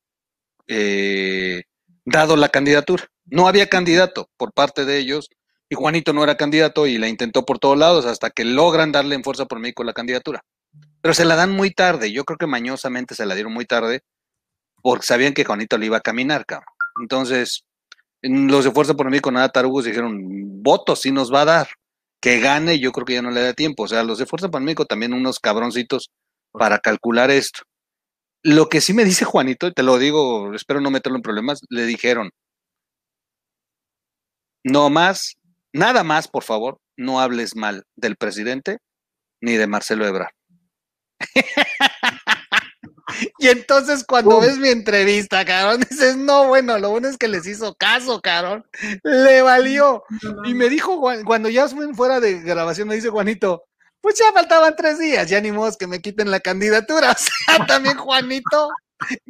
eh, 0.67 1.63
dado 2.05 2.37
la 2.37 2.49
candidatura. 2.49 3.07
No 3.25 3.49
había 3.49 3.69
candidato 3.69 4.29
por 4.37 4.53
parte 4.53 4.85
de 4.85 4.99
ellos 4.99 5.29
y 5.69 5.75
Juanito 5.75 6.13
no 6.13 6.23
era 6.23 6.37
candidato 6.37 6.87
y 6.87 6.99
la 6.99 7.09
intentó 7.09 7.45
por 7.45 7.59
todos 7.59 7.79
lados 7.79 8.07
hasta 8.07 8.31
que 8.31 8.45
logran 8.45 8.93
darle 8.93 9.15
en 9.15 9.25
fuerza 9.25 9.47
por 9.47 9.61
México 9.61 9.85
la 9.85 9.93
candidatura. 9.93 10.45
Pero 11.01 11.15
se 11.15 11.25
la 11.25 11.37
dan 11.37 11.53
muy 11.53 11.71
tarde. 11.71 12.13
Yo 12.13 12.25
creo 12.25 12.39
que 12.39 12.47
mañosamente 12.47 13.15
se 13.15 13.27
la 13.27 13.35
dieron 13.35 13.53
muy 13.53 13.65
tarde 13.65 14.03
porque 14.83 15.07
sabían 15.07 15.33
que 15.35 15.45
Juanito 15.45 15.79
le 15.79 15.87
iba 15.87 15.97
a 15.97 16.03
caminar, 16.03 16.45
cabrón. 16.45 16.69
Entonces, 17.01 17.65
en 18.23 18.49
los 18.49 18.65
de 18.65 18.71
Fuerza 18.71 18.95
por 18.95 19.11
México, 19.11 19.31
nada 19.31 19.49
tarugos 19.49 19.85
dijeron, 19.85 20.19
votos 20.63 21.01
sí 21.01 21.13
nos 21.13 21.33
va 21.33 21.43
a 21.43 21.45
dar. 21.47 21.69
Que 22.25 22.41
gane, 22.41 22.79
yo 22.79 22.91
creo 22.91 23.05
que 23.05 23.13
ya 23.13 23.21
no 23.21 23.31
le 23.31 23.43
da 23.43 23.53
tiempo. 23.53 23.83
O 23.83 23.89
sea, 23.89 24.03
los 24.03 24.17
de 24.17 24.25
Fuerza 24.25 24.49
México 24.59 24.87
también 24.87 25.13
unos 25.13 25.39
cabroncitos 25.39 26.11
para 26.53 26.79
calcular 26.79 27.31
esto. 27.31 27.65
Lo 28.43 28.71
que 28.71 28.81
sí 28.81 28.95
me 28.95 29.05
dice 29.05 29.27
Juanito, 29.27 29.67
y 29.67 29.75
te 29.75 29.83
lo 29.83 29.99
digo, 29.99 30.55
espero 30.55 30.81
no 30.81 30.91
meterlo 30.91 31.19
en 31.19 31.23
problemas, 31.23 31.61
le 31.69 31.85
dijeron, 31.85 32.31
no 34.65 34.89
más, 34.89 35.35
nada 35.75 36.03
más, 36.03 36.27
por 36.27 36.45
favor, 36.45 36.79
no 36.97 37.21
hables 37.21 37.57
mal 37.57 37.85
del 37.95 38.17
presidente 38.17 38.79
ni 39.43 39.59
de 39.59 39.67
Marcelo 39.67 40.07
Ebrard. 40.07 40.33
y 43.39 43.49
entonces 43.49 44.05
cuando 44.05 44.41
ves 44.41 44.59
mi 44.59 44.69
entrevista, 44.69 45.45
cabrón, 45.45 45.85
dices, 45.89 46.17
no, 46.17 46.49
bueno, 46.49 46.79
lo 46.79 46.91
bueno 46.91 47.09
es 47.09 47.17
que 47.17 47.29
les 47.29 47.47
hizo 47.47 47.75
caso, 47.75 48.21
cabrón. 48.21 48.65
Le 49.03 49.43
valió. 49.43 50.05
Y 50.45 50.55
me 50.55 50.69
dijo, 50.69 51.01
cuando 51.25 51.49
ya 51.49 51.69
fuera 51.69 52.21
de 52.21 52.41
grabación, 52.41 52.89
me 52.89 52.95
dice 52.95 53.09
Juanito, 53.09 53.65
pues 54.01 54.19
ya 54.19 54.33
faltaban 54.33 54.75
tres 54.77 54.99
días, 54.99 55.29
ya 55.29 55.41
ni 55.41 55.51
modo 55.51 55.73
que 55.79 55.87
me 55.87 56.01
quiten 56.01 56.31
la 56.31 56.41
candidatura. 56.41 57.17
O 57.49 57.57
sea, 57.57 57.67
también 57.67 57.97
Juanito 57.97 58.69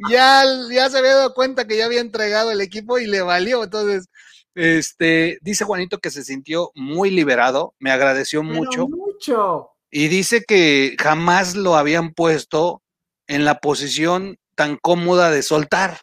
ya, 0.09 0.43
ya 0.71 0.89
se 0.89 0.97
había 0.97 1.15
dado 1.15 1.33
cuenta 1.33 1.65
que 1.67 1.77
ya 1.77 1.85
había 1.85 2.01
entregado 2.01 2.51
el 2.51 2.61
equipo 2.61 2.99
y 2.99 3.05
le 3.05 3.21
valió. 3.21 3.63
Entonces, 3.63 4.07
este, 4.55 5.37
dice 5.41 5.65
Juanito 5.65 5.99
que 5.99 6.11
se 6.11 6.23
sintió 6.23 6.71
muy 6.75 7.11
liberado, 7.11 7.75
me 7.79 7.91
agradeció 7.91 8.41
Pero 8.41 8.53
mucho 8.53 8.87
Mucho. 8.87 9.69
y 9.91 10.07
dice 10.07 10.43
que 10.47 10.95
jamás 10.99 11.55
lo 11.55 11.75
habían 11.75 12.13
puesto 12.13 12.81
en 13.27 13.45
la 13.45 13.59
posición 13.59 14.37
tan 14.55 14.77
cómoda 14.77 15.31
de 15.31 15.43
soltar. 15.43 15.99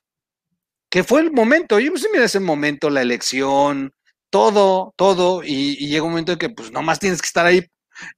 Que 0.90 1.04
fue 1.04 1.20
el 1.20 1.32
momento, 1.32 1.78
yo 1.78 1.90
pues 1.90 2.06
mira 2.12 2.24
ese 2.26 2.40
momento, 2.40 2.90
la 2.90 3.00
elección, 3.02 3.92
todo, 4.30 4.92
todo, 4.96 5.42
y, 5.42 5.76
y 5.78 5.88
llega 5.88 6.02
un 6.04 6.11
momento 6.11 6.32
en 6.32 6.38
que 6.38 6.50
pues 6.50 6.70
nomás 6.70 6.98
tienes 6.98 7.22
que 7.22 7.26
estar 7.26 7.46
ahí 7.46 7.58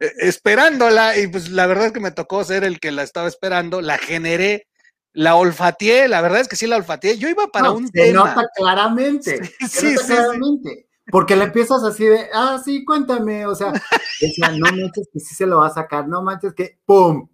eh, 0.00 0.12
esperándola, 0.18 1.16
y 1.18 1.26
pues 1.28 1.50
la 1.50 1.66
verdad 1.66 1.86
es 1.86 1.92
que 1.92 2.00
me 2.00 2.10
tocó 2.10 2.42
ser 2.44 2.64
el 2.64 2.80
que 2.80 2.90
la 2.92 3.02
estaba 3.04 3.28
esperando, 3.28 3.80
la 3.80 3.96
generé, 3.98 4.66
la 5.12 5.36
olfateé, 5.36 6.08
la 6.08 6.20
verdad 6.20 6.40
es 6.40 6.48
que 6.48 6.56
sí 6.56 6.66
la 6.66 6.76
olfateé, 6.76 7.16
yo 7.18 7.28
iba 7.28 7.46
para 7.48 7.68
No, 7.68 7.74
un 7.76 7.86
se 7.86 7.92
tema. 7.92 8.34
nota 8.34 8.48
claramente. 8.56 9.44
Sí, 9.60 9.68
se 9.68 9.80
sí, 9.80 9.86
nota 9.86 10.00
sí, 10.00 10.06
sí. 10.08 10.14
claramente. 10.14 10.86
Porque 11.12 11.36
le 11.36 11.44
empiezas 11.44 11.84
así 11.84 12.04
de, 12.04 12.28
ah, 12.32 12.60
sí, 12.64 12.82
cuéntame. 12.84 13.44
O 13.46 13.54
sea, 13.54 13.72
decía, 14.20 14.48
no 14.52 14.66
manches 14.72 15.06
que 15.12 15.20
sí 15.20 15.34
se 15.34 15.46
lo 15.46 15.58
va 15.58 15.66
a 15.68 15.74
sacar, 15.74 16.08
no 16.08 16.22
manches 16.22 16.54
que, 16.54 16.78
¡pum! 16.86 17.28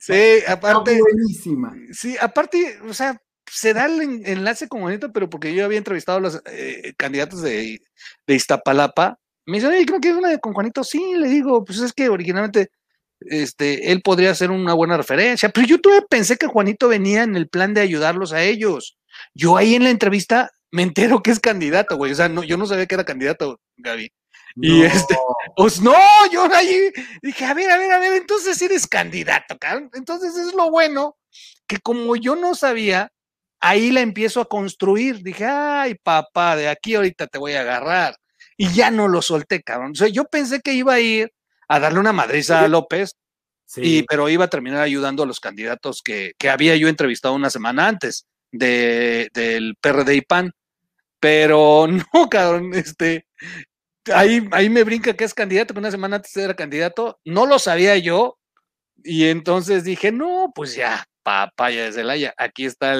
Sí, 0.00 0.38
aparte, 0.46 0.98
buenísima. 0.98 1.74
Sí, 1.92 2.16
aparte, 2.20 2.78
o 2.88 2.94
sea, 2.94 3.20
se 3.50 3.74
da 3.74 3.86
el 3.86 4.00
en- 4.00 4.26
enlace 4.26 4.68
con 4.68 4.80
Juanito, 4.80 5.12
pero 5.12 5.28
porque 5.28 5.54
yo 5.54 5.64
había 5.64 5.78
entrevistado 5.78 6.18
a 6.18 6.20
los 6.20 6.42
eh, 6.46 6.94
candidatos 6.96 7.42
de, 7.42 7.80
de 8.26 8.34
Iztapalapa. 8.34 9.18
Me 9.46 9.58
dice, 9.58 9.68
oye, 9.68 9.84
creo 9.84 10.00
que 10.00 10.08
es 10.10 10.14
una 10.14 10.30
de 10.30 10.38
con 10.40 10.54
Juanito. 10.54 10.82
Sí, 10.84 11.14
le 11.16 11.28
digo, 11.28 11.64
pues 11.64 11.80
es 11.80 11.92
que 11.92 12.08
originalmente 12.08 12.70
este, 13.20 13.92
él 13.92 14.00
podría 14.02 14.34
ser 14.34 14.50
una 14.50 14.74
buena 14.74 14.96
referencia. 14.96 15.48
Pero 15.50 15.66
yo 15.66 15.80
todavía 15.80 16.06
pensé 16.08 16.36
que 16.36 16.46
Juanito 16.46 16.88
venía 16.88 17.22
en 17.22 17.36
el 17.36 17.48
plan 17.48 17.74
de 17.74 17.80
ayudarlos 17.82 18.32
a 18.32 18.42
ellos. 18.42 18.96
Yo 19.34 19.56
ahí 19.56 19.74
en 19.74 19.84
la 19.84 19.90
entrevista 19.90 20.50
me 20.70 20.82
entero 20.82 21.22
que 21.22 21.30
es 21.30 21.40
candidato, 21.40 21.96
güey. 21.96 22.12
O 22.12 22.14
sea, 22.14 22.28
no, 22.28 22.42
yo 22.42 22.56
no 22.56 22.66
sabía 22.66 22.86
que 22.86 22.94
era 22.94 23.04
candidato, 23.04 23.60
Gaby. 23.76 24.10
Y 24.56 24.80
No. 24.80 24.84
este- 24.84 25.16
Pues 25.56 25.80
no, 25.80 25.94
yo 26.32 26.48
ahí 26.54 26.90
dije, 27.22 27.44
a 27.44 27.54
ver, 27.54 27.70
a 27.70 27.76
ver, 27.76 27.92
a 27.92 27.98
ver, 27.98 28.12
entonces 28.14 28.60
eres 28.62 28.86
candidato, 28.86 29.58
cabrón. 29.58 29.90
Entonces 29.94 30.36
es 30.36 30.54
lo 30.54 30.70
bueno 30.70 31.16
que 31.66 31.78
como 31.78 32.16
yo 32.16 32.34
no 32.36 32.54
sabía, 32.54 33.10
ahí 33.60 33.90
la 33.90 34.00
empiezo 34.00 34.40
a 34.40 34.48
construir. 34.48 35.22
Dije, 35.22 35.44
ay, 35.46 35.94
papá, 36.02 36.56
de 36.56 36.68
aquí 36.68 36.94
ahorita 36.94 37.26
te 37.26 37.38
voy 37.38 37.52
a 37.54 37.60
agarrar. 37.60 38.16
Y 38.56 38.72
ya 38.72 38.90
no 38.90 39.08
lo 39.08 39.22
solté, 39.22 39.62
cabrón. 39.62 39.92
O 39.92 39.94
sea, 39.96 40.08
yo 40.08 40.24
pensé 40.24 40.60
que 40.60 40.72
iba 40.72 40.94
a 40.94 41.00
ir 41.00 41.32
a 41.68 41.80
darle 41.80 41.98
una 42.00 42.12
madriza 42.12 42.60
a 42.60 42.68
López, 42.68 43.16
Sí. 43.66 43.80
y, 43.82 44.02
pero 44.04 44.28
iba 44.28 44.44
a 44.44 44.50
terminar 44.50 44.82
ayudando 44.82 45.22
a 45.22 45.26
los 45.26 45.40
candidatos 45.40 46.02
que, 46.02 46.32
que 46.38 46.50
había 46.50 46.76
yo 46.76 46.86
entrevistado 46.88 47.34
una 47.34 47.48
semana 47.50 47.88
antes 47.88 48.26
de, 48.52 49.30
del 49.32 49.74
PRD 49.80 50.14
y 50.16 50.20
PAN. 50.20 50.52
Pero 51.20 51.86
no, 52.12 52.28
cabrón, 52.28 52.74
este, 52.74 53.26
ahí, 54.12 54.46
ahí 54.52 54.68
me 54.68 54.84
brinca 54.84 55.14
que 55.14 55.24
es 55.24 55.34
candidato, 55.34 55.74
que 55.74 55.80
una 55.80 55.90
semana 55.90 56.16
antes 56.16 56.36
era 56.36 56.54
candidato, 56.54 57.20
no 57.24 57.46
lo 57.46 57.58
sabía 57.58 57.96
yo, 57.96 58.38
y 59.02 59.26
entonces 59.26 59.84
dije, 59.84 60.12
no, 60.12 60.52
pues 60.54 60.74
ya, 60.74 61.04
papaya 61.22 61.84
de 61.84 61.92
Celaya, 61.92 62.34
aquí 62.36 62.64
está 62.64 62.94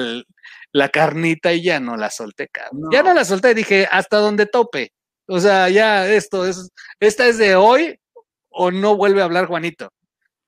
la 0.71 0.89
carnita 0.89 1.53
y 1.53 1.63
ya 1.63 1.79
no 1.79 1.97
la 1.97 2.09
solté. 2.09 2.49
Ya 2.91 3.03
no 3.03 3.13
la 3.13 3.25
solté, 3.25 3.53
dije, 3.53 3.87
hasta 3.91 4.17
donde 4.17 4.45
tope. 4.45 4.93
O 5.27 5.39
sea, 5.39 5.69
ya 5.69 6.07
esto 6.07 6.45
es, 6.45 6.69
esta 6.99 7.27
es 7.27 7.37
de 7.37 7.55
hoy 7.55 7.99
o 8.49 8.71
no 8.71 8.95
vuelve 8.95 9.21
a 9.21 9.25
hablar 9.25 9.47
Juanito. 9.47 9.89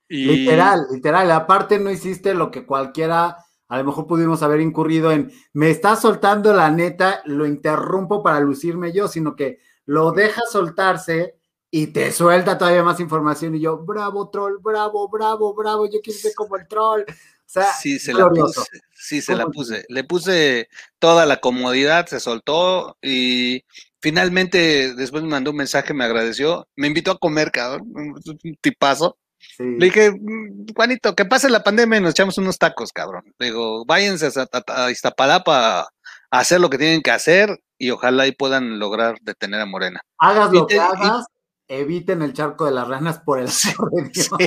Literal, 0.10 0.82
literal. 0.92 1.32
Aparte 1.32 1.80
no 1.80 1.92
hiciste 1.92 2.34
lo 2.34 2.52
que 2.52 2.66
cualquiera, 2.66 3.38
a 3.68 3.78
lo 3.78 3.84
mejor 3.84 4.08
pudimos 4.08 4.44
haber 4.44 4.62
incurrido 4.62 5.12
en, 5.12 5.32
me 5.54 5.70
está 5.70 5.96
soltando 5.96 6.54
la 6.54 6.70
neta, 6.70 7.22
lo 7.26 7.46
interrumpo 7.46 8.24
para 8.24 8.40
lucirme 8.40 8.94
yo, 8.94 9.08
sino 9.08 9.36
que 9.36 9.60
lo 9.88 10.12
deja 10.12 10.42
soltarse 10.52 11.36
y 11.72 11.88
te 11.88 12.12
suelta 12.12 12.58
todavía 12.58 12.84
más 12.84 13.00
información 13.00 13.56
y 13.56 13.62
yo, 13.62 13.78
bravo 13.78 14.30
troll, 14.30 14.58
bravo, 14.62 15.10
bravo, 15.10 15.54
bravo, 15.54 15.86
yo 15.86 16.00
quiero 16.04 16.20
ser 16.20 16.34
como 16.36 16.56
el 16.58 16.68
troll. 16.68 17.02
O 17.02 17.50
sea, 17.50 17.72
sí, 17.74 17.98
se 17.98 18.14
la 18.14 18.30
puse, 18.30 18.62
sí, 18.94 19.22
se 19.22 19.36
la 19.36 19.48
puse. 19.48 19.86
Le 19.88 20.04
puse 20.04 20.68
toda 21.00 21.26
la 21.26 21.38
comodidad, 21.38 22.06
se 22.08 22.20
soltó 22.20 22.98
y 23.02 23.64
finalmente 24.02 24.94
después 24.94 25.24
me 25.24 25.30
mandó 25.30 25.52
un 25.52 25.58
mensaje, 25.58 25.94
me 25.94 26.04
agradeció, 26.04 26.68
me 26.76 26.88
invitó 26.88 27.12
a 27.12 27.18
comer, 27.18 27.52
cabrón, 27.52 27.88
un 27.96 28.58
tipazo. 28.62 29.18
Le 29.60 29.86
dije, 29.86 30.12
mm, 30.12 30.74
Juanito, 30.76 31.16
que 31.16 31.26
pase 31.26 31.50
la 31.50 31.64
pandemia 31.64 32.00
y 32.00 32.02
nos 32.02 32.12
echamos 32.12 32.38
unos 32.38 32.58
tacos, 32.58 32.92
cabrón. 32.92 33.24
Le 33.40 33.48
digo, 33.48 33.86
váyanse 33.86 34.30
a, 34.68 34.92
Iztapalapa 34.92 35.82
a, 35.82 35.88
hacer 36.30 36.60
lo 36.60 36.70
que 36.70 36.78
tienen 36.78 37.02
que 37.02 37.12
hacer 37.12 37.58
y 37.78 37.92
ojalá 37.92 38.24
ahí 38.24 38.32
puedan 38.32 38.80
lograr 38.80 39.18
detener 39.22 39.62
a 39.62 39.66
Morena. 39.66 40.02
Hagas 40.18 40.52
lo 40.52 40.68
que 40.68 40.80
hagas, 40.80 41.26
eviten 41.68 42.22
el 42.22 42.34
charco 42.34 42.66
de 42.66 42.72
las 42.72 42.88
ranas 42.88 43.20
por 43.20 43.40
el 43.40 43.48
esta 43.48 44.38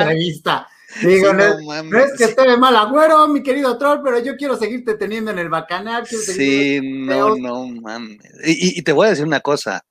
entrevista. 0.00 0.68
Digo, 1.02 1.32
no, 1.32 1.98
es 1.98 2.12
que 2.16 2.24
esté 2.24 2.48
de 2.48 2.56
mal 2.56 2.76
agüero, 2.76 3.26
mi 3.28 3.42
querido 3.42 3.76
troll, 3.76 4.00
pero 4.02 4.18
yo 4.20 4.36
quiero 4.36 4.56
seguirte 4.56 4.94
teniendo 4.94 5.30
en 5.30 5.38
el 5.38 5.48
bacanal. 5.48 6.06
Sí, 6.06 6.80
no, 6.82 7.36
no 7.36 7.66
mames. 7.66 8.18
Y, 8.44 8.78
y, 8.78 8.82
te 8.82 8.92
voy 8.92 9.08
a 9.08 9.10
decir 9.10 9.26
una 9.26 9.40
cosa. 9.40 9.84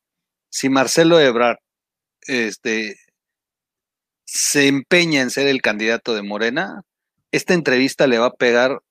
Si 0.50 0.70
Marcelo 0.70 1.20
Ebrard 1.20 1.58
este, 2.22 2.98
se 4.26 4.68
empeña 4.68 5.22
en 5.22 5.30
ser 5.30 5.48
el 5.48 5.62
candidato 5.62 6.16
de 6.16 6.24
Morena, 6.24 6.82
esta 7.32 7.54
entrevista 7.54 8.08
le 8.08 8.18
va 8.18 8.28
a 8.28 8.34
pegar 8.34 8.82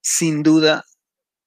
sin 0.00 0.42
duda 0.42 0.84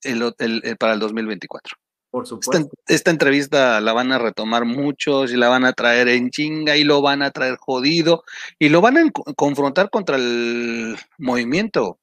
el, 0.06 0.34
para 0.78 0.94
el 0.94 1.00
2024. 1.00 1.78
Por 2.14 2.28
supuesto. 2.28 2.70
Esta, 2.86 3.10
entrevista 3.10 3.82
la 3.82 3.92
van 3.92 4.12
a 4.12 4.20
retomar 4.20 4.66
muchos 4.66 5.32
y 5.32 5.36
la 5.36 5.50
van 5.50 5.66
a 5.66 5.74
traer 5.74 6.08
en 6.10 6.30
chinga 6.30 6.78
y 6.78 6.84
lo 6.84 7.02
van 7.02 7.24
a 7.24 7.32
traer 7.32 7.58
jodido 7.58 8.24
y 8.60 8.70
lo 8.70 8.82
van 8.82 8.98
a 8.98 9.12
confrontar 9.36 9.90
contra 9.90 10.18
el 10.18 10.96
movimiento. 11.18 11.98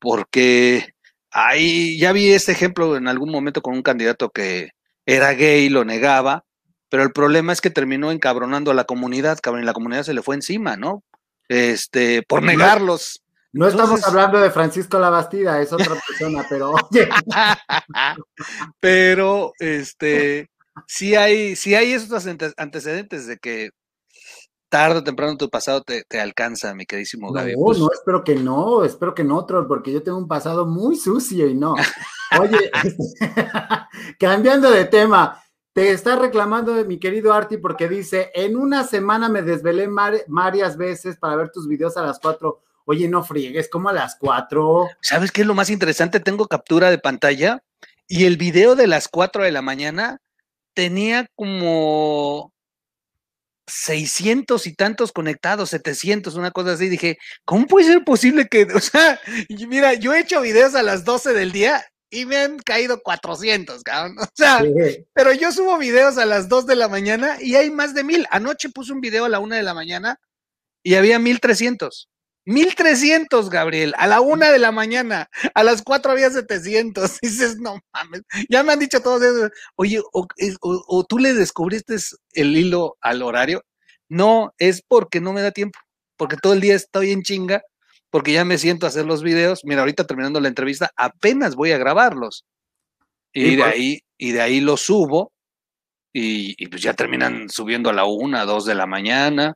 Porque 0.00 0.94
ahí 1.30 1.96
ya 1.96 2.10
vi 2.12 2.30
este 2.30 2.50
ejemplo 2.50 2.96
en 2.96 3.06
algún 3.06 3.30
momento 3.30 3.62
con 3.62 3.74
un 3.74 3.82
candidato 3.82 4.30
que 4.30 4.70
era 5.06 5.32
gay, 5.34 5.68
lo 5.68 5.84
negaba, 5.84 6.44
pero 6.88 7.04
el 7.04 7.12
problema 7.12 7.52
es 7.52 7.60
que 7.60 7.70
terminó 7.70 8.10
encabronando 8.10 8.72
a 8.72 8.74
la 8.74 8.84
comunidad, 8.84 9.38
cabrón, 9.40 9.62
y 9.62 9.66
la 9.66 9.72
comunidad 9.72 10.02
se 10.02 10.12
le 10.12 10.22
fue 10.22 10.34
encima, 10.34 10.76
¿no? 10.76 11.04
Este, 11.48 12.22
por 12.22 12.42
negarlos. 12.42 13.22
No 13.52 13.66
estamos 13.66 14.04
hablando 14.06 14.38
de 14.38 14.50
Francisco 14.50 14.98
Labastida, 14.98 15.60
es 15.60 15.72
otra 15.72 15.96
persona, 16.06 16.46
pero 16.48 16.70
oye. 16.70 17.08
pero, 18.80 19.52
este, 19.58 20.48
sí 20.86 21.16
hay, 21.16 21.56
sí 21.56 21.74
hay 21.74 21.92
esos 21.92 22.26
antecedentes 22.56 23.26
de 23.26 23.38
que 23.38 23.70
tarde 24.70 25.00
o 25.00 25.04
temprano 25.04 25.36
tu 25.36 25.50
pasado 25.50 25.82
te, 25.82 26.20
alcanza, 26.20 26.74
mi 26.74 26.86
queridísimo 26.86 27.32
Gaby. 27.32 27.54
No, 27.56 27.64
pues 27.64 27.78
no, 27.78 27.88
espero 27.92 28.24
que 28.24 28.36
no, 28.36 28.84
espero 28.84 29.14
que 29.14 29.24
no, 29.24 29.44
Troll, 29.44 29.66
porque 29.66 29.92
yo 29.92 30.02
tengo 30.02 30.16
un 30.16 30.28
pasado 30.28 30.64
muy 30.64 30.96
sucio 30.96 31.48
y 31.48 31.54
no. 31.54 31.74
Oye, 32.38 32.70
cambiando 34.18 34.70
de 34.70 34.84
tema, 34.84 35.42
te 35.72 35.90
está 35.90 36.16
reclamando 36.16 36.72
mi 36.84 36.98
querido 36.98 37.32
Arti 37.32 37.56
porque 37.56 37.88
dice, 37.88 38.30
en 38.32 38.56
una 38.56 38.84
semana 38.84 39.28
me 39.28 39.42
desvelé 39.42 39.88
varias 40.28 40.76
veces 40.76 41.16
para 41.16 41.34
ver 41.36 41.50
tus 41.50 41.66
videos 41.66 41.96
a 41.96 42.02
las 42.02 42.20
cuatro. 42.20 42.62
Oye, 42.90 43.06
no 43.06 43.22
friegues, 43.22 43.68
como 43.68 43.88
a 43.88 43.92
las 43.92 44.16
cuatro. 44.16 44.88
¿Sabes 45.00 45.30
qué 45.30 45.42
es 45.42 45.46
lo 45.46 45.54
más 45.54 45.70
interesante? 45.70 46.18
Tengo 46.18 46.48
captura 46.48 46.90
de 46.90 46.98
pantalla 46.98 47.62
y 48.08 48.24
el 48.24 48.36
video 48.36 48.74
de 48.74 48.88
las 48.88 49.06
cuatro 49.06 49.44
de 49.44 49.52
la 49.52 49.62
mañana 49.62 50.18
tenía 50.74 51.28
como 51.36 52.52
600 53.68 54.66
y 54.66 54.74
tantos 54.74 55.12
conectados, 55.12 55.70
700, 55.70 56.34
una 56.34 56.50
cosa 56.50 56.72
así. 56.72 56.88
Dije, 56.88 57.16
¿cómo 57.44 57.68
puede 57.68 57.86
ser 57.86 58.02
posible 58.02 58.48
que, 58.48 58.64
o 58.74 58.80
sea, 58.80 59.20
mira, 59.68 59.94
yo 59.94 60.12
he 60.12 60.18
hecho 60.18 60.40
videos 60.40 60.74
a 60.74 60.82
las 60.82 61.04
12 61.04 61.32
del 61.32 61.52
día 61.52 61.84
y 62.10 62.26
me 62.26 62.38
han 62.38 62.58
caído 62.58 63.02
400, 63.04 63.84
cabrón. 63.84 64.18
O 64.18 64.26
sea, 64.34 64.64
pero 65.12 65.32
yo 65.32 65.52
subo 65.52 65.78
videos 65.78 66.18
a 66.18 66.26
las 66.26 66.48
2 66.48 66.66
de 66.66 66.74
la 66.74 66.88
mañana 66.88 67.36
y 67.40 67.54
hay 67.54 67.70
más 67.70 67.94
de 67.94 68.02
mil. 68.02 68.26
Anoche 68.32 68.68
puse 68.68 68.92
un 68.92 69.00
video 69.00 69.26
a 69.26 69.28
la 69.28 69.38
1 69.38 69.54
de 69.54 69.62
la 69.62 69.74
mañana 69.74 70.18
y 70.82 70.96
había 70.96 71.20
1300. 71.20 72.09
1300, 72.46 73.50
Gabriel, 73.50 73.94
a 73.96 74.06
la 74.06 74.20
1 74.20 74.52
de 74.52 74.58
la 74.58 74.72
mañana. 74.72 75.28
A 75.54 75.62
las 75.62 75.82
4 75.82 76.12
había 76.12 76.30
700. 76.30 77.18
dices, 77.22 77.58
no 77.58 77.78
mames. 77.92 78.22
Ya 78.48 78.62
me 78.62 78.72
han 78.72 78.78
dicho 78.78 79.00
todos 79.00 79.22
eso. 79.22 79.50
Oye, 79.76 80.00
o, 80.12 80.26
o 80.60 81.04
tú 81.04 81.18
le 81.18 81.34
descubriste 81.34 81.96
el 82.32 82.56
hilo 82.56 82.96
al 83.00 83.22
horario. 83.22 83.62
No, 84.08 84.52
es 84.58 84.82
porque 84.86 85.20
no 85.20 85.32
me 85.32 85.42
da 85.42 85.52
tiempo. 85.52 85.78
Porque 86.16 86.36
todo 86.36 86.52
el 86.52 86.60
día 86.60 86.74
estoy 86.74 87.12
en 87.12 87.22
chinga 87.22 87.62
porque 88.10 88.32
ya 88.32 88.44
me 88.44 88.58
siento 88.58 88.86
a 88.86 88.88
hacer 88.88 89.06
los 89.06 89.22
videos. 89.22 89.60
Mira, 89.64 89.80
ahorita 89.80 90.06
terminando 90.06 90.40
la 90.40 90.48
entrevista, 90.48 90.90
apenas 90.96 91.54
voy 91.54 91.72
a 91.72 91.78
grabarlos. 91.78 92.44
Y 93.32 93.54
de 93.54 93.62
pues. 93.62 93.72
ahí, 93.72 94.00
y 94.18 94.32
de 94.32 94.40
ahí 94.42 94.60
los 94.60 94.80
subo, 94.82 95.32
y, 96.12 96.66
pues 96.66 96.82
ya 96.82 96.94
terminan 96.94 97.48
subiendo 97.48 97.88
a 97.88 97.92
la 97.92 98.04
una, 98.04 98.44
dos 98.44 98.64
de 98.64 98.74
la 98.74 98.86
mañana. 98.86 99.54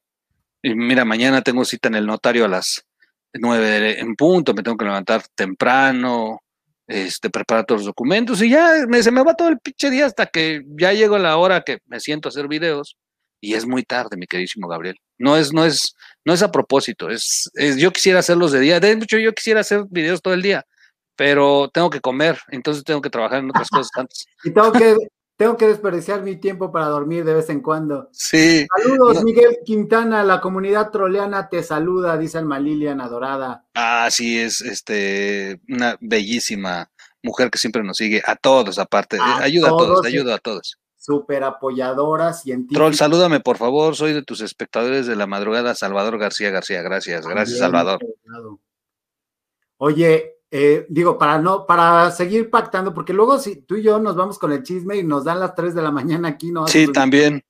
Mira, 0.72 1.04
mañana 1.04 1.42
tengo 1.42 1.64
cita 1.64 1.88
en 1.88 1.96
el 1.96 2.06
notario 2.06 2.46
a 2.46 2.48
las 2.48 2.86
nueve 3.34 4.00
en 4.00 4.16
punto, 4.16 4.54
me 4.54 4.62
tengo 4.62 4.78
que 4.78 4.86
levantar 4.86 5.22
temprano, 5.34 6.40
este, 6.86 7.28
preparar 7.28 7.66
todos 7.66 7.80
los 7.80 7.86
documentos, 7.86 8.40
y 8.40 8.48
ya 8.48 8.86
se 9.02 9.10
me 9.10 9.22
va 9.22 9.34
todo 9.34 9.48
el 9.48 9.58
pinche 9.58 9.90
día 9.90 10.06
hasta 10.06 10.26
que 10.26 10.62
ya 10.78 10.92
llego 10.94 11.18
la 11.18 11.36
hora 11.36 11.62
que 11.62 11.78
me 11.86 12.00
siento 12.00 12.28
a 12.28 12.30
hacer 12.30 12.48
videos. 12.48 12.96
Y 13.42 13.52
es 13.54 13.66
muy 13.66 13.82
tarde, 13.82 14.16
mi 14.16 14.26
queridísimo 14.26 14.66
Gabriel. 14.68 14.96
No 15.18 15.36
es, 15.36 15.52
no 15.52 15.66
es, 15.66 15.94
no 16.24 16.32
es 16.32 16.42
a 16.42 16.50
propósito, 16.50 17.10
es, 17.10 17.50
yo 17.76 17.92
quisiera 17.92 18.20
hacerlos 18.20 18.52
de 18.52 18.60
día. 18.60 18.80
De 18.80 18.92
hecho, 18.92 19.18
yo 19.18 19.34
quisiera 19.34 19.60
hacer 19.60 19.84
videos 19.90 20.22
todo 20.22 20.32
el 20.32 20.40
día, 20.40 20.64
pero 21.14 21.68
tengo 21.68 21.90
que 21.90 22.00
comer, 22.00 22.38
entonces 22.48 22.84
tengo 22.84 23.02
que 23.02 23.10
trabajar 23.10 23.40
en 23.40 23.50
otras 23.50 23.68
cosas 23.68 23.90
antes. 23.96 24.24
Y 24.44 24.50
tengo 24.50 24.72
que, 24.72 24.96
tengo 25.36 25.56
que 25.56 25.66
desperdiciar 25.66 26.22
mi 26.22 26.36
tiempo 26.36 26.70
para 26.70 26.86
dormir 26.86 27.24
de 27.24 27.34
vez 27.34 27.50
en 27.50 27.60
cuando. 27.60 28.08
Sí. 28.12 28.66
Saludos, 28.76 29.24
Miguel 29.24 29.58
Quintana, 29.64 30.22
la 30.22 30.40
comunidad 30.40 30.90
troleana 30.90 31.48
te 31.48 31.62
saluda, 31.62 32.16
dice 32.16 32.38
Alma 32.38 32.58
Lilian, 32.58 33.00
adorada. 33.00 33.66
Ah, 33.74 34.08
sí, 34.10 34.38
es 34.38 34.60
este 34.60 35.60
una 35.68 35.96
bellísima 36.00 36.90
mujer 37.22 37.50
que 37.50 37.58
siempre 37.58 37.82
nos 37.82 37.96
sigue, 37.96 38.22
a 38.24 38.36
todos 38.36 38.78
aparte, 38.78 39.18
ayuda 39.20 39.68
a 39.68 39.70
todos, 39.70 40.06
ayuda 40.06 40.34
a 40.34 40.38
todos 40.38 40.78
súper 41.04 41.44
apoyadora, 41.44 42.32
científica. 42.32 42.78
Troll, 42.78 42.94
salúdame 42.94 43.38
por 43.38 43.58
favor, 43.58 43.94
soy 43.94 44.14
de 44.14 44.22
tus 44.22 44.40
espectadores 44.40 45.06
de 45.06 45.16
la 45.16 45.26
madrugada, 45.26 45.74
Salvador 45.74 46.16
García 46.18 46.50
García, 46.50 46.80
gracias, 46.80 47.26
gracias 47.26 47.58
Salvador. 47.58 48.00
Oye, 49.76 50.33
eh, 50.56 50.86
digo, 50.88 51.18
para 51.18 51.40
no, 51.40 51.66
para 51.66 52.12
seguir 52.12 52.48
pactando, 52.48 52.94
porque 52.94 53.12
luego 53.12 53.40
si 53.40 53.56
tú 53.62 53.74
y 53.74 53.82
yo 53.82 53.98
nos 53.98 54.14
vamos 54.14 54.38
con 54.38 54.52
el 54.52 54.62
chisme 54.62 54.96
y 54.96 55.02
nos 55.02 55.24
dan 55.24 55.40
las 55.40 55.52
3 55.56 55.74
de 55.74 55.82
la 55.82 55.90
mañana 55.90 56.28
aquí, 56.28 56.52
¿no? 56.52 56.68
Sí, 56.68 56.86
también. 56.92 57.42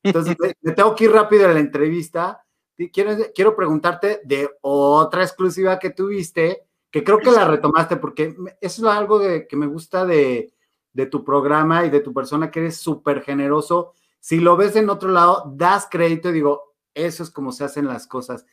Entonces, 0.00 0.36
me 0.62 0.70
tengo 0.70 0.94
que 0.94 1.06
ir 1.06 1.10
rápido 1.10 1.46
a 1.46 1.52
la 1.52 1.58
entrevista. 1.58 2.44
Quiero, 2.92 3.16
quiero 3.34 3.56
preguntarte 3.56 4.20
de 4.22 4.48
otra 4.60 5.24
exclusiva 5.24 5.80
que 5.80 5.90
tuviste, 5.90 6.62
que 6.88 7.02
creo 7.02 7.18
que 7.18 7.32
la 7.32 7.48
retomaste, 7.48 7.96
porque 7.96 8.32
eso 8.60 8.88
es 8.88 8.96
algo 8.96 9.18
que 9.20 9.56
me 9.56 9.66
gusta 9.66 10.06
de, 10.06 10.52
de 10.92 11.06
tu 11.06 11.24
programa 11.24 11.84
y 11.84 11.90
de 11.90 11.98
tu 11.98 12.14
persona 12.14 12.52
que 12.52 12.60
eres 12.60 12.76
súper 12.76 13.22
generoso. 13.22 13.94
Si 14.20 14.38
lo 14.38 14.56
ves 14.56 14.76
en 14.76 14.88
otro 14.88 15.10
lado, 15.10 15.52
das 15.56 15.88
crédito 15.90 16.28
y 16.28 16.34
digo, 16.34 16.74
eso 16.94 17.24
es 17.24 17.30
como 17.30 17.50
se 17.50 17.64
hacen 17.64 17.88
las 17.88 18.06
cosas. 18.06 18.46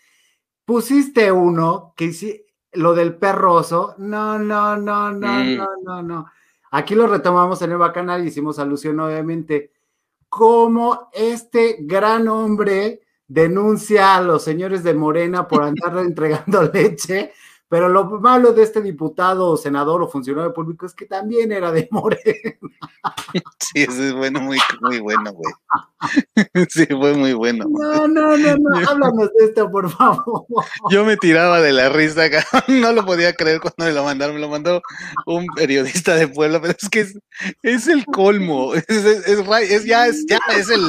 Pusiste 0.65 1.31
uno 1.31 1.93
que 1.95 2.05
lo 2.73 2.93
del 2.93 3.15
perroso. 3.15 3.95
No, 3.97 4.37
no, 4.37 4.77
no, 4.77 5.11
no, 5.11 5.27
mm. 5.27 5.55
no, 5.57 5.67
no, 5.83 6.03
no. 6.03 6.25
Aquí 6.71 6.95
lo 6.95 7.07
retomamos 7.07 7.61
en 7.61 7.71
el 7.71 7.77
bacanal 7.77 8.23
y 8.23 8.27
hicimos 8.27 8.59
alusión, 8.59 8.99
obviamente, 8.99 9.71
cómo 10.29 11.09
este 11.13 11.77
gran 11.79 12.27
hombre 12.27 13.01
denuncia 13.27 14.15
a 14.15 14.21
los 14.21 14.43
señores 14.43 14.83
de 14.83 14.93
Morena 14.93 15.47
por 15.47 15.63
andar 15.63 15.97
entregando 15.99 16.63
leche 16.63 17.33
Pero 17.69 17.87
lo 17.87 18.05
malo 18.19 18.51
de 18.51 18.63
este 18.63 18.81
diputado, 18.81 19.55
senador 19.55 20.01
o 20.01 20.09
funcionario 20.09 20.51
público 20.53 20.87
es 20.87 20.95
que 20.95 21.05
también 21.05 21.51
era 21.51 21.71
de 21.71 21.87
Morena. 21.91 22.19
Sí, 23.71 23.83
eso 23.83 24.03
es 24.03 24.13
bueno, 24.13 24.41
muy, 24.41 24.57
muy 24.81 24.99
bueno, 24.99 25.31
güey. 25.31 25.53
Sí, 26.69 26.87
fue 26.87 27.13
muy 27.13 27.33
bueno. 27.33 27.65
No, 27.69 28.07
no, 28.07 28.35
no, 28.35 28.55
no, 28.57 28.89
háblanos 28.89 29.29
de 29.37 29.45
esto, 29.45 29.69
por 29.69 29.89
favor. 29.91 30.45
Yo 30.89 31.05
me 31.05 31.17
tiraba 31.17 31.61
de 31.61 31.71
la 31.71 31.89
risa, 31.89 32.23
no 32.67 32.91
lo 32.91 33.05
podía 33.05 33.33
creer 33.33 33.59
cuando 33.59 33.85
me 33.85 33.91
lo 33.91 34.03
mandaron. 34.03 34.35
Me 34.35 34.41
lo 34.41 34.49
mandó 34.49 34.81
un 35.27 35.45
periodista 35.55 36.15
de 36.15 36.27
Puebla, 36.27 36.59
pero 36.59 36.73
es 36.79 36.89
que 36.89 37.01
es, 37.01 37.19
es 37.61 37.87
el 37.87 38.05
colmo. 38.05 38.73
Es, 38.73 38.85
es, 38.89 39.05
es, 39.05 39.39
es 39.69 39.85
ya, 39.85 40.07
es, 40.07 40.25
ya 40.27 40.39
es 40.57 40.69
el, 40.69 40.81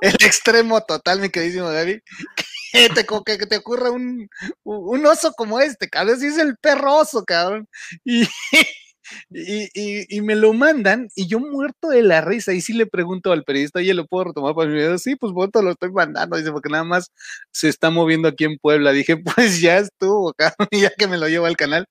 el 0.00 0.14
extremo 0.14 0.80
total, 0.80 1.20
mi 1.20 1.28
queridísimo 1.28 1.70
David. 1.70 2.00
Que 2.34 2.44
que 3.24 3.46
te 3.46 3.56
ocurra 3.56 3.90
un, 3.90 4.28
un 4.64 5.06
oso 5.06 5.32
como 5.32 5.60
este, 5.60 5.88
cabrón. 5.88 6.18
Sí, 6.20 6.26
es 6.26 6.38
el 6.38 6.56
perro 6.56 6.96
oso, 6.96 7.24
cabrón. 7.24 7.68
Y, 9.30 9.68
y, 9.74 10.16
y, 10.16 10.20
me 10.22 10.34
lo 10.34 10.54
mandan 10.54 11.08
y 11.14 11.26
yo 11.26 11.38
muerto 11.38 11.88
de 11.88 12.02
la 12.02 12.22
risa. 12.22 12.54
Y 12.54 12.62
sí 12.62 12.72
le 12.72 12.86
pregunto 12.86 13.32
al 13.32 13.44
periodista, 13.44 13.78
oye, 13.80 13.92
¿lo 13.92 14.06
puedo 14.06 14.24
retomar 14.24 14.54
para 14.54 14.68
mi 14.68 14.76
video? 14.76 14.96
Sí, 14.98 15.14
pues 15.16 15.32
bueno, 15.32 15.50
lo 15.62 15.72
estoy 15.72 15.92
mandando. 15.92 16.36
Dice, 16.38 16.52
porque 16.52 16.70
nada 16.70 16.84
más 16.84 17.10
se 17.52 17.68
está 17.68 17.90
moviendo 17.90 18.28
aquí 18.28 18.44
en 18.44 18.58
Puebla. 18.58 18.92
Dije, 18.92 19.18
pues 19.18 19.60
ya 19.60 19.78
estuvo, 19.78 20.32
cabrón, 20.34 20.68
ya 20.72 20.90
que 20.90 21.06
me 21.06 21.18
lo 21.18 21.28
llevo 21.28 21.46
al 21.46 21.56
canal. 21.56 21.86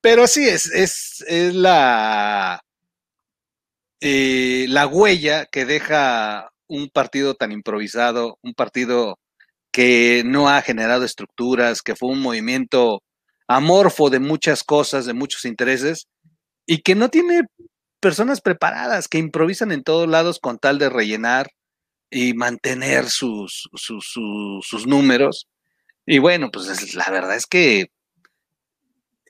Pero 0.00 0.26
sí, 0.26 0.48
es, 0.48 0.66
es, 0.72 1.24
es 1.28 1.54
la, 1.54 2.60
eh, 4.00 4.66
la 4.68 4.86
huella 4.86 5.46
que 5.46 5.64
deja 5.64 6.50
un 6.68 6.88
partido 6.90 7.34
tan 7.34 7.52
improvisado, 7.52 8.38
un 8.42 8.54
partido 8.54 9.18
que 9.78 10.24
no 10.26 10.48
ha 10.48 10.60
generado 10.60 11.04
estructuras, 11.04 11.82
que 11.82 11.94
fue 11.94 12.08
un 12.08 12.20
movimiento 12.20 13.00
amorfo 13.46 14.10
de 14.10 14.18
muchas 14.18 14.64
cosas, 14.64 15.06
de 15.06 15.12
muchos 15.12 15.44
intereses, 15.44 16.08
y 16.66 16.78
que 16.78 16.96
no 16.96 17.10
tiene 17.10 17.42
personas 18.00 18.40
preparadas, 18.40 19.06
que 19.06 19.18
improvisan 19.18 19.70
en 19.70 19.84
todos 19.84 20.08
lados 20.08 20.40
con 20.40 20.58
tal 20.58 20.80
de 20.80 20.88
rellenar 20.88 21.52
y 22.10 22.34
mantener 22.34 23.08
sus, 23.08 23.68
sus, 23.72 24.04
sus, 24.04 24.66
sus 24.66 24.88
números. 24.88 25.46
Y 26.04 26.18
bueno, 26.18 26.50
pues 26.50 26.96
la 26.96 27.08
verdad 27.12 27.36
es 27.36 27.46
que 27.46 27.92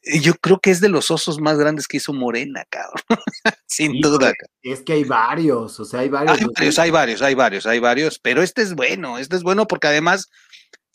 yo 0.04 0.34
creo 0.34 0.60
que 0.60 0.70
es 0.70 0.80
de 0.80 0.88
los 0.88 1.10
osos 1.10 1.40
más 1.40 1.58
grandes 1.58 1.86
que 1.86 1.98
hizo 1.98 2.12
Morena, 2.12 2.64
cabrón. 2.68 3.02
Sin 3.66 3.92
Sí, 3.92 4.00
duda. 4.00 4.32
Es 4.62 4.80
que 4.80 4.94
hay 4.94 5.04
varios, 5.04 5.78
o 5.80 5.84
sea, 5.84 6.00
hay 6.00 6.08
varios. 6.08 6.38
Hay 6.38 6.44
varios, 6.46 6.78
hay 6.78 6.90
varios, 6.90 7.22
hay 7.22 7.34
varios, 7.34 7.66
hay 7.66 7.78
varios, 7.78 8.18
pero 8.18 8.42
este 8.42 8.62
es 8.62 8.74
bueno, 8.74 9.18
este 9.18 9.36
es 9.36 9.42
bueno 9.42 9.66
porque 9.66 9.88
además, 9.88 10.28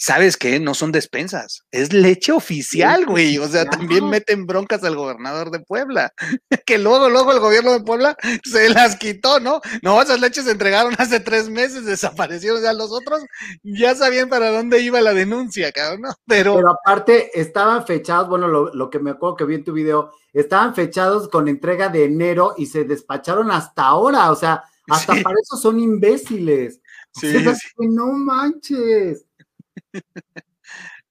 ¿sabes 0.06 0.36
qué? 0.36 0.60
No 0.60 0.74
son 0.74 0.92
despensas, 0.92 1.62
es 1.72 1.94
leche 1.94 2.34
oficial, 2.34 3.06
güey. 3.06 3.38
O 3.38 3.48
sea, 3.48 3.64
también 3.64 4.10
meten 4.10 4.46
broncas 4.46 4.84
al 4.84 4.98
gobernador 4.98 5.50
de 5.50 5.62
Puebla, 5.62 6.12
que 6.66 6.78
luego, 6.78 7.10
luego 7.10 7.32
el 7.32 7.40
gobierno 7.40 7.72
de 7.72 7.80
Puebla 7.80 8.18
se 8.44 8.68
las 8.70 8.98
quitó, 8.98 9.40
¿no? 9.40 9.62
No, 9.82 10.02
esas 10.02 10.20
leches 10.20 10.44
se 10.44 10.52
entregaron 10.52 10.94
hace 10.98 11.22
tres 11.22 11.50
meses, 11.50 11.86
desaparecieron, 11.86 12.58
o 12.58 12.62
sea, 12.62 12.74
los 12.74 12.92
otros 12.92 13.22
ya 13.64 13.96
sabían 13.96 14.28
para 14.28 14.52
dónde 14.52 14.82
iba 14.82 15.00
la 15.00 15.14
denuncia, 15.14 15.72
cabrón, 15.72 16.02
¿no? 16.02 16.10
Pero, 16.28 16.56
Pero 16.58 16.72
aparte, 16.72 17.40
estaban 17.40 17.86
fechados, 17.88 18.28
bueno, 18.28 18.50
lo, 18.50 18.74
lo 18.74 18.90
que 18.90 19.00
me 19.00 19.12
acuerdo 19.12 19.38
que 19.38 19.46
vi 19.46 19.56
en 19.56 19.64
tu 19.64 19.72
video, 19.72 20.12
estaban 20.34 20.76
fechados 20.76 21.30
con 21.30 21.48
entrega 21.48 21.88
de 21.88 22.04
enero 22.04 22.56
y 22.58 22.66
se 22.66 22.84
despacharon 22.84 23.52
hasta 23.52 23.84
ahora, 23.84 24.32
o 24.32 24.36
sea, 24.36 24.64
hasta 24.90 25.16
Sí. 25.16 25.24
para 25.24 25.38
eso 25.42 25.56
son 25.56 25.80
imbéciles. 25.80 26.82
O 27.16 27.20
Sí, 27.22 27.32
sea, 27.32 27.56
sí. 27.56 27.68
que 27.80 27.88
no 27.88 28.08
manches. 28.08 29.26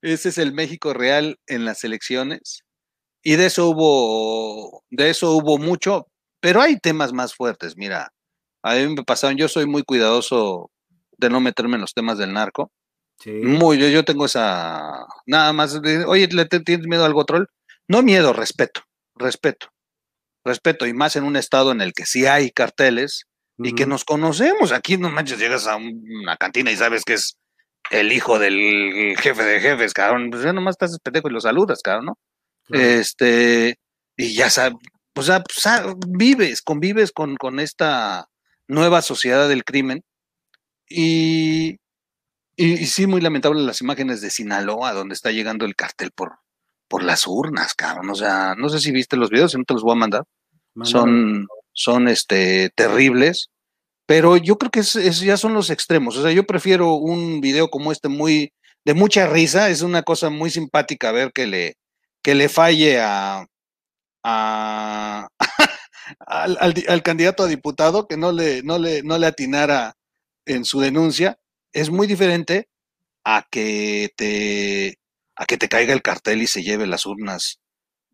Ese 0.02 0.30
es 0.30 0.38
el 0.38 0.52
México 0.52 0.92
real 0.94 1.38
en 1.46 1.64
las 1.64 1.84
elecciones. 1.84 2.62
Y 3.22 3.36
de 3.36 3.46
eso 3.46 3.68
hubo, 3.68 4.82
de 4.90 5.10
eso 5.10 5.32
hubo 5.32 5.58
mucho, 5.58 6.08
pero 6.40 6.60
hay 6.60 6.78
temas 6.78 7.12
más 7.12 7.34
fuertes. 7.34 7.76
Mira, 7.76 8.12
a 8.64 8.74
mí 8.74 8.88
me 8.94 9.04
pasaron, 9.04 9.36
yo 9.36 9.46
soy 9.48 9.66
muy 9.66 9.84
cuidadoso 9.84 10.70
de 11.18 11.30
no 11.30 11.40
meterme 11.40 11.76
en 11.76 11.82
los 11.82 11.94
temas 11.94 12.18
del 12.18 12.32
narco. 12.32 12.72
Sí. 13.20 13.30
Muy, 13.30 13.78
yo, 13.78 13.86
yo 13.88 14.04
tengo 14.04 14.26
esa, 14.26 15.06
nada 15.26 15.52
más, 15.52 15.80
de, 15.80 16.04
oye, 16.04 16.26
¿le 16.32 16.46
te- 16.46 16.58
tienes 16.58 16.88
miedo 16.88 17.04
al 17.04 17.14
control? 17.14 17.48
No 17.86 18.02
miedo, 18.02 18.32
respeto, 18.32 18.80
respeto, 19.14 19.68
respeto, 20.44 20.86
y 20.88 20.92
más 20.94 21.14
en 21.14 21.22
un 21.22 21.36
estado 21.36 21.70
en 21.70 21.80
el 21.80 21.92
que 21.92 22.06
sí 22.06 22.26
hay 22.26 22.50
carteles 22.50 23.26
y 23.58 23.74
que 23.76 23.86
nos 23.86 24.04
conocemos. 24.04 24.72
Aquí 24.72 24.96
no 24.96 25.10
manches, 25.10 25.38
llegas 25.38 25.68
a 25.68 25.76
un- 25.76 26.02
una 26.22 26.36
cantina 26.36 26.72
y 26.72 26.76
sabes 26.76 27.04
que 27.04 27.12
es 27.14 27.36
el 27.92 28.12
hijo 28.12 28.38
del 28.38 29.16
jefe 29.18 29.42
de 29.42 29.60
jefes, 29.60 29.92
cabrón. 29.92 30.30
Pues 30.30 30.42
ya 30.42 30.52
nomás 30.52 30.74
estás 30.74 30.98
pendejo 30.98 31.28
y 31.28 31.32
lo 31.32 31.40
saludas, 31.40 31.80
cabrón, 31.82 32.06
¿no? 32.06 32.18
Claro. 32.64 32.84
Este, 32.84 33.76
y 34.16 34.34
ya 34.34 34.50
sabes, 34.50 34.74
o 35.14 35.22
sea, 35.22 35.42
pues, 35.42 35.94
vives, 36.08 36.62
convives 36.62 37.12
con, 37.12 37.36
con 37.36 37.60
esta 37.60 38.28
nueva 38.68 39.02
sociedad 39.02 39.48
del 39.48 39.64
crimen. 39.64 40.02
Y, 40.88 41.78
y, 42.56 42.72
y 42.72 42.86
sí, 42.86 43.06
muy 43.06 43.20
lamentable 43.20 43.62
las 43.62 43.80
imágenes 43.80 44.20
de 44.20 44.30
Sinaloa, 44.30 44.92
donde 44.92 45.14
está 45.14 45.30
llegando 45.30 45.64
el 45.64 45.76
cartel 45.76 46.10
por, 46.12 46.38
por 46.88 47.02
las 47.02 47.26
urnas, 47.26 47.74
cabrón. 47.74 48.10
O 48.10 48.14
sea, 48.14 48.54
no 48.56 48.68
sé 48.68 48.80
si 48.80 48.90
viste 48.92 49.16
los 49.16 49.30
videos, 49.30 49.52
si 49.52 49.58
no 49.58 49.64
te 49.64 49.74
los 49.74 49.82
voy 49.82 49.92
a 49.92 50.00
mandar 50.00 50.24
son, 50.82 51.46
son 51.72 52.08
este, 52.08 52.70
terribles, 52.74 53.50
pero 54.06 54.36
yo 54.36 54.58
creo 54.58 54.70
que 54.70 54.80
es, 54.80 54.96
es- 54.96 55.20
ya 55.20 55.36
son 55.36 55.54
los 55.54 55.70
extremos. 55.70 56.16
O 56.16 56.22
sea, 56.22 56.32
yo 56.32 56.44
prefiero 56.44 56.94
un 56.94 57.40
video 57.40 57.68
como 57.70 57.92
este 57.92 58.08
muy 58.08 58.52
de 58.84 58.94
mucha 58.94 59.26
risa, 59.26 59.68
es 59.70 59.82
una 59.82 60.02
cosa 60.02 60.28
muy 60.30 60.50
simpática 60.50 61.12
ver 61.12 61.32
que 61.32 61.46
le, 61.46 61.74
que 62.22 62.34
le 62.34 62.48
falle 62.48 63.00
a, 63.00 63.46
a- 64.24 65.28
al, 66.26 66.56
al 66.60 66.74
di- 66.74 66.84
al 66.88 67.02
candidato 67.02 67.42
a 67.44 67.46
diputado, 67.48 68.06
que 68.08 68.16
no 68.16 68.32
le, 68.32 68.62
no, 68.62 68.78
le, 68.78 69.02
no 69.02 69.18
le 69.18 69.26
atinara 69.26 69.94
en 70.46 70.64
su 70.64 70.80
denuncia, 70.80 71.38
es 71.72 71.90
muy 71.90 72.06
diferente 72.06 72.68
a 73.24 73.46
que 73.50 74.10
te 74.16 74.98
a 75.36 75.46
que 75.46 75.56
te 75.56 75.68
caiga 75.68 75.94
el 75.94 76.02
cartel 76.02 76.42
y 76.42 76.46
se 76.46 76.62
lleve 76.62 76.86
las 76.86 77.06
urnas 77.06 77.58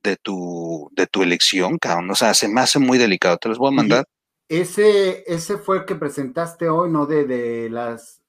de 0.02 0.16
tu, 0.16 0.88
de 0.92 1.06
tu 1.08 1.22
elección, 1.22 1.76
cabrón. 1.78 2.10
O 2.10 2.14
sea, 2.14 2.32
se 2.34 2.46
me 2.48 2.60
hace 2.60 2.78
muy 2.78 2.96
delicado. 2.96 3.36
Te 3.38 3.48
los 3.48 3.58
voy 3.58 3.68
a 3.68 3.72
mandar. 3.72 4.04
Ese, 4.48 5.24
ese 5.26 5.58
fue 5.58 5.78
el 5.78 5.84
que 5.84 5.94
presentaste 5.94 6.68
hoy, 6.68 6.90
¿no? 6.90 7.06
De, 7.06 7.24
de 7.24 7.68
las. 7.70 8.22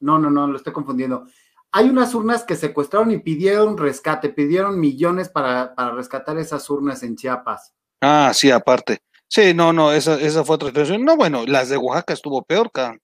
No, 0.00 0.18
no, 0.18 0.30
no, 0.30 0.46
lo 0.46 0.56
estoy 0.56 0.72
confundiendo. 0.72 1.26
Hay 1.72 1.88
unas 1.88 2.14
urnas 2.14 2.44
que 2.44 2.56
secuestraron 2.56 3.10
y 3.10 3.18
pidieron 3.18 3.78
rescate, 3.78 4.30
pidieron 4.30 4.80
millones 4.80 5.28
para, 5.28 5.74
para 5.74 5.92
rescatar 5.92 6.36
esas 6.38 6.68
urnas 6.68 7.02
en 7.02 7.16
Chiapas. 7.16 7.74
Ah, 8.00 8.32
sí, 8.34 8.50
aparte. 8.50 8.98
Sí, 9.28 9.54
no, 9.54 9.72
no, 9.72 9.92
esa, 9.92 10.20
esa 10.20 10.44
fue 10.44 10.56
otra 10.56 10.68
expresión. 10.68 11.04
No, 11.04 11.16
bueno, 11.16 11.44
las 11.46 11.68
de 11.68 11.76
Oaxaca 11.76 12.12
estuvo 12.12 12.42
peor, 12.42 12.70
cabrón. 12.72 13.00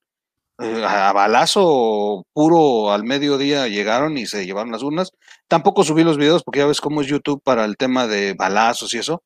Eh, 0.58 0.82
a 0.86 1.12
balazo 1.12 2.24
puro 2.32 2.90
al 2.90 3.04
mediodía 3.04 3.68
llegaron 3.68 4.16
y 4.16 4.26
se 4.26 4.46
llevaron 4.46 4.72
las 4.72 4.82
urnas. 4.82 5.12
Tampoco 5.48 5.84
subí 5.84 6.02
los 6.02 6.16
videos 6.16 6.42
porque 6.42 6.60
ya 6.60 6.66
ves 6.66 6.80
cómo 6.80 7.02
es 7.02 7.06
YouTube 7.08 7.42
para 7.44 7.64
el 7.66 7.76
tema 7.76 8.06
de 8.06 8.34
balazos 8.34 8.94
y 8.94 8.98
eso. 8.98 9.22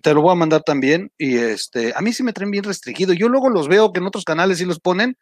Te 0.00 0.14
lo 0.14 0.22
voy 0.22 0.32
a 0.32 0.36
mandar 0.36 0.62
también. 0.62 1.10
Y 1.18 1.36
este, 1.36 1.92
a 1.94 2.00
mí 2.00 2.12
sí 2.12 2.22
me 2.22 2.32
traen 2.32 2.50
bien 2.50 2.64
restringido. 2.64 3.12
Yo 3.12 3.28
luego 3.28 3.50
los 3.50 3.68
veo 3.68 3.92
que 3.92 4.00
en 4.00 4.06
otros 4.06 4.24
canales 4.24 4.58
sí 4.58 4.64
los 4.64 4.80
ponen, 4.80 5.16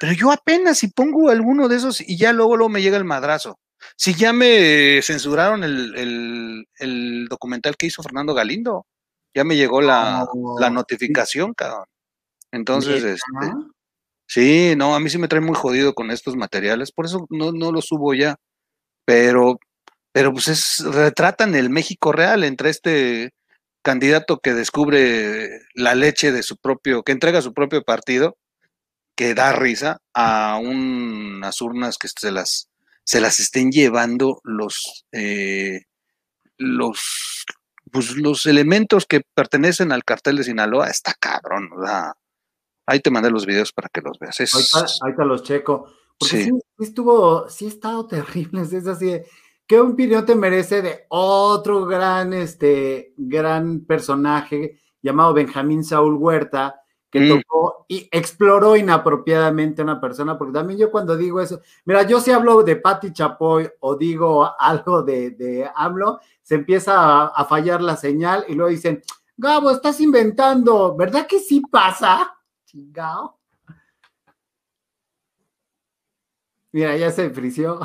pero 0.00 0.12
yo 0.12 0.32
apenas 0.32 0.78
si 0.78 0.88
pongo 0.88 1.30
alguno 1.30 1.68
de 1.68 1.76
esos 1.76 2.00
y 2.00 2.16
ya 2.16 2.32
luego, 2.32 2.56
luego 2.56 2.70
me 2.70 2.82
llega 2.82 2.96
el 2.96 3.04
madrazo. 3.04 3.58
Si 3.96 4.14
ya 4.14 4.32
me 4.32 5.00
censuraron 5.02 5.62
el, 5.62 5.94
el, 5.96 6.68
el 6.78 7.26
documental 7.28 7.76
que 7.76 7.86
hizo 7.86 8.02
Fernando 8.02 8.34
Galindo, 8.34 8.86
ya 9.34 9.44
me 9.44 9.56
llegó 9.56 9.80
la, 9.80 10.26
Oh, 10.32 10.58
la 10.58 10.70
notificación, 10.70 11.54
cabrón. 11.54 11.84
Entonces, 12.52 13.02
este, 13.02 13.52
sí, 14.26 14.74
no, 14.76 14.94
a 14.94 15.00
mí 15.00 15.10
sí 15.10 15.18
me 15.18 15.28
trae 15.28 15.40
muy 15.40 15.56
jodido 15.56 15.92
con 15.94 16.10
estos 16.10 16.36
materiales, 16.36 16.92
por 16.92 17.06
eso 17.06 17.26
no, 17.30 17.52
no 17.52 17.72
los 17.72 17.86
subo 17.86 18.14
ya. 18.14 18.36
Pero, 19.04 19.58
pero 20.12 20.32
pues 20.32 20.48
es, 20.48 20.84
retratan 20.84 21.54
el 21.54 21.68
México 21.68 22.12
real 22.12 22.44
entre 22.44 22.70
este 22.70 23.32
candidato 23.84 24.40
que 24.40 24.54
descubre 24.54 25.60
la 25.74 25.94
leche 25.94 26.32
de 26.32 26.42
su 26.42 26.56
propio, 26.56 27.04
que 27.04 27.12
entrega 27.12 27.42
su 27.42 27.52
propio 27.54 27.84
partido, 27.84 28.36
que 29.14 29.34
da 29.34 29.52
risa, 29.52 29.98
a 30.12 30.58
unas 30.60 31.60
urnas 31.60 31.98
que 31.98 32.08
se 32.08 32.32
las, 32.32 32.68
se 33.04 33.20
las 33.20 33.38
estén 33.38 33.70
llevando 33.70 34.40
los, 34.42 35.04
eh, 35.12 35.82
los, 36.58 37.44
pues, 37.92 38.16
los 38.16 38.46
elementos 38.46 39.06
que 39.06 39.22
pertenecen 39.34 39.92
al 39.92 40.02
cartel 40.02 40.38
de 40.38 40.44
Sinaloa, 40.44 40.88
está 40.88 41.14
cabrón, 41.14 41.70
sea, 41.84 42.14
ahí 42.86 43.00
te 43.00 43.10
mandé 43.10 43.30
los 43.30 43.46
videos 43.46 43.72
para 43.72 43.88
que 43.92 44.00
los 44.00 44.18
veas. 44.18 44.40
Es, 44.40 44.54
Ahorita, 44.54 44.92
ahorita 45.02 45.24
los 45.24 45.42
checo. 45.42 45.92
Porque 46.18 46.36
Sí. 46.36 46.44
sí. 46.44 46.50
sí 46.78 46.84
estuvo, 46.84 47.48
sí 47.48 47.66
ha 47.66 47.68
estado 47.68 48.06
terrible. 48.08 48.62
Es 48.62 48.86
así 48.86 49.06
de, 49.06 49.26
¿qué 49.66 49.80
opinión 49.80 50.24
te 50.26 50.34
merece 50.34 50.82
de 50.82 51.06
otro 51.08 51.86
gran, 51.86 52.32
este, 52.32 53.14
gran 53.16 53.80
personaje 53.80 54.80
llamado 55.02 55.34
Benjamín 55.34 55.84
Saúl 55.84 56.14
Huerta, 56.14 56.80
que 57.10 57.20
Mm. 57.20 57.28
tocó 57.28 57.86
y 57.88 58.08
exploró 58.10 58.74
inapropiadamente 58.76 59.82
a 59.82 59.84
una 59.84 60.00
persona, 60.00 60.36
porque 60.36 60.52
también 60.54 60.78
yo 60.80 60.90
cuando 60.90 61.16
digo 61.16 61.40
eso, 61.40 61.60
mira, 61.84 62.02
yo 62.02 62.20
si 62.20 62.32
hablo 62.32 62.62
de 62.62 62.76
Patti 62.76 63.12
Chapoy 63.12 63.70
o 63.80 63.96
digo 63.96 64.50
algo 64.58 65.02
de, 65.02 65.30
de 65.30 65.70
AMLO, 65.74 66.18
se 66.42 66.56
empieza 66.56 66.94
a, 66.98 67.26
a 67.26 67.44
fallar 67.44 67.80
la 67.82 67.96
señal 67.96 68.44
y 68.48 68.54
luego 68.54 68.70
dicen, 68.70 69.02
Gabo, 69.36 69.70
estás 69.70 70.00
inventando, 70.00 70.96
¿verdad 70.96 71.26
que 71.26 71.38
sí 71.40 71.60
pasa? 71.60 72.36
Chingao. 72.64 73.38
Mira, 76.72 76.96
ya 76.96 77.10
se 77.10 77.30
frició. 77.30 77.80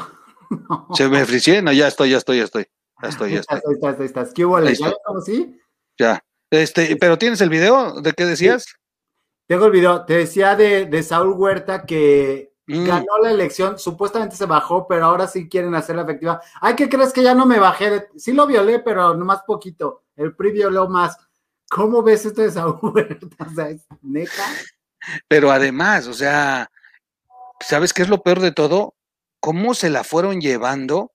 Se 0.93 1.07
me 1.07 1.25
fricié, 1.25 1.61
no, 1.61 1.71
ya 1.71 1.87
estoy, 1.87 2.11
ya 2.11 2.17
estoy, 2.17 2.37
ya 2.37 2.43
estoy. 2.45 2.67
Ya 3.01 3.09
estoy, 3.09 3.33
ya 3.33 3.39
estoy. 3.39 3.59
Ahí 3.65 3.73
estás, 3.75 3.99
ahí 3.99 4.05
estás. 4.05 4.33
¿Qué 4.33 4.45
hubo? 4.45 4.59
¿Ya 4.61 4.89
lo 4.89 4.97
conocí? 5.05 5.57
Ya. 5.97 6.21
Este, 6.51 6.95
pero 6.97 7.17
tienes 7.17 7.39
el 7.41 7.49
video 7.49 8.01
de 8.01 8.13
qué 8.13 8.25
decías? 8.25 8.65
Tengo 9.47 9.65
el 9.65 9.71
video. 9.71 10.05
Te 10.05 10.17
decía 10.17 10.55
de, 10.55 10.85
de 10.85 11.03
Saúl 11.03 11.33
Huerta 11.37 11.85
que 11.85 12.49
Mm. 12.69 12.85
ganó 12.85 13.17
la 13.23 13.31
elección, 13.31 13.79
supuestamente 13.79 14.35
se 14.35 14.45
bajó, 14.45 14.87
pero 14.87 15.05
ahora 15.05 15.25
sí 15.25 15.49
quieren 15.49 15.73
hacerla 15.73 16.03
efectiva. 16.03 16.39
Ay, 16.61 16.75
¿qué 16.75 16.87
crees 16.87 17.11
que 17.11 17.23
ya 17.23 17.33
no 17.33 17.47
me 17.47 17.57
bajé? 17.57 18.09
Sí 18.15 18.31
lo 18.31 18.45
violé, 18.45 18.77
pero 18.77 19.15
nomás 19.15 19.41
poquito. 19.41 20.03
El 20.15 20.35
PRI 20.35 20.51
violó 20.51 20.87
más. 20.87 21.17
¿Cómo 21.67 22.03
ves 22.03 22.25
esto 22.25 22.43
de 22.43 22.51
Saúl 22.51 22.77
Huerta? 22.83 23.27
O 23.43 23.49
sea, 23.55 23.69
es 23.69 23.87
neta. 24.03 24.43
Pero 25.27 25.49
además, 25.49 26.05
o 26.05 26.13
sea, 26.13 26.69
¿sabes 27.59 27.91
qué 27.91 28.03
es 28.03 28.09
lo 28.09 28.21
peor 28.21 28.39
de 28.39 28.51
todo? 28.51 28.93
¿Cómo 29.39 29.73
se 29.73 29.89
la 29.89 30.03
fueron 30.03 30.41
llevando? 30.41 31.11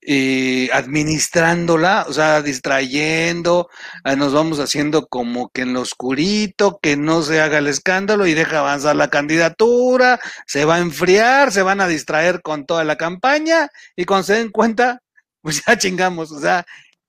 y 0.00 0.70
administrándola, 0.70 2.06
o 2.08 2.12
sea, 2.12 2.40
distrayendo, 2.40 3.68
ah, 4.04 4.16
nos 4.16 4.32
vamos 4.32 4.60
haciendo 4.60 5.06
como 5.06 5.50
que 5.50 5.62
en 5.62 5.72
lo 5.74 5.80
oscurito, 5.80 6.78
que 6.80 6.96
no 6.96 7.22
se 7.22 7.40
haga 7.40 7.58
el 7.58 7.66
escándalo 7.66 8.26
y 8.26 8.34
deja 8.34 8.60
avanzar 8.60 8.96
la 8.96 9.10
candidatura, 9.10 10.20
se 10.46 10.64
va 10.64 10.76
a 10.76 10.80
enfriar, 10.80 11.52
se 11.52 11.62
van 11.62 11.80
a 11.80 11.88
distraer 11.88 12.42
con 12.42 12.64
toda 12.64 12.84
la 12.84 12.96
campaña 12.96 13.68
y 13.96 14.04
cuando 14.04 14.24
se 14.24 14.34
den 14.34 14.50
cuenta, 14.50 15.02
pues 15.42 15.62
ya 15.66 15.76
chingamos, 15.76 16.32
o 16.32 16.40
sea, 16.40 16.64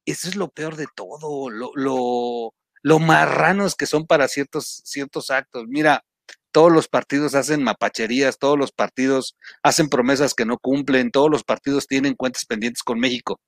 eso 0.05 0.27
es 0.27 0.35
lo 0.35 0.49
peor 0.49 0.75
de 0.75 0.87
todo, 0.95 1.49
lo, 1.49 1.71
lo, 1.75 2.53
lo 2.81 2.99
marranos 2.99 3.75
que 3.75 3.85
son 3.85 4.07
para 4.07 4.27
ciertos, 4.27 4.81
ciertos 4.85 5.29
actos. 5.29 5.65
Mira, 5.67 6.03
todos 6.51 6.71
los 6.71 6.87
partidos 6.87 7.35
hacen 7.35 7.63
mapacherías, 7.63 8.37
todos 8.39 8.57
los 8.57 8.71
partidos 8.71 9.35
hacen 9.63 9.89
promesas 9.89 10.33
que 10.33 10.45
no 10.45 10.57
cumplen, 10.57 11.11
todos 11.11 11.29
los 11.29 11.43
partidos 11.43 11.87
tienen 11.87 12.15
cuentas 12.15 12.45
pendientes 12.45 12.83
con 12.83 12.99
México. 12.99 13.39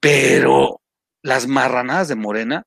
Pero 0.00 0.80
las 1.22 1.46
marranadas 1.46 2.08
de 2.08 2.16
Morena 2.16 2.64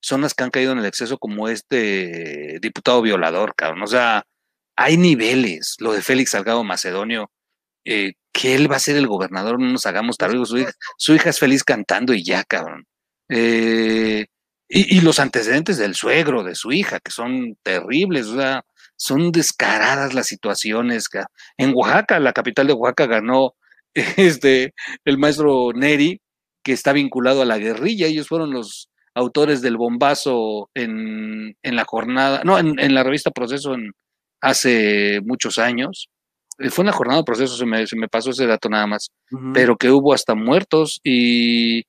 son 0.00 0.22
las 0.22 0.34
que 0.34 0.44
han 0.44 0.50
caído 0.50 0.72
en 0.72 0.78
el 0.78 0.86
exceso 0.86 1.18
como 1.18 1.48
este 1.48 2.58
diputado 2.60 3.02
violador, 3.02 3.54
cabrón. 3.54 3.82
O 3.82 3.86
sea, 3.86 4.24
hay 4.76 4.96
niveles. 4.96 5.76
Lo 5.80 5.92
de 5.92 6.02
Félix 6.02 6.30
Salgado 6.30 6.64
Macedonio, 6.64 7.30
eh, 7.84 8.14
que 8.32 8.54
él 8.54 8.70
va 8.70 8.76
a 8.76 8.80
ser 8.80 8.96
el 8.96 9.06
gobernador, 9.06 9.60
no 9.60 9.66
nos 9.72 9.86
hagamos 9.86 10.16
tardíos. 10.16 10.48
Su 10.50 10.58
hija, 10.58 10.72
su 10.98 11.14
hija 11.14 11.30
es 11.30 11.38
feliz 11.38 11.64
cantando 11.64 12.14
y 12.14 12.24
ya, 12.24 12.44
cabrón. 12.44 12.86
Eh, 13.28 14.26
y, 14.68 14.96
y, 14.96 15.00
los 15.00 15.20
antecedentes 15.20 15.78
del 15.78 15.94
suegro, 15.94 16.42
de 16.42 16.54
su 16.54 16.72
hija, 16.72 16.98
que 17.00 17.12
son 17.12 17.56
terribles, 17.62 18.26
o 18.26 18.36
sea, 18.36 18.64
son 18.96 19.30
descaradas 19.30 20.14
las 20.14 20.26
situaciones. 20.26 21.08
En 21.56 21.72
Oaxaca, 21.74 22.18
la 22.18 22.32
capital 22.32 22.66
de 22.66 22.72
Oaxaca, 22.72 23.06
ganó 23.06 23.54
este, 23.94 24.74
el 25.04 25.18
maestro 25.18 25.72
Neri, 25.74 26.20
que 26.62 26.72
está 26.72 26.92
vinculado 26.92 27.42
a 27.42 27.46
la 27.46 27.58
guerrilla. 27.58 28.06
Ellos 28.06 28.28
fueron 28.28 28.52
los 28.52 28.88
autores 29.14 29.62
del 29.62 29.76
bombazo 29.76 30.68
en, 30.74 31.56
en 31.62 31.76
la 31.76 31.84
jornada, 31.84 32.42
no, 32.44 32.58
en, 32.58 32.78
en, 32.78 32.94
la 32.94 33.02
revista 33.02 33.30
Proceso 33.30 33.74
en, 33.74 33.92
hace 34.40 35.20
muchos 35.24 35.58
años. 35.58 36.08
Fue 36.70 36.82
en 36.82 36.86
la 36.86 36.92
jornada 36.92 37.20
de 37.20 37.24
Proceso, 37.24 37.56
se 37.56 37.66
me, 37.66 37.86
se 37.86 37.96
me 37.96 38.08
pasó 38.08 38.30
ese 38.30 38.46
dato 38.46 38.68
nada 38.68 38.86
más, 38.86 39.10
uh 39.30 39.36
-huh. 39.36 39.52
pero 39.54 39.76
que 39.76 39.90
hubo 39.90 40.12
hasta 40.12 40.34
muertos 40.34 41.00
y 41.04 41.84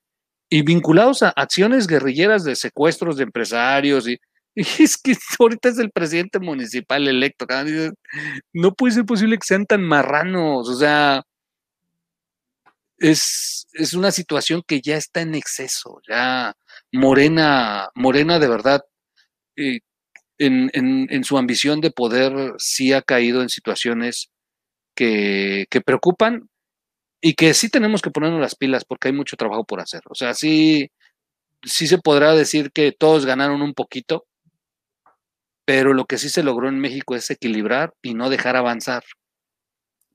y 0.49 0.61
vinculados 0.61 1.23
a 1.23 1.29
acciones 1.29 1.87
guerrilleras 1.87 2.43
de 2.43 2.55
secuestros 2.55 3.17
de 3.17 3.23
empresarios 3.23 4.07
y, 4.07 4.17
es 4.55 4.97
que 4.97 5.15
ahorita 5.39 5.69
es 5.69 5.77
el 5.77 5.91
presidente 5.91 6.39
municipal 6.39 7.07
electo, 7.07 7.45
no 8.53 8.73
puede 8.73 8.95
ser 8.95 9.05
posible 9.05 9.37
que 9.37 9.45
sean 9.45 9.65
tan 9.65 9.83
marranos, 9.83 10.67
o 10.69 10.75
sea, 10.75 11.23
es, 12.97 13.67
es 13.73 13.93
una 13.93 14.11
situación 14.11 14.63
que 14.65 14.81
ya 14.81 14.97
está 14.97 15.21
en 15.21 15.35
exceso, 15.35 16.01
ya 16.07 16.55
Morena, 16.91 17.89
Morena 17.93 18.39
de 18.39 18.47
verdad, 18.47 18.81
en, 19.55 20.71
en, 20.73 21.23
su 21.23 21.37
ambición 21.37 21.81
de 21.81 21.91
poder 21.91 22.53
sí 22.57 22.93
ha 22.93 23.01
caído 23.01 23.41
en 23.41 23.49
situaciones 23.49 24.31
que 24.95 25.67
preocupan, 25.85 26.49
y 27.21 27.33
que 27.33 27.53
sí 27.53 27.69
tenemos 27.69 28.01
que 28.01 28.11
ponernos 28.11 28.39
las 28.39 28.55
pilas 28.55 28.85
porque 28.85 29.09
hay 29.09 29.13
mucho 29.13 29.37
trabajo 29.37 29.63
por 29.63 29.79
hacer. 29.79 30.01
O 30.09 30.15
sea, 30.15 30.33
sí, 30.33 30.91
sí 31.63 31.87
se 31.87 31.97
podrá 31.97 32.33
decir 32.33 32.71
que 32.71 32.91
todos 32.91 33.25
ganaron 33.25 33.61
un 33.61 33.73
poquito, 33.73 34.25
pero 35.65 35.93
lo 35.93 36.05
que 36.05 36.17
sí 36.17 36.29
se 36.29 36.43
logró 36.43 36.69
en 36.69 36.79
México 36.79 37.15
es 37.15 37.29
equilibrar 37.29 37.93
y 38.01 38.13
no 38.13 38.29
dejar 38.29 38.55
avanzar. 38.55 39.03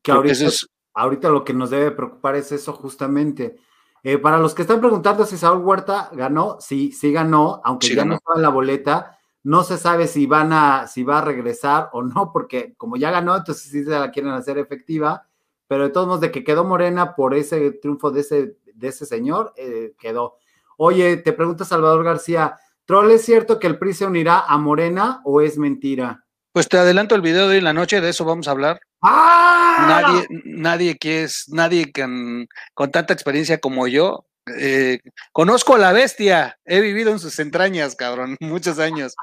Que 0.03 0.13
ahorita, 0.13 0.47
es... 0.47 0.67
ahorita, 0.95 1.29
lo 1.29 1.45
que 1.45 1.55
nos 1.55 1.71
debe 1.71 1.91
preocupar 1.91 2.37
es 2.37 2.53
eso 2.53 2.73
justamente. 2.73 3.57
Eh, 4.05 4.19
para 4.19 4.39
los 4.39 4.55
que 4.55 4.63
están 4.63 4.81
preguntando 4.81 5.25
si 5.27 5.37
Saúl 5.37 5.63
Huerta 5.65 6.11
ganó, 6.13 6.59
sí, 6.61 6.91
sí 6.93 7.13
ganó, 7.13 7.61
aunque 7.65 7.89
sí 7.89 7.95
ya 7.95 8.03
ganó. 8.03 8.11
no 8.11 8.17
estaba 8.17 8.37
en 8.37 8.43
la 8.43 8.49
boleta, 8.49 9.19
no 9.45 9.63
se 9.63 9.77
sabe 9.77 10.09
si 10.09 10.27
van 10.27 10.53
a, 10.53 10.87
si 10.89 11.05
va 11.05 11.19
a 11.19 11.25
regresar 11.25 11.91
o 11.93 12.03
no, 12.03 12.33
porque 12.33 12.75
como 12.77 12.97
ya 12.97 13.11
ganó, 13.11 13.37
entonces 13.37 13.71
sí 13.71 13.85
se 13.85 13.91
la 13.91 14.11
quieren 14.11 14.33
hacer 14.33 14.59
efectiva 14.59 15.29
pero 15.73 15.85
de 15.85 15.89
todos 15.89 16.07
modos, 16.07 16.21
de 16.21 16.31
que 16.31 16.45
quedó 16.45 16.65
Morena 16.65 17.15
por 17.15 17.35
ese 17.35 17.71
triunfo 17.71 18.11
de 18.11 18.21
ese, 18.21 18.59
de 18.75 18.89
ese 18.89 19.07
señor, 19.07 19.55
eh, 19.57 19.95
quedó. 19.99 20.37
Oye, 20.77 21.17
te 21.17 21.33
pregunta 21.33 21.65
Salvador 21.65 22.05
García, 22.05 22.59
¿Troll 22.85 23.11
es 23.11 23.25
cierto 23.25 23.59
que 23.59 23.69
el 23.69 23.79
PRI 23.79 23.95
se 23.95 24.05
unirá 24.05 24.41
a 24.41 24.59
Morena 24.59 25.23
o 25.25 25.41
es 25.41 25.57
mentira? 25.57 26.27
Pues 26.53 26.69
te 26.69 26.77
adelanto 26.77 27.15
el 27.15 27.23
video 27.23 27.49
de 27.49 27.53
hoy 27.53 27.57
en 27.57 27.65
la 27.65 27.73
noche, 27.73 28.03
de 28.03 28.11
eso 28.11 28.27
vamos 28.27 28.49
a 28.49 28.51
hablar. 28.51 28.81
¡Ah! 29.01 30.03
Nadie, 30.03 30.27
nadie 30.45 30.99
que 30.99 31.23
es, 31.23 31.47
nadie 31.49 31.91
con, 31.91 32.47
con 32.75 32.91
tanta 32.91 33.15
experiencia 33.15 33.57
como 33.57 33.89
yo. 33.89 34.27
Eh, 34.59 34.99
conozco 35.33 35.77
a 35.77 35.79
la 35.79 35.93
bestia, 35.93 36.59
he 36.67 36.83
vivido 36.83 37.13
en 37.13 37.19
sus 37.19 37.39
entrañas, 37.39 37.97
cabrón, 37.97 38.37
muchos 38.41 38.79
años. 38.79 39.15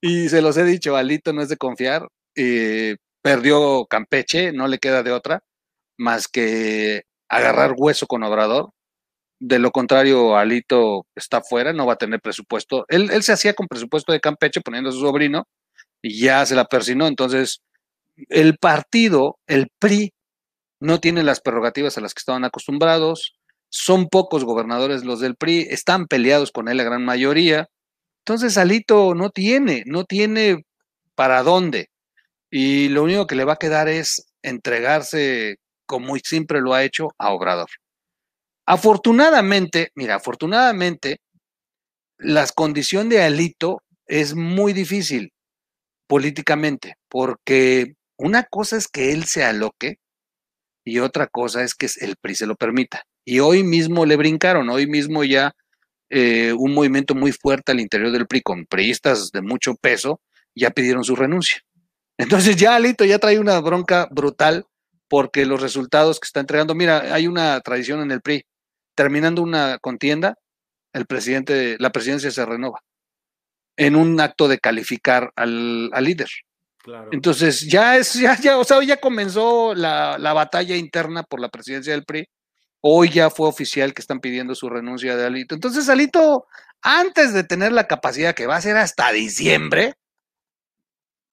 Y 0.00 0.30
se 0.30 0.40
los 0.40 0.56
he 0.56 0.64
dicho, 0.64 0.96
Alito 0.96 1.34
no 1.34 1.42
es 1.42 1.50
de 1.50 1.58
confiar. 1.58 2.08
Eh, 2.34 2.96
perdió 3.20 3.84
Campeche, 3.84 4.52
no 4.52 4.68
le 4.68 4.78
queda 4.78 5.02
de 5.02 5.12
otra 5.12 5.42
más 5.98 6.28
que 6.28 7.02
agarrar 7.28 7.74
hueso 7.76 8.06
con 8.06 8.22
Obrador. 8.22 8.70
De 9.40 9.58
lo 9.58 9.70
contrario, 9.70 10.36
Alito 10.36 11.06
está 11.14 11.42
fuera, 11.42 11.72
no 11.72 11.86
va 11.86 11.94
a 11.94 11.96
tener 11.96 12.20
presupuesto. 12.20 12.86
Él, 12.88 13.10
él, 13.10 13.22
se 13.22 13.32
hacía 13.32 13.54
con 13.54 13.68
presupuesto 13.68 14.12
de 14.12 14.20
Campeche 14.20 14.60
poniendo 14.60 14.90
a 14.90 14.92
su 14.92 15.00
sobrino 15.00 15.46
y 16.02 16.20
ya 16.20 16.44
se 16.46 16.56
la 16.56 16.64
persinó. 16.64 17.06
Entonces, 17.06 17.60
el 18.28 18.58
partido, 18.58 19.38
el 19.46 19.68
PRI, 19.78 20.12
no 20.80 21.00
tiene 21.00 21.22
las 21.22 21.40
prerrogativas 21.40 21.98
a 21.98 22.00
las 22.00 22.14
que 22.14 22.20
estaban 22.20 22.44
acostumbrados. 22.44 23.36
Son 23.68 24.08
pocos 24.08 24.44
gobernadores 24.44 25.04
los 25.04 25.20
del 25.20 25.36
PRI, 25.36 25.66
están 25.70 26.06
peleados 26.06 26.52
con 26.52 26.68
él 26.68 26.78
la 26.78 26.84
gran 26.84 27.04
mayoría. 27.04 27.68
Entonces, 28.24 28.58
Alito 28.58 29.14
no 29.14 29.30
tiene, 29.30 29.82
no 29.86 30.04
tiene 30.04 30.64
para 31.14 31.42
dónde. 31.42 31.90
Y 32.50 32.88
lo 32.88 33.04
único 33.04 33.26
que 33.26 33.34
le 33.36 33.44
va 33.44 33.54
a 33.54 33.56
quedar 33.56 33.88
es 33.88 34.26
entregarse 34.42 35.56
como 35.88 36.14
siempre 36.16 36.60
lo 36.60 36.74
ha 36.74 36.84
hecho 36.84 37.08
a 37.18 37.32
Obrador. 37.32 37.70
Afortunadamente, 38.66 39.90
mira, 39.94 40.16
afortunadamente, 40.16 41.20
la 42.18 42.46
condición 42.54 43.08
de 43.08 43.22
Alito 43.22 43.82
es 44.06 44.34
muy 44.34 44.74
difícil 44.74 45.32
políticamente, 46.06 46.96
porque 47.08 47.94
una 48.18 48.44
cosa 48.44 48.76
es 48.76 48.88
que 48.88 49.12
él 49.12 49.24
se 49.24 49.42
aloque 49.42 49.96
y 50.84 50.98
otra 50.98 51.26
cosa 51.26 51.62
es 51.62 51.74
que 51.74 51.88
el 52.00 52.16
PRI 52.20 52.34
se 52.34 52.46
lo 52.46 52.56
permita. 52.56 53.04
Y 53.24 53.40
hoy 53.40 53.64
mismo 53.64 54.04
le 54.04 54.16
brincaron, 54.16 54.68
hoy 54.68 54.86
mismo 54.86 55.24
ya 55.24 55.52
eh, 56.10 56.52
un 56.52 56.74
movimiento 56.74 57.14
muy 57.14 57.32
fuerte 57.32 57.72
al 57.72 57.80
interior 57.80 58.12
del 58.12 58.26
PRI 58.26 58.42
con 58.42 58.66
priistas 58.66 59.30
de 59.30 59.42
mucho 59.42 59.74
peso 59.74 60.20
ya 60.54 60.70
pidieron 60.70 61.04
su 61.04 61.16
renuncia. 61.16 61.62
Entonces 62.18 62.56
ya 62.56 62.74
Alito 62.74 63.04
ya 63.04 63.18
trae 63.18 63.38
una 63.38 63.60
bronca 63.60 64.08
brutal 64.10 64.66
porque 65.08 65.46
los 65.46 65.60
resultados 65.60 66.20
que 66.20 66.26
está 66.26 66.40
entregando, 66.40 66.74
mira, 66.74 67.14
hay 67.14 67.26
una 67.26 67.60
tradición 67.60 68.00
en 68.00 68.10
el 68.10 68.20
PRI, 68.20 68.44
terminando 68.94 69.42
una 69.42 69.78
contienda, 69.78 70.36
el 70.92 71.06
presidente, 71.06 71.76
la 71.78 71.90
presidencia 71.90 72.30
se 72.30 72.44
renova 72.44 72.80
en 73.76 73.96
un 73.96 74.20
acto 74.20 74.48
de 74.48 74.58
calificar 74.58 75.32
al, 75.36 75.90
al 75.92 76.04
líder. 76.04 76.28
Claro. 76.78 77.08
Entonces 77.12 77.60
ya 77.62 77.96
es, 77.96 78.14
ya, 78.14 78.38
ya, 78.40 78.58
o 78.58 78.64
sea, 78.64 78.82
ya 78.82 78.98
comenzó 78.98 79.74
la, 79.74 80.18
la, 80.18 80.32
batalla 80.32 80.76
interna 80.76 81.22
por 81.22 81.40
la 81.40 81.48
presidencia 81.48 81.92
del 81.92 82.04
PRI. 82.04 82.26
Hoy 82.80 83.10
ya 83.10 83.30
fue 83.30 83.48
oficial 83.48 83.92
que 83.94 84.00
están 84.00 84.20
pidiendo 84.20 84.54
su 84.54 84.68
renuncia 84.68 85.16
de 85.16 85.26
Alito. 85.26 85.54
Entonces, 85.54 85.88
Alito, 85.88 86.46
antes 86.82 87.34
de 87.34 87.44
tener 87.44 87.72
la 87.72 87.86
capacidad 87.86 88.34
que 88.34 88.46
va 88.46 88.56
a 88.56 88.60
ser 88.60 88.76
hasta 88.76 89.10
diciembre, 89.12 89.94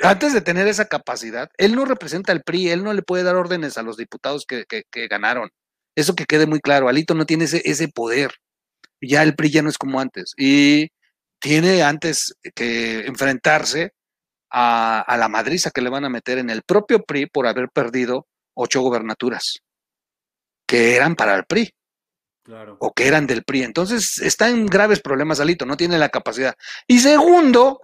antes 0.01 0.33
de 0.33 0.41
tener 0.41 0.67
esa 0.67 0.85
capacidad, 0.85 1.49
él 1.57 1.75
no 1.75 1.85
representa 1.85 2.31
al 2.31 2.43
PRI, 2.43 2.69
él 2.69 2.83
no 2.83 2.93
le 2.93 3.01
puede 3.01 3.23
dar 3.23 3.35
órdenes 3.35 3.77
a 3.77 3.83
los 3.83 3.97
diputados 3.97 4.45
que, 4.45 4.65
que, 4.65 5.07
ganaron. 5.07 5.49
Eso 5.95 6.15
que 6.15 6.25
quede 6.25 6.45
muy 6.45 6.59
claro, 6.59 6.89
Alito 6.89 7.13
no 7.15 7.25
tiene 7.25 7.45
ese, 7.45 7.61
ese 7.65 7.87
poder. 7.87 8.31
Ya 9.01 9.23
el 9.23 9.35
PRI 9.35 9.51
ya 9.51 9.61
no 9.61 9.69
es 9.69 9.77
como 9.77 9.99
antes. 9.99 10.33
Y 10.37 10.89
tiene 11.39 11.83
antes 11.83 12.35
que 12.55 13.05
enfrentarse 13.05 13.93
a, 14.49 15.01
a, 15.01 15.17
la 15.17 15.29
madriza 15.29 15.71
que 15.71 15.81
le 15.81 15.89
van 15.89 16.05
a 16.05 16.09
meter 16.09 16.37
en 16.37 16.49
el 16.49 16.63
propio 16.63 17.03
PRI 17.03 17.27
por 17.27 17.47
haber 17.47 17.69
perdido 17.69 18.27
ocho 18.53 18.81
gobernaturas 18.81 19.61
que 20.65 20.95
eran 20.95 21.15
para 21.15 21.35
el 21.35 21.45
PRI. 21.45 21.71
Claro. 22.43 22.77
O 22.79 22.93
que 22.93 23.07
eran 23.07 23.25
del 23.25 23.43
PRI. 23.43 23.63
Entonces 23.63 24.19
está 24.19 24.49
en 24.49 24.67
graves 24.67 24.99
problemas, 24.99 25.39
Alito, 25.39 25.65
no 25.65 25.77
tiene 25.77 25.97
la 25.97 26.09
capacidad. 26.09 26.55
Y 26.87 26.99
segundo, 26.99 27.81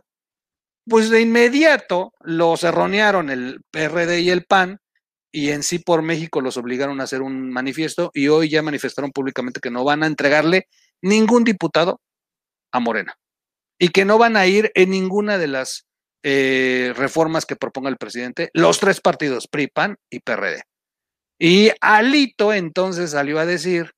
pues 0.88 1.10
de 1.10 1.22
inmediato 1.22 2.14
los 2.22 2.64
erronearon 2.64 3.30
el 3.30 3.62
PRD 3.72 4.22
y 4.22 4.30
el 4.30 4.46
PAN 4.46 4.80
y 5.32 5.52
en 5.52 5.64
sí 5.64 5.80
por 5.80 6.02
México 6.02 6.42
los 6.42 6.58
obligaron 6.58 7.00
a 7.00 7.06
hacer 7.06 7.22
un 7.22 7.52
manifiesto 7.52 8.12
y 8.14 8.28
hoy 8.28 8.50
ya 8.50 8.62
manifestaron 8.62 9.12
públicamente 9.12 9.62
que 9.62 9.72
no 9.72 9.84
van 9.84 10.04
a 10.04 10.08
entregarle 10.08 10.68
ningún 11.02 11.44
diputado 11.44 12.02
a 12.72 12.80
Morena 12.80 13.16
y 13.80 13.90
que 13.90 14.06
no 14.06 14.18
van 14.18 14.36
a 14.36 14.46
ir 14.46 14.72
en 14.76 14.92
ninguna 14.92 15.38
de 15.38 15.48
las 15.48 15.88
eh, 16.24 16.94
reformas 16.96 17.46
que 17.46 17.56
proponga 17.56 17.90
el 17.90 17.98
presidente, 17.98 18.50
los 18.54 18.80
tres 18.80 19.02
partidos, 19.02 19.48
PRI, 19.48 19.68
PAN 19.68 19.98
y 20.10 20.20
PRD. 20.20 20.62
Y 21.40 21.72
Alito 21.82 22.54
entonces 22.54 23.12
salió 23.12 23.40
a 23.40 23.46
decir 23.46 23.94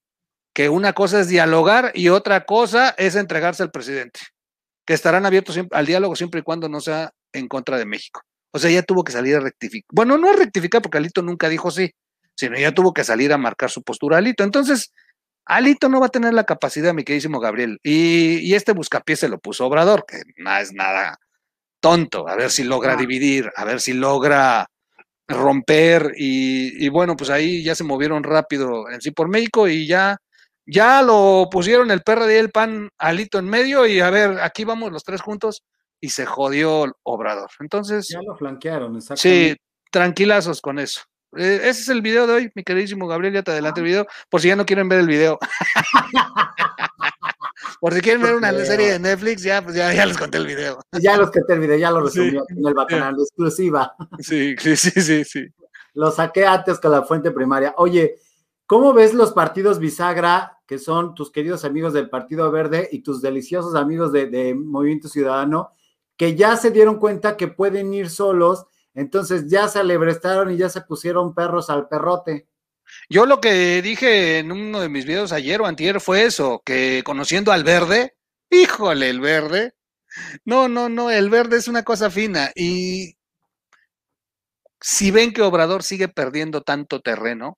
que 0.54 0.70
una 0.70 0.94
cosa 0.94 1.20
es 1.20 1.28
dialogar 1.28 1.92
y 1.96 2.10
otra 2.10 2.46
cosa 2.46 2.90
es 2.98 3.16
entregarse 3.16 3.64
al 3.64 3.72
presidente 3.72 4.20
que 4.86 4.94
estarán 4.94 5.26
abiertos 5.26 5.60
al 5.72 5.86
diálogo 5.86 6.16
siempre 6.16 6.42
y 6.42 6.44
cuando 6.44 6.70
no 6.70 6.82
sea 6.82 7.12
en 7.32 7.48
contra 7.48 7.78
de 7.78 7.86
México. 7.86 8.22
O 8.52 8.60
sea, 8.60 8.70
ya 8.70 8.84
tuvo 8.84 9.04
que 9.04 9.12
salir 9.12 9.36
a 9.36 9.40
rectificar. 9.40 9.88
Bueno, 9.92 10.18
no 10.18 10.30
a 10.30 10.36
rectificar 10.36 10.82
porque 10.82 10.98
Alito 10.98 11.22
nunca 11.22 11.50
dijo 11.50 11.72
sí, 11.72 11.92
sino 12.36 12.58
ya 12.58 12.72
tuvo 12.72 12.94
que 12.94 13.04
salir 13.04 13.34
a 13.34 13.38
marcar 13.38 13.70
su 13.70 13.82
postura 13.82 14.18
Alito. 14.18 14.44
Entonces, 14.44 14.94
Alito 15.46 15.90
no 15.90 16.00
va 16.00 16.08
a 16.08 16.10
tener 16.10 16.34
la 16.34 16.44
capacidad, 16.44 16.94
mi 16.94 17.04
queridísimo 17.04 17.40
Gabriel. 17.40 17.80
Y, 17.84 18.54
este 18.54 18.74
buscapié 18.74 19.16
se 19.16 19.30
lo 19.30 19.40
puso 19.40 19.66
Obrador, 19.66 20.06
que 20.08 20.22
no 20.38 20.56
es 20.58 20.74
nada 20.74 21.18
tonto. 21.80 22.28
A 22.28 22.36
ver 22.36 22.52
si 22.52 22.64
logra 22.64 22.96
dividir, 22.96 23.52
a 23.56 23.66
ver 23.66 23.82
si 23.82 23.94
logra 23.94 24.68
romper. 25.28 26.14
Y, 26.18 26.86
y 26.86 26.90
bueno, 26.90 27.16
pues 27.16 27.30
ahí 27.30 27.64
ya 27.64 27.76
se 27.76 27.84
movieron 27.84 28.24
rápido 28.24 28.90
en 28.90 29.02
sí 29.02 29.12
por 29.12 29.30
México 29.30 29.68
y 29.68 29.88
ya 29.88 30.18
ya 30.66 31.01
lo 31.01 31.47
pusieron 31.51 31.91
el 31.91 32.01
PRD 32.01 32.36
y 32.36 32.39
el 32.39 32.51
PAN 32.51 32.89
alito 32.97 33.39
en 33.39 33.45
medio 33.45 33.86
y 33.86 33.99
a 33.99 34.09
ver, 34.09 34.39
aquí 34.41 34.64
vamos 34.64 34.91
los 34.91 35.03
tres 35.03 35.22
juntos 35.22 35.64
y 35.99 36.09
se 36.09 36.26
jodió 36.26 36.86
el 36.86 36.93
Obrador. 37.03 37.49
Entonces. 37.59 38.07
Ya 38.09 38.22
lo 38.22 38.36
flanquearon, 38.36 38.95
exactamente. 38.95 39.53
Sí, 39.53 39.57
tranquilazos 39.91 40.61
con 40.61 40.80
eso. 40.80 41.01
Eh, 41.36 41.61
ese 41.64 41.82
es 41.82 41.89
el 41.89 42.01
video 42.01 42.28
de 42.28 42.34
hoy, 42.34 42.51
mi 42.55 42.64
queridísimo 42.64 43.07
Gabriel, 43.07 43.34
ya 43.34 43.43
te 43.43 43.51
adelante 43.51 43.80
el 43.80 43.86
video, 43.86 44.07
por 44.30 44.41
si 44.41 44.49
ya 44.49 44.55
no 44.55 44.66
quieren 44.66 44.88
ver 44.88 44.99
el 44.99 45.07
video. 45.07 45.39
por 47.82 47.93
si 47.93 48.01
quieren 48.01 48.22
ver 48.22 48.36
una 48.36 48.51
serie 48.66 48.91
de 48.91 48.99
Netflix, 48.99 49.43
ya, 49.43 49.61
pues 49.61 49.76
ya, 49.76 49.93
ya 49.93 50.05
les 50.05 50.18
conté 50.18 50.38
el 50.38 50.45
video. 50.45 50.80
Ya 50.91 51.18
los 51.18 51.32
conté 51.32 51.53
el 51.53 51.59
video, 51.59 51.78
ya 51.78 51.91
lo 51.91 52.01
resumí 52.01 52.38
en 52.49 52.68
el 52.68 52.74
bacanal, 52.74 53.16
exclusiva. 53.18 53.95
Sí, 54.20 54.55
sí, 54.59 54.76
sí, 54.76 54.91
sí, 54.91 55.24
sí. 55.24 55.47
Lo 55.95 56.11
saqué 56.11 56.45
antes 56.45 56.80
con 56.80 56.91
la 56.91 57.03
fuente 57.03 57.32
primaria. 57.32 57.74
Oye, 57.78 58.16
¿Cómo 58.66 58.93
ves 58.93 59.14
los 59.14 59.34
partidos 59.34 59.80
bisagra, 59.80 60.59
que 60.66 60.80
son 60.80 61.16
tus 61.16 61.32
queridos 61.32 61.66
amigos 61.66 61.93
del 61.93 62.09
Partido 62.09 62.49
Verde 62.49 62.88
y 62.91 63.03
tus 63.03 63.22
deliciosos 63.22 63.76
amigos 63.76 64.14
de, 64.14 64.55
Movimiento 64.55 65.09
Ciudadano, 65.09 65.74
que 66.16 66.36
ya 66.36 66.55
se 66.55 66.72
dieron 66.72 66.97
cuenta 66.97 67.36
que 67.36 67.49
pueden 67.49 67.93
ir 67.93 68.09
solos, 68.09 68.66
entonces 68.93 69.49
ya 69.49 69.68
se 69.68 69.80
alebrestaron 69.80 70.51
y 70.51 70.57
ya 70.57 70.70
se 70.70 70.82
pusieron 70.82 71.36
perros 71.36 71.70
al 71.70 71.89
perrote? 71.89 72.47
Yo 73.09 73.26
lo 73.26 73.41
que 73.41 73.82
dije 73.82 74.39
en 74.39 74.51
uno 74.51 74.80
de 74.80 74.89
mis 74.89 75.05
videos 75.05 75.34
ayer 75.34 75.59
o 75.61 75.66
antier 75.66 75.99
fue 75.99 76.24
eso, 76.24 76.61
que 76.66 77.01
conociendo 77.05 77.51
al 77.51 77.64
verde, 77.64 78.16
híjole, 78.49 79.09
el 79.09 79.20
verde. 79.20 79.74
No, 80.45 80.70
no, 80.70 80.89
no, 80.89 81.09
el 81.09 81.30
verde 81.30 81.57
es 81.57 81.68
una 81.68 81.84
cosa 81.84 82.09
fina. 82.09 82.51
Y 82.55 83.18
si 84.80 85.11
ven 85.11 85.34
que 85.34 85.41
Obrador 85.41 85.84
sigue 85.84 86.07
perdiendo 86.07 86.61
tanto 86.61 87.01
terreno, 87.01 87.57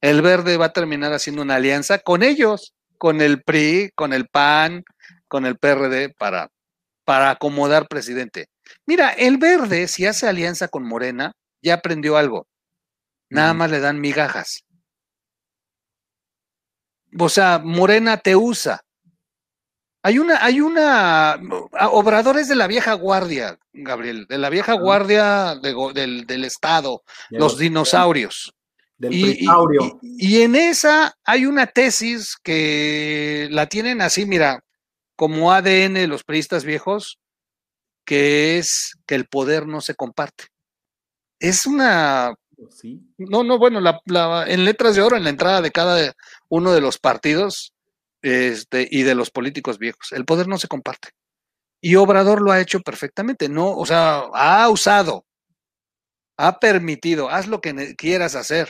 el 0.00 0.22
verde 0.22 0.56
va 0.56 0.66
a 0.66 0.72
terminar 0.72 1.12
haciendo 1.12 1.42
una 1.42 1.56
alianza 1.56 1.98
con 1.98 2.22
ellos, 2.22 2.74
con 2.98 3.20
el 3.20 3.42
PRI, 3.42 3.90
con 3.94 4.12
el 4.12 4.28
PAN, 4.28 4.84
con 5.26 5.46
el 5.46 5.58
PRD 5.58 6.14
para, 6.18 6.50
para 7.04 7.30
acomodar 7.30 7.88
presidente. 7.88 8.46
Mira, 8.86 9.10
el 9.10 9.38
verde, 9.38 9.88
si 9.88 10.06
hace 10.06 10.28
alianza 10.28 10.68
con 10.68 10.86
Morena, 10.86 11.32
ya 11.62 11.74
aprendió 11.74 12.16
algo. 12.16 12.46
Nada 13.30 13.54
más 13.54 13.70
le 13.70 13.80
dan 13.80 14.00
migajas. 14.00 14.64
O 17.18 17.28
sea, 17.28 17.58
Morena 17.58 18.18
te 18.18 18.36
usa. 18.36 18.80
Hay 20.02 20.18
una, 20.18 20.42
hay 20.44 20.60
una, 20.60 21.38
obradores 21.90 22.48
de 22.48 22.54
la 22.54 22.66
vieja 22.66 22.94
guardia, 22.94 23.58
Gabriel, 23.72 24.26
de 24.28 24.38
la 24.38 24.48
vieja 24.48 24.74
guardia 24.74 25.56
del, 25.56 26.24
del, 26.24 26.44
Estado, 26.44 27.02
los 27.30 27.58
dinosaurios 27.58 28.54
y, 29.00 30.42
en 30.42 30.56
esa 30.56 31.16
hay 31.24 31.46
una 31.46 31.66
tesis 31.66 32.36
que 32.42 33.48
la 33.50 33.66
tienen 33.66 34.00
así, 34.00 34.26
mira, 34.26 34.64
como 35.14 35.52
ADN 35.52 36.08
los 36.08 36.24
periodistas 36.24 36.64
viejos, 36.64 37.18
que 38.04 38.58
es 38.58 38.98
que 39.06 39.14
el 39.14 39.26
poder 39.26 39.66
no 39.66 39.80
se 39.80 39.94
comparte. 39.94 40.46
Es 41.38 41.66
una... 41.66 42.34
No, 43.18 43.44
no, 43.44 43.58
bueno, 43.58 43.80
en 44.46 44.64
letras 44.64 44.96
de 44.96 45.02
oro, 45.02 45.16
en 45.16 45.22
la 45.22 45.30
entrada 45.30 45.60
de 45.60 45.70
cada 45.70 46.12
uno 46.48 46.72
de 46.72 46.80
los 46.80 46.98
partidos 46.98 47.72
este, 48.20 48.88
y 48.90 49.04
de 49.04 49.14
los 49.14 49.30
políticos 49.30 49.78
viejos, 49.78 50.10
el 50.10 50.24
poder 50.24 50.48
no 50.48 50.58
se 50.58 50.66
comparte. 50.66 51.10
Y 51.80 51.94
Obrador 51.94 52.42
lo 52.42 52.50
ha 52.50 52.60
hecho 52.60 52.80
perfectamente, 52.80 53.48
¿no? 53.48 53.76
O 53.76 53.86
sea, 53.86 54.24
ha 54.34 54.68
usado, 54.68 55.24
ha 56.36 56.58
permitido, 56.58 57.28
haz 57.28 57.46
lo 57.46 57.60
que 57.60 57.94
quieras 57.94 58.34
hacer 58.34 58.68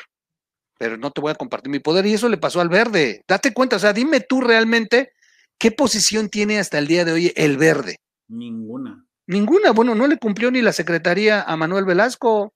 pero 0.78 0.96
no 0.96 1.10
te 1.10 1.20
voy 1.20 1.32
a 1.32 1.34
compartir 1.34 1.70
mi 1.70 1.80
poder. 1.80 2.06
Y 2.06 2.14
eso 2.14 2.28
le 2.28 2.38
pasó 2.38 2.60
al 2.60 2.68
verde. 2.68 3.24
Date 3.28 3.52
cuenta, 3.52 3.76
o 3.76 3.78
sea, 3.78 3.92
dime 3.92 4.20
tú 4.20 4.40
realmente 4.40 5.12
qué 5.58 5.72
posición 5.72 6.28
tiene 6.28 6.58
hasta 6.58 6.78
el 6.78 6.86
día 6.86 7.04
de 7.04 7.12
hoy 7.12 7.32
el 7.36 7.58
verde. 7.58 7.96
Ninguna. 8.28 9.04
Ninguna. 9.26 9.72
Bueno, 9.72 9.94
no 9.94 10.06
le 10.06 10.18
cumplió 10.18 10.50
ni 10.50 10.62
la 10.62 10.72
secretaría 10.72 11.42
a 11.42 11.56
Manuel 11.56 11.84
Velasco. 11.84 12.54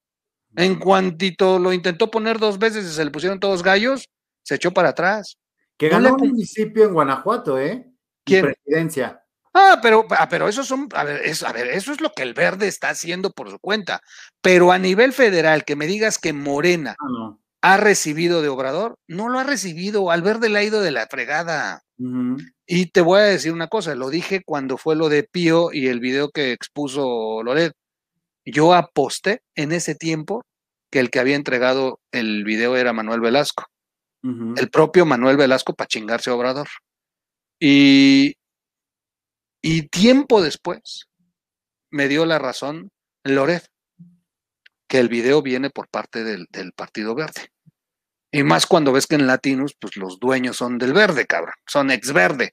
En 0.54 0.78
cuantito 0.78 1.58
lo 1.58 1.72
intentó 1.72 2.10
poner 2.10 2.38
dos 2.38 2.58
veces 2.58 2.84
y 2.84 2.92
se 2.92 3.04
le 3.04 3.10
pusieron 3.10 3.40
todos 3.40 3.62
gallos, 3.62 4.10
se 4.42 4.56
echó 4.56 4.72
para 4.72 4.90
atrás. 4.90 5.38
Que 5.78 5.88
ganó 5.88 6.14
un 6.14 6.28
municipio 6.28 6.84
en 6.84 6.92
Guanajuato, 6.92 7.58
¿eh? 7.58 7.90
¿Quién? 8.22 8.44
Presidencia. 8.44 9.24
Ah, 9.54 9.80
pero, 9.82 10.06
ah, 10.10 10.28
pero 10.28 10.48
eso 10.48 10.62
son, 10.62 10.88
a 10.94 11.04
ver, 11.04 11.22
eso, 11.24 11.46
a 11.46 11.52
ver, 11.52 11.68
eso 11.68 11.92
es 11.92 12.02
lo 12.02 12.12
que 12.12 12.22
el 12.22 12.34
verde 12.34 12.68
está 12.68 12.90
haciendo 12.90 13.30
por 13.32 13.50
su 13.50 13.58
cuenta. 13.58 14.02
Pero 14.42 14.72
a 14.72 14.78
nivel 14.78 15.14
federal, 15.14 15.64
que 15.64 15.74
me 15.74 15.86
digas 15.86 16.18
que 16.18 16.34
Morena 16.34 16.96
ah, 16.98 17.06
no 17.10 17.41
ha 17.62 17.76
recibido 17.76 18.42
de 18.42 18.48
Obrador, 18.48 18.98
no 19.06 19.28
lo 19.28 19.38
ha 19.38 19.44
recibido, 19.44 20.10
al 20.10 20.22
verde 20.22 20.48
le 20.48 20.58
ha 20.58 20.64
ido 20.64 20.82
de 20.82 20.90
la 20.90 21.06
fregada. 21.06 21.82
Y 22.66 22.86
te 22.86 23.00
voy 23.00 23.20
a 23.20 23.24
decir 23.24 23.52
una 23.52 23.68
cosa, 23.68 23.94
lo 23.94 24.10
dije 24.10 24.42
cuando 24.44 24.76
fue 24.76 24.96
lo 24.96 25.08
de 25.08 25.22
Pío 25.22 25.72
y 25.72 25.86
el 25.86 26.00
video 26.00 26.30
que 26.30 26.50
expuso 26.50 27.42
Loret. 27.44 27.72
Yo 28.44 28.74
aposté 28.74 29.42
en 29.54 29.70
ese 29.70 29.94
tiempo 29.94 30.44
que 30.90 30.98
el 30.98 31.10
que 31.10 31.20
había 31.20 31.36
entregado 31.36 32.00
el 32.10 32.42
video 32.42 32.76
era 32.76 32.92
Manuel 32.92 33.20
Velasco. 33.20 33.66
El 34.24 34.70
propio 34.70 35.06
Manuel 35.06 35.36
Velasco 35.36 35.74
para 35.74 35.88
chingarse 35.88 36.30
a 36.30 36.34
Obrador. 36.34 36.68
Y, 37.60 38.34
y 39.62 39.88
tiempo 39.88 40.42
después 40.42 41.06
me 41.90 42.08
dio 42.08 42.26
la 42.26 42.38
razón 42.38 42.90
Loret 43.24 43.71
que 44.93 44.99
el 44.99 45.09
video 45.09 45.40
viene 45.40 45.70
por 45.70 45.88
parte 45.88 46.22
del, 46.22 46.47
Partido 46.76 47.14
Verde. 47.14 47.49
Y 48.30 48.43
más 48.43 48.66
cuando 48.66 48.93
ves 48.93 49.07
que 49.07 49.14
en 49.14 49.26
Latinos, 49.26 49.74
pues 49.80 49.97
los 49.97 50.20
dueños 50.20 50.59
son 50.59 50.76
del 50.76 50.93
verde, 50.93 51.24
cabrón, 51.24 51.55
son 51.66 51.90
ex 51.90 52.12
verde. 52.12 52.53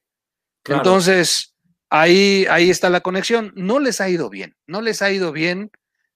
Entonces, 0.63 1.53
ahí, 1.89 2.45
ahí 2.49 2.69
está 2.69 2.89
la 2.89 3.01
conexión. 3.01 3.51
No 3.55 3.81
les 3.81 3.99
ha 3.99 4.07
ido 4.07 4.29
bien, 4.29 4.55
no 4.67 4.79
les 4.79 5.01
ha 5.01 5.11
ido 5.11 5.33
bien, 5.33 5.69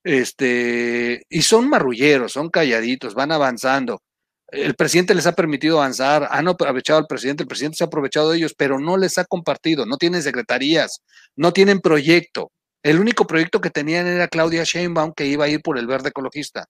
este, 0.06 1.26
y 1.28 1.42
son 1.42 1.68
marrulleros, 1.68 2.32
son 2.32 2.50
calladitos, 2.50 3.16
van 3.16 3.34
avanzando. 3.34 4.02
El 4.48 4.76
presidente 4.76 5.16
les 5.16 5.28
ha 5.28 5.34
permitido 5.34 5.80
avanzar, 5.80 6.30
han 6.32 6.48
aprovechado 6.48 7.00
al 7.00 7.08
presidente, 7.08 7.44
el 7.44 7.50
presidente 7.50 7.80
se 7.80 7.84
ha 7.84 7.88
aprovechado 7.88 8.32
de 8.32 8.38
ellos, 8.38 8.54
pero 8.58 8.80
no 8.80 8.96
les 8.96 9.18
ha 9.18 9.26
compartido, 9.26 9.86
no 9.86 9.98
tienen 9.98 10.24
secretarías, 10.24 11.02
no 11.36 11.52
tienen 11.52 11.82
proyecto. 11.82 12.54
El 12.84 13.00
único 13.00 13.26
proyecto 13.26 13.62
que 13.62 13.70
tenían 13.70 14.06
era 14.08 14.28
Claudia 14.28 14.64
Sheinbaum, 14.64 15.14
que 15.14 15.26
iba 15.26 15.46
a 15.46 15.50
ir 15.50 15.62
por 15.62 15.78
el 15.78 15.88
verde 15.88 16.10
ecologista. 16.10 16.68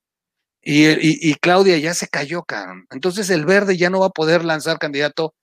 Y, 0.61 1.33
Claudia 1.35 1.77
ya 1.77 1.93
se 1.93 2.07
cayó, 2.07 2.43
cabrón. 2.43 2.85
Entonces 2.91 3.29
el 3.29 3.45
verde 3.45 3.75
ya 3.75 3.89
no 3.89 3.99
va 3.99 4.05
a 4.07 4.11
poder 4.11 4.45
lanzar 4.45 4.77
candidato, 4.77 5.33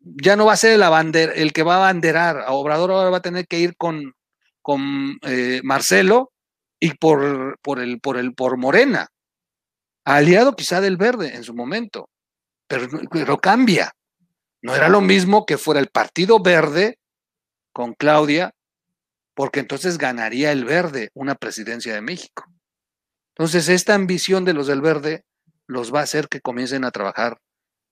ya 0.00 0.34
no 0.34 0.46
va 0.46 0.54
a 0.54 0.56
ser 0.56 0.72
el, 0.72 1.16
el 1.16 1.52
que 1.52 1.62
va 1.62 1.74
a 1.74 1.78
abanderar. 1.78 2.40
A 2.40 2.52
Obrador 2.52 2.90
ahora 2.90 3.10
va 3.10 3.18
a 3.18 3.22
tener 3.22 3.46
que 3.46 3.60
ir 3.60 3.76
con, 3.76 4.14
con 4.62 5.18
eh, 5.22 5.60
Marcelo 5.62 6.32
y 6.80 6.94
por, 6.94 7.58
por, 7.60 7.78
el, 7.78 8.00
por, 8.00 8.16
el, 8.16 8.34
por 8.34 8.56
Morena, 8.56 9.08
aliado 10.04 10.56
quizá 10.56 10.80
del 10.80 10.96
verde 10.96 11.34
en 11.36 11.44
su 11.44 11.54
momento, 11.54 12.08
pero, 12.66 12.88
pero 13.10 13.38
cambia. 13.38 13.92
No 14.60 14.74
era 14.74 14.88
lo 14.88 15.00
mismo 15.00 15.46
que 15.46 15.56
fuera 15.56 15.80
el 15.80 15.88
Partido 15.88 16.40
Verde 16.40 16.98
con 17.72 17.94
Claudia, 17.94 18.52
porque 19.38 19.60
entonces 19.60 19.98
ganaría 19.98 20.50
el 20.50 20.64
verde 20.64 21.10
una 21.14 21.36
presidencia 21.36 21.94
de 21.94 22.00
México. 22.00 22.50
Entonces, 23.36 23.68
esta 23.68 23.94
ambición 23.94 24.44
de 24.44 24.52
los 24.52 24.66
del 24.66 24.80
verde 24.80 25.22
los 25.68 25.94
va 25.94 26.00
a 26.00 26.02
hacer 26.02 26.26
que 26.26 26.40
comiencen 26.40 26.84
a 26.84 26.90
trabajar 26.90 27.38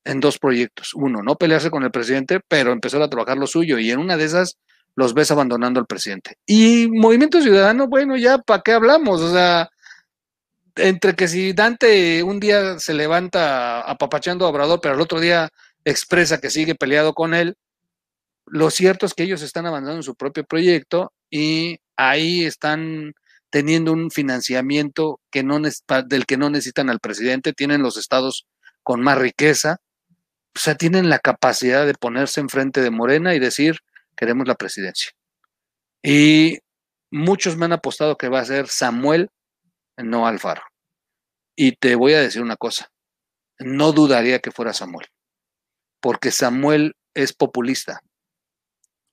en 0.02 0.18
dos 0.18 0.40
proyectos. 0.40 0.92
Uno, 0.94 1.22
no 1.22 1.36
pelearse 1.36 1.70
con 1.70 1.84
el 1.84 1.92
presidente, 1.92 2.40
pero 2.48 2.72
empezar 2.72 3.00
a 3.00 3.08
trabajar 3.08 3.38
lo 3.38 3.46
suyo. 3.46 3.78
Y 3.78 3.92
en 3.92 4.00
una 4.00 4.16
de 4.16 4.24
esas 4.24 4.58
los 4.96 5.14
ves 5.14 5.30
abandonando 5.30 5.78
al 5.78 5.86
presidente. 5.86 6.34
Y 6.46 6.88
Movimiento 6.90 7.40
Ciudadano, 7.40 7.86
bueno, 7.86 8.16
ya 8.16 8.38
para 8.38 8.62
qué 8.62 8.72
hablamos, 8.72 9.20
o 9.20 9.32
sea, 9.32 9.70
entre 10.74 11.14
que 11.14 11.28
si 11.28 11.52
Dante 11.52 12.24
un 12.24 12.40
día 12.40 12.80
se 12.80 12.92
levanta 12.92 13.82
apapachando 13.82 14.46
a 14.46 14.48
Obrador, 14.48 14.80
pero 14.82 14.96
el 14.96 15.00
otro 15.00 15.20
día 15.20 15.48
expresa 15.84 16.40
que 16.40 16.50
sigue 16.50 16.74
peleado 16.74 17.14
con 17.14 17.34
él, 17.34 17.54
lo 18.46 18.68
cierto 18.70 19.06
es 19.06 19.14
que 19.14 19.22
ellos 19.22 19.42
están 19.42 19.66
avanzando 19.66 19.98
en 19.98 20.02
su 20.02 20.16
propio 20.16 20.42
proyecto 20.44 21.12
y 21.30 21.78
ahí 21.96 22.44
están 22.44 23.14
teniendo 23.50 23.92
un 23.92 24.10
financiamiento 24.10 25.20
que 25.30 25.42
no, 25.42 25.60
del 25.60 26.26
que 26.26 26.36
no 26.36 26.50
necesitan 26.50 26.90
al 26.90 27.00
presidente, 27.00 27.52
tienen 27.52 27.82
los 27.82 27.96
estados 27.96 28.46
con 28.82 29.00
más 29.00 29.18
riqueza, 29.18 29.78
o 30.54 30.58
sea, 30.58 30.74
tienen 30.74 31.08
la 31.08 31.18
capacidad 31.18 31.86
de 31.86 31.94
ponerse 31.94 32.40
enfrente 32.40 32.80
de 32.80 32.90
Morena 32.90 33.34
y 33.34 33.38
decir, 33.38 33.78
queremos 34.16 34.48
la 34.48 34.54
presidencia. 34.54 35.12
Y 36.02 36.58
muchos 37.10 37.56
me 37.56 37.66
han 37.66 37.72
apostado 37.72 38.16
que 38.16 38.28
va 38.28 38.40
a 38.40 38.44
ser 38.44 38.68
Samuel, 38.68 39.30
no 39.96 40.26
Alfaro. 40.26 40.62
Y 41.56 41.72
te 41.72 41.94
voy 41.94 42.14
a 42.14 42.20
decir 42.20 42.42
una 42.42 42.56
cosa, 42.56 42.90
no 43.58 43.92
dudaría 43.92 44.40
que 44.40 44.50
fuera 44.50 44.72
Samuel, 44.72 45.08
porque 46.00 46.30
Samuel 46.30 46.94
es 47.14 47.32
populista. 47.32 48.00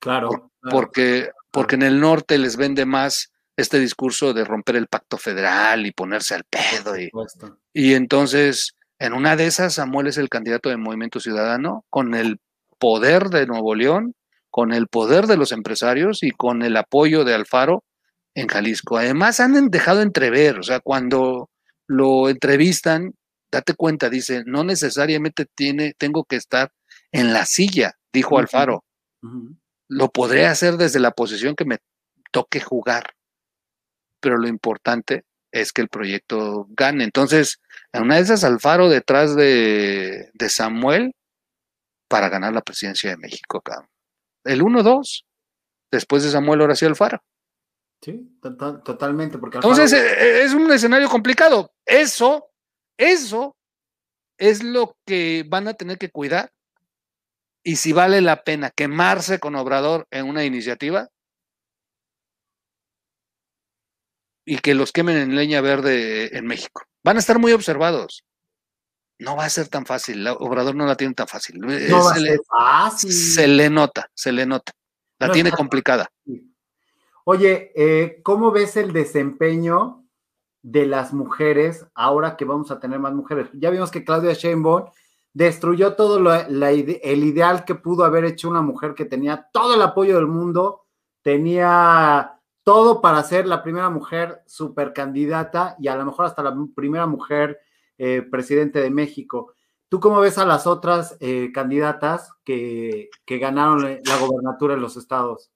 Claro. 0.00 0.50
porque, 0.70 1.30
porque 1.54 1.76
en 1.76 1.82
el 1.82 2.00
norte 2.00 2.36
les 2.36 2.56
vende 2.56 2.84
más 2.84 3.32
este 3.56 3.78
discurso 3.78 4.34
de 4.34 4.44
romper 4.44 4.74
el 4.76 4.88
pacto 4.88 5.16
federal 5.16 5.86
y 5.86 5.92
ponerse 5.92 6.34
al 6.34 6.44
pedo. 6.44 6.98
Y, 6.98 7.10
y 7.72 7.94
entonces, 7.94 8.74
en 8.98 9.12
una 9.12 9.36
de 9.36 9.46
esas, 9.46 9.74
Samuel 9.74 10.08
es 10.08 10.18
el 10.18 10.28
candidato 10.28 10.68
del 10.68 10.78
Movimiento 10.78 11.20
Ciudadano 11.20 11.84
con 11.88 12.14
el 12.14 12.40
poder 12.78 13.28
de 13.30 13.46
Nuevo 13.46 13.74
León 13.76 14.14
con 14.54 14.72
el 14.72 14.86
poder 14.86 15.26
de 15.26 15.36
los 15.36 15.50
empresarios 15.50 16.22
y 16.22 16.30
con 16.30 16.62
el 16.62 16.76
apoyo 16.76 17.24
de 17.24 17.34
Alfaro 17.34 17.82
en 18.36 18.46
Jalisco. 18.46 18.96
Además, 18.96 19.40
han 19.40 19.68
dejado 19.68 20.00
entrever, 20.00 20.60
o 20.60 20.62
sea, 20.62 20.78
cuando 20.78 21.50
lo 21.88 22.28
entrevistan, 22.28 23.14
date 23.50 23.74
cuenta, 23.74 24.08
dice, 24.08 24.44
no 24.46 24.62
necesariamente 24.62 25.46
tiene, 25.56 25.94
tengo 25.98 26.22
que 26.22 26.36
estar 26.36 26.70
en 27.10 27.32
la 27.32 27.46
silla, 27.46 27.94
dijo 28.12 28.38
Alfaro. 28.38 28.84
Lo 29.94 30.10
podré 30.10 30.46
hacer 30.46 30.76
desde 30.76 31.00
la 31.00 31.12
posición 31.12 31.54
que 31.54 31.64
me 31.64 31.78
toque 32.32 32.60
jugar, 32.60 33.14
pero 34.20 34.36
lo 34.36 34.48
importante 34.48 35.24
es 35.52 35.72
que 35.72 35.82
el 35.82 35.88
proyecto 35.88 36.66
gane. 36.70 37.04
Entonces, 37.04 37.60
en 37.92 38.02
una 38.02 38.16
de 38.16 38.22
esas, 38.22 38.44
Alfaro 38.44 38.88
detrás 38.88 39.36
de, 39.36 40.30
de 40.32 40.48
Samuel 40.48 41.14
para 42.08 42.28
ganar 42.28 42.52
la 42.52 42.62
presidencia 42.62 43.10
de 43.10 43.16
México, 43.16 43.60
cabrón 43.60 43.88
el 44.44 44.62
1-2, 44.62 45.24
después 45.90 46.22
de 46.22 46.30
Samuel 46.30 46.60
Horacio 46.60 46.88
Alfaro. 46.88 47.22
Sí, 48.02 48.38
totalmente. 48.40 49.38
Porque 49.38 49.58
Entonces 49.58 49.92
eh, 49.92 50.06
eh, 50.18 50.44
es 50.44 50.52
un 50.52 50.70
escenario 50.70 51.08
complicado. 51.08 51.72
Eso, 51.86 52.50
eso 52.98 53.56
es 54.38 54.62
lo 54.62 54.96
que 55.06 55.44
van 55.48 55.68
a 55.68 55.74
tener 55.74 55.98
que 55.98 56.10
cuidar. 56.10 56.52
Y 57.64 57.76
si 57.76 57.92
vale 57.92 58.20
la 58.20 58.44
pena 58.44 58.70
quemarse 58.70 59.40
con 59.40 59.56
Obrador 59.56 60.06
en 60.10 60.28
una 60.28 60.44
iniciativa 60.44 61.08
y 64.46 64.58
que 64.58 64.74
los 64.74 64.92
quemen 64.92 65.16
en 65.16 65.34
leña 65.34 65.60
verde 65.62 66.36
en 66.36 66.46
México. 66.46 66.82
Van 67.02 67.16
a 67.16 67.20
estar 67.20 67.38
muy 67.38 67.52
observados 67.52 68.24
no 69.18 69.36
va 69.36 69.44
a 69.44 69.50
ser 69.50 69.68
tan 69.68 69.86
fácil. 69.86 70.26
Obrador 70.26 70.74
no 70.74 70.86
la 70.86 70.96
tiene 70.96 71.14
tan 71.14 71.28
fácil. 71.28 71.60
No 71.60 71.70
se, 71.70 72.20
le, 72.20 72.38
fácil. 72.48 73.12
se 73.12 73.48
le 73.48 73.70
nota, 73.70 74.10
se 74.14 74.32
le 74.32 74.46
nota. 74.46 74.72
La 75.18 75.30
tiene 75.30 75.52
complicada. 75.52 76.10
Oye, 77.24 77.72
eh, 77.74 78.20
¿cómo 78.22 78.50
ves 78.50 78.76
el 78.76 78.92
desempeño 78.92 80.04
de 80.62 80.86
las 80.86 81.12
mujeres 81.12 81.86
ahora 81.94 82.36
que 82.36 82.44
vamos 82.44 82.70
a 82.70 82.80
tener 82.80 82.98
más 82.98 83.14
mujeres? 83.14 83.48
Ya 83.54 83.70
vimos 83.70 83.90
que 83.90 84.04
Claudia 84.04 84.34
Sheinbaum 84.34 84.86
destruyó 85.34 85.94
todo 85.94 86.18
el 86.32 87.24
ideal 87.24 87.64
que 87.64 87.74
pudo 87.74 88.04
haber 88.04 88.24
hecho 88.24 88.48
una 88.48 88.62
mujer 88.62 88.94
que 88.94 89.04
tenía 89.04 89.48
todo 89.52 89.74
el 89.74 89.82
apoyo 89.82 90.14
del 90.14 90.28
mundo, 90.28 90.86
tenía 91.22 92.40
todo 92.62 93.02
para 93.02 93.22
ser 93.24 93.46
la 93.46 93.62
primera 93.62 93.90
mujer 93.90 94.42
supercandidata 94.46 95.76
y 95.78 95.88
a 95.88 95.96
lo 95.96 96.06
mejor 96.06 96.26
hasta 96.26 96.42
la 96.42 96.54
primera 96.74 97.06
mujer 97.06 97.60
eh, 97.98 98.22
presidente 98.22 98.80
de 98.80 98.90
México. 98.90 99.54
¿Tú 99.88 100.00
cómo 100.00 100.20
ves 100.20 100.38
a 100.38 100.46
las 100.46 100.66
otras 100.66 101.16
eh, 101.20 101.50
candidatas 101.52 102.32
que, 102.44 103.10
ganaron 103.26 103.82
la 103.82 104.16
gobernatura 104.16 104.74
en 104.74 104.80
los 104.80 104.96
estados? 104.96 105.50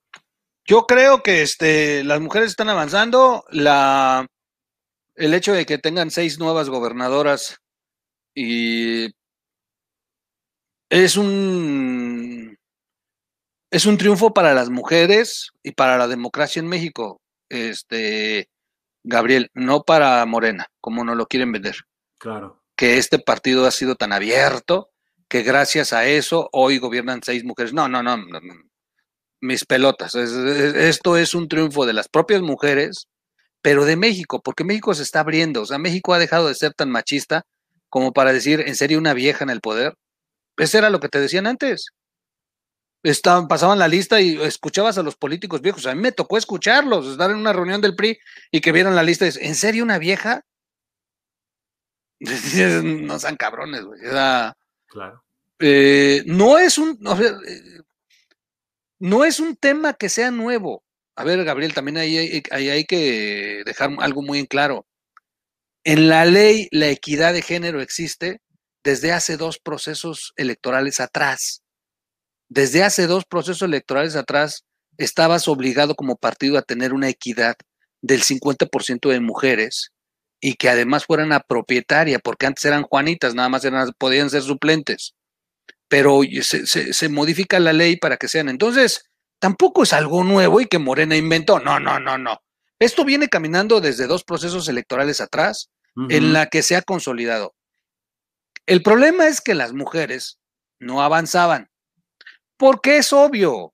Yo 0.67 0.87
creo 0.87 1.23
que 1.23 1.43
este, 1.43 2.05
las 2.05 2.21
mujeres 2.21 2.51
están 2.51 2.69
avanzando. 2.69 3.45
La, 3.51 4.27
el 5.15 5.35
hecho 5.35 5.55
de 5.55 5.65
que 5.65 5.79
tengan 5.79 6.11
seis 6.11 6.39
nuevas 6.39 6.69
gobernadoras 6.69 7.59
y 8.35 9.09
es 10.91 11.17
un 11.17 12.57
es 13.71 13.87
un 13.87 13.99
triunfo 13.99 14.33
para 14.33 14.55
las 14.55 14.71
mujeres 14.71 15.51
y 15.63 15.73
para 15.73 15.99
la 15.99 16.09
democracia 16.09 16.61
en 16.61 16.69
México, 16.69 17.21
este 17.49 18.49
Gabriel, 19.05 19.51
no 19.55 19.83
para 19.83 20.25
Morena, 20.27 20.67
como 20.81 21.05
no 21.05 21.15
lo 21.15 21.27
quieren 21.27 21.53
vender. 21.53 21.77
Claro. 22.19 22.63
Que 22.77 22.99
este 22.99 23.19
partido 23.19 23.67
ha 23.67 23.71
sido 23.71 23.95
tan 23.95 24.13
abierto 24.13 24.91
que 25.29 25.43
gracias 25.43 25.93
a 25.93 26.07
eso 26.07 26.49
hoy 26.53 26.79
gobiernan 26.79 27.23
seis 27.23 27.45
mujeres. 27.45 27.73
No, 27.73 27.89
no, 27.89 28.03
no, 28.03 28.17
mis 29.41 29.65
pelotas. 29.65 30.15
esto 30.15 31.17
es 31.17 31.35
un 31.35 31.49
triunfo 31.49 31.87
de 31.87 31.93
las 31.93 32.09
propias 32.09 32.43
mujeres, 32.43 33.09
pero 33.63 33.85
de 33.85 33.97
México, 33.97 34.41
porque 34.43 34.65
México 34.65 34.95
se 34.95 35.03
está 35.03 35.21
abriendo. 35.21 35.63
O 35.63 35.67
sea, 35.67 35.79
México 35.79 36.15
ha 36.15 36.19
dejado 36.19 36.49
de 36.49 36.55
ser 36.55 36.75
tan 36.75 36.91
machista 36.91 37.45
como 37.89 38.13
para 38.13 38.33
decir, 38.33 38.63
¿en 38.67 38.77
serio 38.77 38.99
una 38.99 39.15
vieja 39.15 39.45
en 39.45 39.51
el 39.51 39.61
poder? 39.61 39.95
Eso 40.59 40.79
era 40.79 40.91
lo 40.91 41.01
que 41.01 41.09
te 41.09 41.21
decían 41.21 41.47
antes. 41.47 41.87
Estaban, 43.03 43.47
pasaban 43.47 43.79
la 43.79 43.87
lista 43.87 44.21
y 44.21 44.41
escuchabas 44.43 44.99
a 44.99 45.03
los 45.03 45.17
políticos 45.17 45.63
viejos. 45.63 45.87
A 45.87 45.95
mí 45.95 46.03
me 46.03 46.13
tocó 46.13 46.37
escucharlos, 46.37 47.07
estar 47.07 47.31
en 47.31 47.37
una 47.37 47.53
reunión 47.53 47.81
del 47.81 47.95
PRI 47.95 48.19
y 48.51 48.61
que 48.61 48.73
vieran 48.73 48.97
la 48.97 49.05
lista 49.05 49.27
y 49.27 49.31
¿en 49.41 49.55
serio 49.55 49.85
una 49.85 49.99
vieja? 49.99 50.43
no 52.21 53.19
sean 53.19 53.37
cabrones, 53.37 53.85
güey. 53.85 54.01
claro. 54.01 55.25
Eh, 55.61 56.23
no 56.27 56.59
es 56.59 56.79
un. 56.79 56.99
Eh, 57.21 57.81
no, 59.01 59.25
es 59.25 59.41
un 59.41 59.57
tema 59.57 59.95
que 59.95 60.09
sea 60.09 60.31
nuevo. 60.31 60.85
A 61.17 61.25
ver, 61.25 61.43
Gabriel, 61.45 61.75
también 61.75 61.99
ahí 61.99 62.43
hay, 62.51 62.69
hay 62.69 62.85
que 62.85 63.63
dejar 63.65 63.91
algo 63.99 64.23
muy 64.23 64.39
en 64.39 64.47
claro. 64.47 64.87
En 65.85 66.09
la 66.09 66.25
ley, 66.25 66.69
la 66.71 66.89
equidad 66.89 67.33
de 67.33 67.43
género 67.43 67.81
existe 67.81 68.41
desde 68.85 69.13
hace 69.13 69.37
dos 69.37 69.59
procesos 69.59 70.33
electorales 70.37 71.01
atrás. 71.01 71.63
Desde 72.49 72.83
hace 72.83 73.07
dos 73.07 73.25
procesos 73.25 73.63
electorales 73.63 74.17
atrás, 74.17 74.65
estabas 74.97 75.49
obligado 75.49 75.95
como 75.95 76.17
partido 76.17 76.59
a 76.59 76.63
tener 76.63 76.93
una 76.93 77.09
equidad 77.09 77.57
del 78.01 78.23
50% 78.23 79.09
de 79.11 79.21
mujeres 79.21 79.93
y 80.41 80.55
que 80.55 80.69
además 80.69 81.05
fueran 81.05 81.33
a 81.33 81.41
propietaria, 81.41 82.19
porque 82.19 82.47
antes 82.47 82.65
eran 82.65 82.85
Juanitas, 82.85 83.35
nada 83.35 83.49
más 83.49 83.65
eran, 83.65 83.91
podían 83.99 84.31
ser 84.31 84.43
suplentes. 84.43 85.15
Pero 85.89 86.21
se, 86.43 86.67
se, 86.67 87.09
modifica 87.09 87.59
la 87.59 87.73
ley 87.73 87.97
para 87.97 88.19
que 88.19 88.29
sean. 88.29 88.49
Entonces, 88.49 89.07
tampoco 89.39 89.83
es 89.83 89.93
algo 89.93 90.23
nuevo 90.23 90.61
y 90.61 90.67
que 90.67 90.79
Morena 90.79 91.17
inventó. 91.17 91.59
No, 91.59 91.81
no, 91.81 91.99
no, 91.99 92.19
no. 92.19 92.41
Esto 92.79 93.05
viene 93.05 93.29
caminando 93.29 93.81
desde 93.81 94.07
dos 94.07 94.23
procesos 94.23 94.69
electorales 94.69 95.21
atrás, 95.21 95.71
en 96.11 96.33
la 96.33 96.47
que 96.47 96.63
se 96.63 96.77
ha 96.77 96.83
consolidado. 96.83 97.55
El 98.69 98.83
problema 98.83 99.27
es 99.27 99.41
que 99.41 99.55
las 99.55 99.73
mujeres 99.73 100.39
no 100.79 101.01
avanzaban, 101.01 101.71
porque 102.59 102.99
es 102.99 103.15
obvio, 103.15 103.73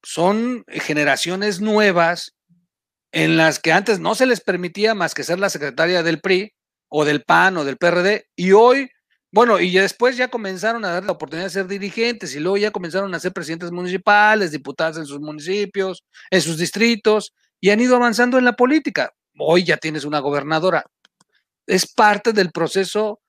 son 0.00 0.64
generaciones 0.68 1.60
nuevas 1.60 2.32
en 3.10 3.36
las 3.36 3.58
que 3.58 3.72
antes 3.72 3.98
no 3.98 4.14
se 4.14 4.26
les 4.26 4.40
permitía 4.40 4.94
más 4.94 5.14
que 5.14 5.24
ser 5.24 5.40
la 5.40 5.50
secretaria 5.50 6.04
del 6.04 6.20
PRI 6.20 6.52
o 6.88 7.04
del 7.04 7.24
PAN 7.24 7.56
o 7.56 7.64
del 7.64 7.78
PRD, 7.78 8.28
y 8.36 8.52
hoy, 8.52 8.90
bueno, 9.32 9.58
y 9.58 9.72
después 9.72 10.16
ya 10.16 10.28
comenzaron 10.28 10.84
a 10.84 10.92
dar 10.92 11.04
la 11.04 11.12
oportunidad 11.12 11.46
de 11.46 11.50
ser 11.50 11.66
dirigentes, 11.66 12.32
y 12.36 12.38
luego 12.38 12.58
ya 12.58 12.70
comenzaron 12.70 13.12
a 13.16 13.18
ser 13.18 13.32
presidentes 13.32 13.72
municipales, 13.72 14.52
diputadas 14.52 14.98
en 14.98 15.06
sus 15.06 15.18
municipios, 15.18 16.04
en 16.30 16.42
sus 16.42 16.58
distritos, 16.58 17.34
y 17.60 17.70
han 17.70 17.80
ido 17.80 17.96
avanzando 17.96 18.38
en 18.38 18.44
la 18.44 18.52
política. 18.52 19.12
hoy 19.36 19.64
ya 19.64 19.78
tienes 19.78 20.04
una 20.04 20.20
gobernadora. 20.20 20.84
Es 21.66 21.92
parte 21.92 22.32
del 22.32 22.52
proceso 22.52 23.21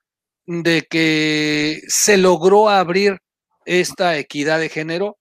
de 0.45 0.85
que 0.89 1.81
se 1.87 2.17
logró 2.17 2.69
abrir 2.69 3.19
esta 3.65 4.17
equidad 4.17 4.59
de 4.59 4.69
género 4.69 5.17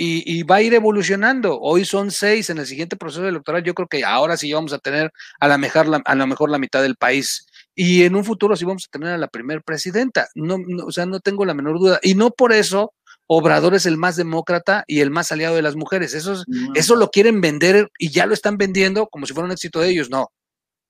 y, 0.00 0.42
va 0.44 0.56
a 0.56 0.62
ir 0.62 0.74
evolucionando. 0.74 1.58
Hoy 1.60 1.84
son 1.84 2.12
seis 2.12 2.50
en 2.50 2.58
el 2.58 2.66
siguiente 2.66 2.96
proceso 2.96 3.26
electoral. 3.26 3.64
Yo 3.64 3.74
creo 3.74 3.88
que 3.88 4.04
ahora 4.04 4.36
sí 4.36 4.52
vamos 4.52 4.72
a 4.72 4.78
tener 4.78 5.10
a, 5.40 5.48
la 5.48 5.58
mejor, 5.58 6.02
a 6.04 6.14
lo 6.14 6.26
mejor 6.28 6.50
la 6.50 6.58
mitad 6.58 6.82
del 6.82 6.94
país. 6.94 7.46
Y 7.74 8.04
en 8.04 8.14
un 8.14 8.24
futuro 8.24 8.54
sí 8.56 8.64
vamos 8.64 8.84
a 8.86 8.92
tener 8.92 9.14
a 9.14 9.18
la 9.18 9.26
primera 9.26 9.60
presidenta. 9.60 10.28
No, 10.36 10.56
o 10.86 10.92
sea, 10.92 11.04
no 11.06 11.18
tengo 11.18 11.44
la 11.44 11.54
menor 11.54 11.80
duda. 11.80 11.98
Y 12.02 12.14
no 12.14 12.30
por 12.30 12.52
eso 12.52 12.94
Obrador 13.30 13.74
es 13.74 13.84
el 13.84 13.98
más 13.98 14.16
demócrata 14.16 14.84
y 14.86 15.00
el 15.00 15.10
más 15.10 15.30
aliado 15.30 15.54
de 15.54 15.60
las 15.62 15.76
mujeres. 15.76 16.14
Eso, 16.14 16.42
eso 16.74 16.96
lo 16.96 17.10
quieren 17.10 17.42
vender 17.42 17.90
y 17.98 18.10
ya 18.10 18.24
lo 18.24 18.32
están 18.32 18.56
vendiendo 18.56 19.06
como 19.06 19.26
si 19.26 19.34
fuera 19.34 19.44
un 19.44 19.52
éxito 19.52 19.80
de 19.80 19.90
ellos. 19.90 20.08
No. 20.08 20.32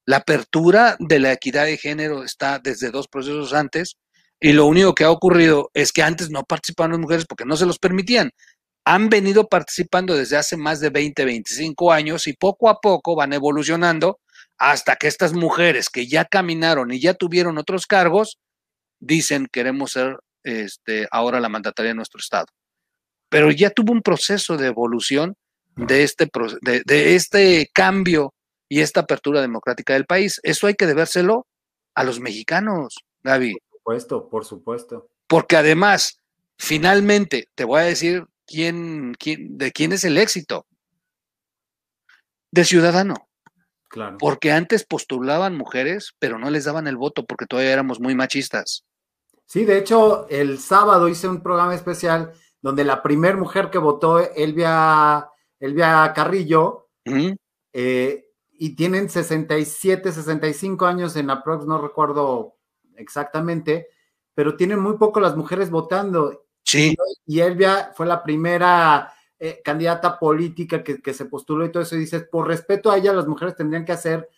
La 0.08 0.18
apertura 0.18 0.96
de 1.00 1.18
la 1.18 1.32
equidad 1.32 1.66
de 1.66 1.76
género 1.76 2.24
está 2.24 2.58
desde 2.58 2.90
dos 2.90 3.08
procesos 3.08 3.52
antes 3.52 3.98
y 4.40 4.54
lo 4.54 4.64
único 4.64 4.94
que 4.94 5.04
ha 5.04 5.10
ocurrido 5.10 5.70
es 5.74 5.92
que 5.92 6.02
antes 6.02 6.30
no 6.30 6.44
participaban 6.44 6.92
las 6.92 7.00
mujeres 7.00 7.26
porque 7.26 7.44
no 7.44 7.58
se 7.58 7.66
los 7.66 7.78
permitían 7.78 8.30
han 8.86 9.10
venido 9.10 9.50
participando 9.50 10.16
desde 10.16 10.38
hace 10.38 10.56
más 10.56 10.80
de 10.80 10.88
20, 10.88 11.26
25 11.26 11.92
años 11.92 12.26
y 12.26 12.32
poco 12.32 12.70
a 12.70 12.80
poco 12.80 13.16
van 13.16 13.34
evolucionando 13.34 14.18
hasta 14.56 14.96
que 14.96 15.08
estas 15.08 15.34
mujeres 15.34 15.90
que 15.90 16.06
ya 16.06 16.24
caminaron 16.24 16.90
y 16.90 16.98
ya 16.98 17.12
tuvieron 17.12 17.58
otros 17.58 17.86
cargos, 17.86 18.38
dicen 19.00 19.46
queremos 19.52 19.92
ser 19.92 20.16
este, 20.42 21.06
ahora 21.10 21.38
la 21.38 21.50
mandataria 21.50 21.90
de 21.90 21.96
nuestro 21.96 22.18
Estado. 22.18 22.46
Pero 23.28 23.50
ya 23.50 23.68
tuvo 23.68 23.92
un 23.92 24.00
proceso 24.00 24.56
de 24.56 24.68
evolución 24.68 25.34
de 25.76 26.02
este, 26.02 26.26
de, 26.62 26.80
de 26.86 27.14
este 27.14 27.68
cambio 27.74 28.32
y 28.68 28.80
esta 28.80 29.00
apertura 29.00 29.40
democrática 29.40 29.94
del 29.94 30.06
país. 30.06 30.40
Eso 30.42 30.66
hay 30.66 30.74
que 30.74 30.86
debérselo 30.86 31.46
a 31.94 32.04
los 32.04 32.20
mexicanos, 32.20 32.98
Gaby. 33.22 33.54
Por 33.54 33.78
supuesto, 33.78 34.28
por 34.28 34.44
supuesto. 34.44 35.08
Porque 35.26 35.56
además, 35.56 36.20
finalmente, 36.58 37.48
te 37.54 37.64
voy 37.64 37.80
a 37.80 37.84
decir 37.84 38.26
quién, 38.46 39.14
quién, 39.18 39.58
de 39.58 39.72
quién 39.72 39.92
es 39.92 40.04
el 40.04 40.18
éxito. 40.18 40.66
De 42.50 42.64
ciudadano. 42.64 43.28
Claro. 43.88 44.18
Porque 44.18 44.52
antes 44.52 44.84
postulaban 44.84 45.56
mujeres, 45.56 46.14
pero 46.18 46.38
no 46.38 46.50
les 46.50 46.64
daban 46.64 46.86
el 46.86 46.96
voto 46.96 47.24
porque 47.24 47.46
todavía 47.46 47.72
éramos 47.72 48.00
muy 48.00 48.14
machistas. 48.14 48.84
Sí, 49.46 49.64
de 49.64 49.78
hecho, 49.78 50.28
el 50.28 50.58
sábado 50.58 51.08
hice 51.08 51.26
un 51.26 51.42
programa 51.42 51.74
especial 51.74 52.32
donde 52.60 52.84
la 52.84 53.02
primer 53.02 53.38
mujer 53.38 53.70
que 53.70 53.78
votó, 53.78 54.18
Elvia, 54.18 55.28
Elvia 55.58 56.12
Carrillo, 56.14 56.90
eh, 57.72 58.27
y 58.58 58.74
tienen 58.74 59.08
67, 59.08 60.12
65 60.12 60.84
años 60.84 61.16
en 61.16 61.30
aprox, 61.30 61.64
no 61.64 61.80
recuerdo 61.80 62.56
exactamente, 62.96 63.88
pero 64.34 64.56
tienen 64.56 64.80
muy 64.80 64.96
poco 64.96 65.20
las 65.20 65.36
mujeres 65.36 65.70
votando. 65.70 66.44
Sí. 66.64 66.96
Y 67.24 67.40
Elvia 67.40 67.92
fue 67.94 68.06
la 68.06 68.22
primera 68.22 69.12
eh, 69.38 69.60
candidata 69.64 70.18
política 70.18 70.82
que, 70.82 71.14
se 71.14 71.26
postuló 71.26 71.64
y 71.64 71.70
todo 71.70 71.84
eso. 71.84 71.94
Y 71.94 72.00
dices, 72.00 72.24
por 72.24 72.48
respeto 72.48 72.90
a 72.90 72.98
ella, 72.98 73.12
las 73.12 73.28
mujeres 73.28 73.54
tendrían 73.54 73.84
que 73.84 73.92
hacer 73.92 74.28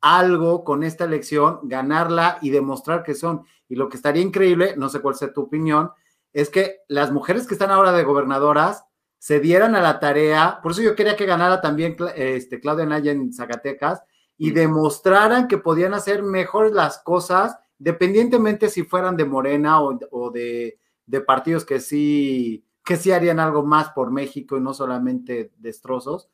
algo 0.00 0.64
con 0.64 0.82
esta 0.82 1.04
elección, 1.04 1.60
ganarla 1.64 2.38
y 2.40 2.50
demostrar 2.50 3.02
que 3.02 3.14
son. 3.14 3.44
Y 3.68 3.76
lo 3.76 3.90
que 3.90 3.98
estaría 3.98 4.22
increíble, 4.22 4.74
no 4.76 4.88
sé 4.88 5.00
cuál 5.00 5.16
sea 5.16 5.32
tu 5.32 5.42
opinión, 5.42 5.90
es 6.32 6.48
que 6.48 6.80
las 6.88 7.12
mujeres 7.12 7.46
que 7.46 7.54
están 7.54 7.70
ahora 7.70 7.92
de 7.92 8.04
gobernadoras 8.04 8.85
se 9.26 9.40
dieran 9.40 9.74
a 9.74 9.80
la 9.80 9.98
tarea, 9.98 10.60
por 10.62 10.70
eso 10.70 10.82
yo 10.82 10.94
quería 10.94 11.16
que 11.16 11.26
ganara 11.26 11.60
también 11.60 11.96
este, 12.14 12.60
Claudia 12.60 12.86
Naya 12.86 13.10
en 13.10 13.32
Zacatecas, 13.32 14.04
y 14.38 14.52
demostraran 14.52 15.48
que 15.48 15.58
podían 15.58 15.94
hacer 15.94 16.22
mejor 16.22 16.72
las 16.72 16.98
cosas, 16.98 17.58
dependientemente 17.76 18.68
si 18.68 18.84
fueran 18.84 19.16
de 19.16 19.24
Morena 19.24 19.82
o 19.82 20.30
de, 20.30 20.78
de 21.06 21.20
partidos 21.22 21.64
que 21.64 21.80
sí, 21.80 22.64
que 22.84 22.96
sí 22.96 23.10
harían 23.10 23.40
algo 23.40 23.66
más 23.66 23.90
por 23.90 24.12
México 24.12 24.58
y 24.58 24.60
no 24.60 24.72
solamente 24.72 25.50
destrozos, 25.56 26.28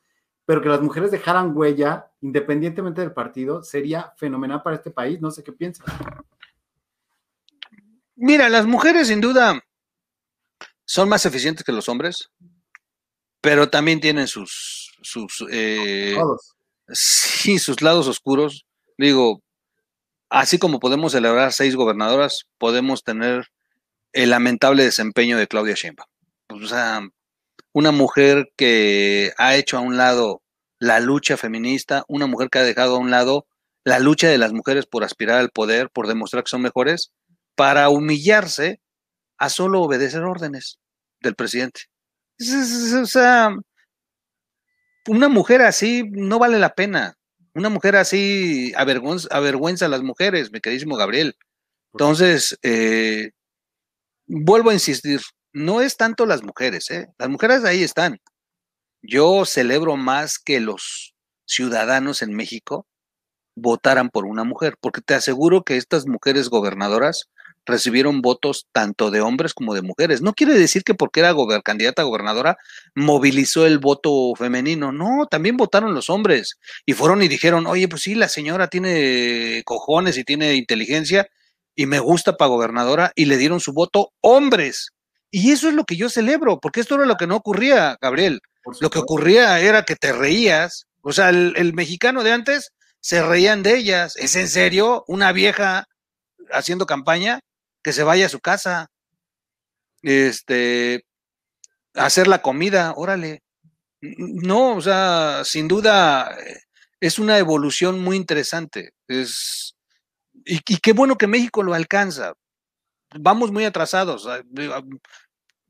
pero 0.45 0.61
que 0.61 0.69
las 0.69 0.81
mujeres 0.81 1.09
dejaran 1.09 1.57
huella 1.57 2.11
independientemente 2.21 3.01
del 3.01 3.11
partido, 3.11 3.63
sería 3.63 4.13
fenomenal 4.17 4.61
para 4.61 4.75
este 4.75 4.91
país. 4.91 5.19
No 5.19 5.31
sé 5.31 5.41
qué 5.43 5.51
piensas. 5.51 5.87
Mira, 8.15 8.49
las 8.49 8.67
mujeres 8.67 9.07
sin 9.07 9.19
duda 9.19 9.59
son 10.85 11.09
más 11.09 11.25
eficientes 11.25 11.63
que 11.63 11.71
los 11.71 11.89
hombres, 11.89 12.29
pero 13.43 13.69
también 13.69 13.99
tienen 13.99 14.29
sus, 14.29 14.95
sus 15.01 15.45
eh, 15.51 16.15
sí, 16.87 17.59
sus 17.59 17.81
lados 17.81 18.07
oscuros. 18.07 18.65
Digo, 18.97 19.43
así 20.29 20.57
como 20.57 20.79
podemos 20.79 21.11
celebrar 21.11 21.51
seis 21.51 21.75
gobernadoras, 21.75 22.45
podemos 22.57 23.03
tener 23.03 23.47
el 24.13 24.29
lamentable 24.29 24.85
desempeño 24.85 25.37
de 25.37 25.47
Claudia 25.47 25.75
Sheinbaum. 25.75 26.07
O 26.51 26.67
sea, 26.67 27.01
una 27.73 27.91
mujer 27.91 28.49
que 28.55 29.33
ha 29.37 29.57
hecho 29.57 29.77
a 29.77 29.81
un 29.81 29.97
lado 29.97 30.41
la 30.79 31.01
lucha 31.01 31.35
feminista, 31.35 32.05
una 32.07 32.27
mujer 32.27 32.49
que 32.49 32.59
ha 32.59 32.63
dejado 32.63 32.95
a 32.95 32.99
un 32.99 33.11
lado 33.11 33.45
la 33.83 33.99
lucha 33.99 34.29
de 34.29 34.37
las 34.37 34.53
mujeres 34.53 34.85
por 34.85 35.03
aspirar 35.03 35.39
al 35.39 35.49
poder, 35.49 35.89
por 35.89 36.07
demostrar 36.07 36.45
que 36.45 36.49
son 36.49 36.61
mejores, 36.61 37.11
para 37.55 37.89
humillarse 37.89 38.79
a 39.37 39.49
solo 39.49 39.81
obedecer 39.81 40.23
órdenes 40.23 40.79
del 41.19 41.35
presidente. 41.35 41.89
O 43.01 43.05
sea, 43.05 43.55
una 45.07 45.29
mujer 45.29 45.61
así 45.61 46.03
no 46.11 46.39
vale 46.39 46.59
la 46.59 46.73
pena. 46.73 47.15
Una 47.55 47.69
mujer 47.69 47.95
así 47.95 48.73
avergüenza, 48.75 49.27
avergüenza 49.31 49.85
a 49.85 49.89
las 49.89 50.01
mujeres, 50.01 50.51
mi 50.51 50.59
queridísimo 50.59 50.95
Gabriel. 50.95 51.35
Entonces, 51.93 52.57
eh, 52.63 53.31
vuelvo 54.27 54.71
a 54.71 54.73
insistir, 54.73 55.21
no 55.53 55.81
es 55.81 55.97
tanto 55.97 56.25
las 56.25 56.43
mujeres, 56.43 56.89
¿eh? 56.89 57.07
las 57.19 57.29
mujeres 57.29 57.63
ahí 57.65 57.83
están. 57.83 58.19
Yo 59.03 59.45
celebro 59.45 59.97
más 59.97 60.39
que 60.39 60.59
los 60.59 61.13
ciudadanos 61.45 62.21
en 62.21 62.33
México 62.33 62.87
votaran 63.55 64.09
por 64.09 64.25
una 64.25 64.43
mujer, 64.43 64.75
porque 64.81 65.01
te 65.01 65.13
aseguro 65.13 65.63
que 65.63 65.77
estas 65.77 66.07
mujeres 66.07 66.49
gobernadoras 66.49 67.25
recibieron 67.65 68.21
votos 68.21 68.67
tanto 68.71 69.11
de 69.11 69.21
hombres 69.21 69.53
como 69.53 69.73
de 69.73 69.81
mujeres. 69.81 70.21
No 70.21 70.33
quiere 70.33 70.53
decir 70.53 70.83
que 70.83 70.93
porque 70.93 71.21
era 71.21 71.33
candidata 71.63 72.01
a 72.01 72.05
gobernadora 72.05 72.57
movilizó 72.95 73.65
el 73.65 73.79
voto 73.79 74.33
femenino. 74.37 74.91
No, 74.91 75.27
también 75.29 75.57
votaron 75.57 75.93
los 75.93 76.09
hombres 76.09 76.57
y 76.85 76.93
fueron 76.93 77.21
y 77.23 77.27
dijeron, 77.27 77.67
oye, 77.67 77.87
pues 77.87 78.03
sí, 78.03 78.15
la 78.15 78.29
señora 78.29 78.67
tiene 78.67 79.61
cojones 79.65 80.17
y 80.17 80.23
tiene 80.23 80.55
inteligencia 80.55 81.27
y 81.75 81.85
me 81.85 81.99
gusta 81.99 82.37
para 82.37 82.49
gobernadora 82.49 83.11
y 83.15 83.25
le 83.25 83.37
dieron 83.37 83.59
su 83.59 83.73
voto 83.73 84.11
hombres. 84.21 84.89
Y 85.31 85.51
eso 85.51 85.67
es 85.67 85.73
lo 85.73 85.85
que 85.85 85.95
yo 85.95 86.09
celebro, 86.09 86.59
porque 86.59 86.79
esto 86.79 86.95
era 86.95 87.05
lo 87.05 87.15
que 87.15 87.25
no 87.25 87.35
ocurría, 87.35 87.97
Gabriel. 87.99 88.39
Lo 88.79 88.89
que 88.89 88.99
ocurría 88.99 89.59
era 89.59 89.83
que 89.83 89.95
te 89.95 90.13
reías. 90.13 90.85
O 91.01 91.11
sea, 91.11 91.29
el, 91.29 91.73
mexicano 91.73 92.23
de 92.23 92.31
antes 92.31 92.71
se 92.99 93.23
reían 93.23 93.63
de 93.63 93.75
ellas. 93.75 94.15
¿Es 94.15 94.35
en 94.35 94.47
serio 94.47 95.03
una 95.07 95.31
vieja 95.31 95.85
haciendo 96.51 96.85
campaña 96.85 97.39
que 97.83 97.93
se 97.93 98.03
vaya 98.03 98.27
a 98.27 98.29
su 98.29 98.39
casa? 98.39 98.89
Este, 100.01 101.05
hacer 101.95 102.27
la 102.27 102.41
comida, 102.41 102.93
órale. 102.95 103.43
No, 104.01 104.75
o 104.75 104.81
sea, 104.81 105.43
sin 105.45 105.67
duda 105.67 106.37
eh, 106.39 106.59
es 106.99 107.19
una 107.19 107.37
evolución 107.37 108.01
muy 108.01 108.17
interesante. 108.17 108.91
Es, 109.07 109.75
y, 110.45 110.59
qué 110.59 110.93
bueno 110.93 111.17
que 111.17 111.27
México 111.27 111.63
lo 111.63 111.73
alcanza. 111.73 112.33
Vamos 113.15 113.51
muy 113.51 113.65
atrasados. 113.65 114.27
Ah, 114.27 114.41
ah, 114.71 114.83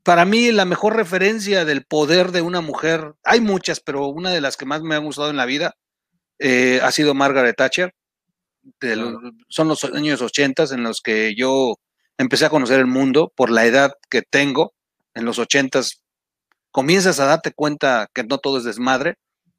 para 0.02 0.24
mí, 0.24 0.52
la 0.52 0.64
mejor 0.64 0.96
referencia 0.96 1.64
del 1.64 1.84
poder 1.84 2.32
de 2.32 2.42
una 2.42 2.60
mujer, 2.60 3.14
hay 3.24 3.40
muchas, 3.40 3.80
pero 3.80 4.06
una 4.08 4.30
de 4.30 4.40
las 4.40 4.56
que 4.56 4.66
más 4.66 4.82
me 4.82 4.94
ha 4.94 4.98
gustado 4.98 5.30
en 5.30 5.36
la 5.36 5.46
vida 5.46 5.74
eh, 6.38 6.80
ha 6.82 6.90
sido 6.90 7.14
Margaret 7.14 7.56
Thatcher. 7.56 7.94
son 9.48 9.68
los 9.68 9.84
años 9.84 10.20
80 10.22 10.64
en 10.72 10.82
los 10.82 11.00
que 11.00 11.34
yo 11.36 11.76
empecé 12.18 12.46
a 12.46 12.50
conocer 12.50 12.80
el 12.80 12.86
mundo 12.86 13.32
por 13.36 13.50
la 13.50 13.66
edad 13.66 13.92
que 14.10 14.22
tengo. 14.22 14.74
En 15.14 15.24
los 15.24 15.38
80 15.38 15.80
comienzas 16.70 17.20
a 17.20 17.26
darte 17.26 17.52
cuenta 17.52 18.08
que 18.12 18.24
no 18.24 18.38
todo 18.38 18.58
es 18.58 18.64
desmadre 18.64 19.16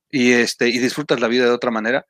y, 0.09 0.33
este, 0.33 0.69
y 0.69 0.79
disfrutas 0.79 1.19
la 1.19 1.27
vida 1.27 1.45
de 1.45 1.51
otra 1.51 1.71
manera 1.71 2.05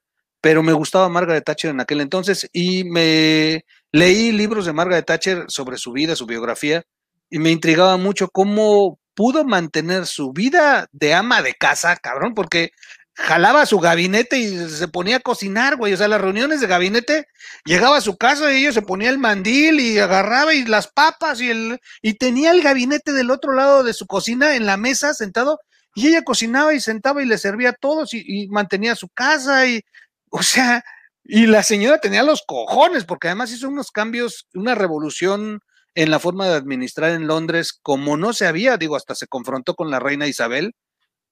pero 0.45 0.61
me 0.61 0.73
gustaba 0.73 1.09
Margaret 1.09 1.43
Thatcher 1.43 1.71
en 1.71 1.79
aquel 1.79 2.01
entonces 2.01 2.47
y 2.53 2.83
me 2.83 3.65
leí 3.91 4.31
libros 4.31 4.67
de 4.67 4.73
Margaret 4.73 5.03
Thatcher 5.03 5.45
sobre 5.47 5.79
su 5.79 5.91
vida, 5.91 6.15
su 6.15 6.27
biografía, 6.27 6.83
y 7.31 7.39
me 7.39 7.49
intrigaba 7.49 7.97
mucho 7.97 8.29
cómo 8.29 8.99
pudo 9.15 9.43
mantener 9.43 10.05
su 10.05 10.33
vida 10.33 10.87
de 10.91 11.15
ama 11.15 11.41
de 11.41 11.55
casa, 11.55 11.95
cabrón, 11.95 12.35
porque 12.35 12.69
jalaba 13.15 13.65
su 13.65 13.79
gabinete 13.79 14.37
y 14.37 14.69
se 14.69 14.87
ponía 14.87 15.17
a 15.17 15.19
cocinar, 15.21 15.77
güey. 15.77 15.93
O 15.93 15.97
sea, 15.97 16.07
las 16.07 16.21
reuniones 16.21 16.61
de 16.61 16.67
gabinete, 16.67 17.27
llegaba 17.65 17.97
a 17.97 18.01
su 18.01 18.17
casa 18.17 18.51
y 18.51 18.57
ella 18.57 18.73
se 18.73 18.81
ponía 18.81 19.09
el 19.09 19.17
mandil 19.17 19.79
y 19.79 19.99
agarraba 19.99 20.53
y 20.53 20.65
las 20.65 20.87
papas 20.87 21.41
y 21.41 21.49
el 21.49 21.79
y 22.01 22.15
tenía 22.15 22.51
el 22.51 22.61
gabinete 22.61 23.13
del 23.13 23.31
otro 23.31 23.53
lado 23.53 23.83
de 23.83 23.93
su 23.93 24.05
cocina 24.07 24.55
en 24.55 24.65
la 24.65 24.77
mesa 24.77 25.13
sentado 25.13 25.59
y 25.95 26.07
ella 26.09 26.23
cocinaba 26.23 26.73
y 26.73 26.81
sentaba 26.81 27.23
y 27.23 27.25
le 27.25 27.37
servía 27.37 27.69
a 27.69 27.73
todos 27.73 28.13
y 28.13 28.47
mantenía 28.49 28.95
su 28.95 29.09
casa 29.09 29.65
y 29.67 29.81
O 30.29 30.43
sea, 30.43 30.83
y 31.23 31.47
la 31.47 31.63
señora 31.63 31.99
tenía 31.99 32.23
los 32.23 32.43
cojones, 32.45 33.05
porque 33.05 33.27
además 33.29 33.51
hizo 33.51 33.67
unos 33.69 33.91
cambios, 33.91 34.47
una 34.53 34.75
revolución 34.75 35.61
en 35.95 36.11
la 36.11 36.19
forma 36.19 36.47
de 36.47 36.55
administrar 36.55 37.11
en 37.11 37.27
Londres 37.27 37.73
como 37.81 38.17
no 38.17 38.33
se 38.33 38.47
había, 38.47 38.77
digo, 38.77 38.95
hasta 38.95 39.15
se 39.15 39.27
confrontó 39.27 39.75
con 39.75 39.89
la 39.91 39.99
reina 39.99 40.27
Isabel, 40.27 40.73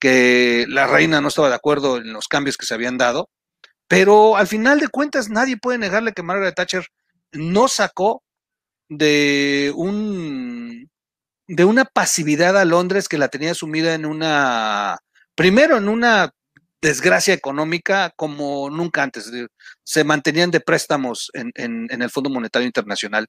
que 0.04 0.66
la 0.68 0.86
reina 0.86 1.22
no 1.22 1.30
estaba 1.30 1.47
de 1.47 1.56
acuerdo 1.56 1.95
en 1.95 2.12
los 2.12 2.28
cambios 2.28 2.58
que 2.58 2.66
se 2.66 2.74
habían 2.74 2.97
dado, 2.97 3.30
pero 3.88 4.36
al 4.36 4.47
final 4.47 4.82
de 4.82 4.89
cuentas 4.89 5.30
nadie 5.30 5.56
puede 5.56 5.78
negarle 5.78 6.12
que 6.12 6.24
Margaret 6.24 6.56
Thatcher 6.56 6.86
no 7.32 7.70
sacó 7.70 8.22
de 8.89 9.72
un 9.74 10.89
de 11.47 11.64
una 11.64 11.86
pasividad 11.86 12.58
a 12.58 12.66
Londres 12.66 13.08
que 13.08 13.18
la 13.18 13.30
tenía 13.30 13.54
sumida 13.54 13.93
en 13.93 14.06
una 14.06 14.97
primero 15.36 15.78
en 15.78 15.88
una 15.88 16.32
desgracia 16.82 17.34
económica 17.34 18.12
como 18.18 18.70
nunca 18.70 19.04
antes. 19.04 19.32
Se 19.86 20.04
mantenían 20.04 20.51
de 20.51 20.60
préstamos 20.60 21.32
en, 21.34 21.54
en, 21.56 22.01
el 22.01 22.10
Fondo 22.10 22.30
Monetario 22.30 22.66
Internacional. 22.66 23.28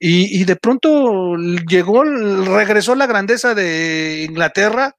Y, 0.00 0.40
y, 0.40 0.44
de 0.44 0.56
pronto 0.56 1.36
llegó, 1.68 2.02
regresó 2.02 2.96
la 2.96 3.06
grandeza 3.06 3.54
de 3.54 4.26
Inglaterra 4.28 4.96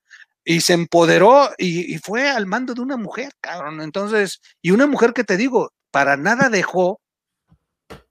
y 0.50 0.62
se 0.62 0.72
empoderó 0.72 1.50
y, 1.58 1.94
y, 1.94 1.98
fue 1.98 2.30
al 2.30 2.46
mando 2.46 2.74
de 2.74 2.80
una 2.80 2.96
mujer, 2.96 3.34
cabrón. 3.42 3.82
Entonces, 3.82 4.40
y 4.62 4.72
una 4.72 4.88
mujer 4.88 5.12
que 5.12 5.26
te 5.26 5.36
digo, 5.36 5.74
para 5.92 6.16
nada 6.16 6.48
dejó 6.48 7.02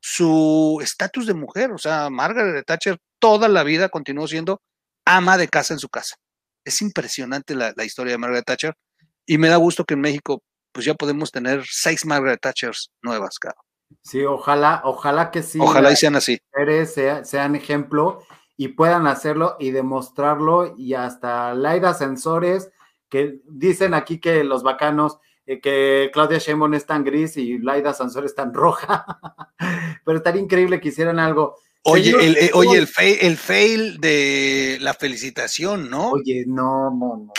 su 0.01 0.79
estatus 0.83 1.27
de 1.27 1.33
mujer. 1.33 1.73
O 1.73 1.79
sea, 1.79 2.11
Margaret 2.11 2.67
Thatcher 2.67 2.99
toda 3.19 3.49
la 3.49 3.63
vida 3.63 3.89
continuó 3.89 4.29
siendo 4.29 4.61
ama 5.07 5.39
de 5.39 5.49
casa 5.49 5.73
en 5.73 5.81
su 5.81 5.89
casa. 5.89 6.17
Es 6.63 6.83
impresionante 6.83 7.55
la, 7.55 7.73
la 7.75 7.85
historia 7.85 8.13
de 8.13 8.19
Margaret 8.19 8.45
Thatcher 8.45 8.75
y 9.25 9.39
me 9.39 9.49
da 9.49 9.57
gusto 9.57 9.87
que 9.87 9.95
en 9.95 10.03
México 10.03 10.43
pues 10.73 10.85
ya 10.85 10.93
podemos 10.93 11.33
tener 11.33 11.65
seis 11.67 12.05
Margaret 12.05 12.39
Thatchers 12.39 12.91
nuevas, 13.01 13.39
cabrón. 13.39 13.63
Sí, 14.03 14.23
ojalá, 14.27 14.83
ojalá 14.85 15.31
que 15.31 15.43
sí. 15.43 15.59
Ojalá 15.59 15.91
y 15.91 15.97
sean 15.97 16.17
así. 16.17 16.39
Sea, 16.85 17.25
sean 17.25 17.57
ejemplo 17.57 18.27
y 18.57 18.69
puedan 18.69 19.07
hacerlo 19.07 19.57
y 19.59 19.71
demostrarlo 19.71 20.75
y 20.77 20.95
hasta 20.95 21.55
Laida 21.55 21.95
Sensores 21.95 22.71
que 23.09 23.41
dicen 23.45 23.95
aquí 23.95 24.19
que 24.19 24.45
los 24.45 24.63
bacanos 24.63 25.19
eh, 25.47 25.61
que 25.61 26.11
Claudia 26.13 26.39
Sheinbaum 26.39 26.75
es 26.75 26.87
tan 26.87 27.05
gris 27.05 27.37
y 27.37 27.59
Laida 27.59 27.95
Sansor 27.95 28.25
es 28.25 28.35
tan 28.35 28.53
roja. 28.53 29.07
Pero 30.05 30.19
estaría 30.19 30.43
increíble 30.43 30.81
que 30.81 30.89
hicieran 30.89 31.21
algo. 31.21 31.57
Oye, 31.85 32.11
el, 32.11 32.37
eh, 32.37 32.51
oye 32.53 32.79
el, 32.79 32.89
fail, 32.89 33.17
el 33.21 33.37
fail 33.37 34.01
de 34.01 34.79
la 34.81 34.93
felicitación, 34.93 35.89
¿no? 35.89 36.11
Oye, 36.11 36.45
no, 36.49 36.91
no, 36.91 37.17
no. 37.27 37.33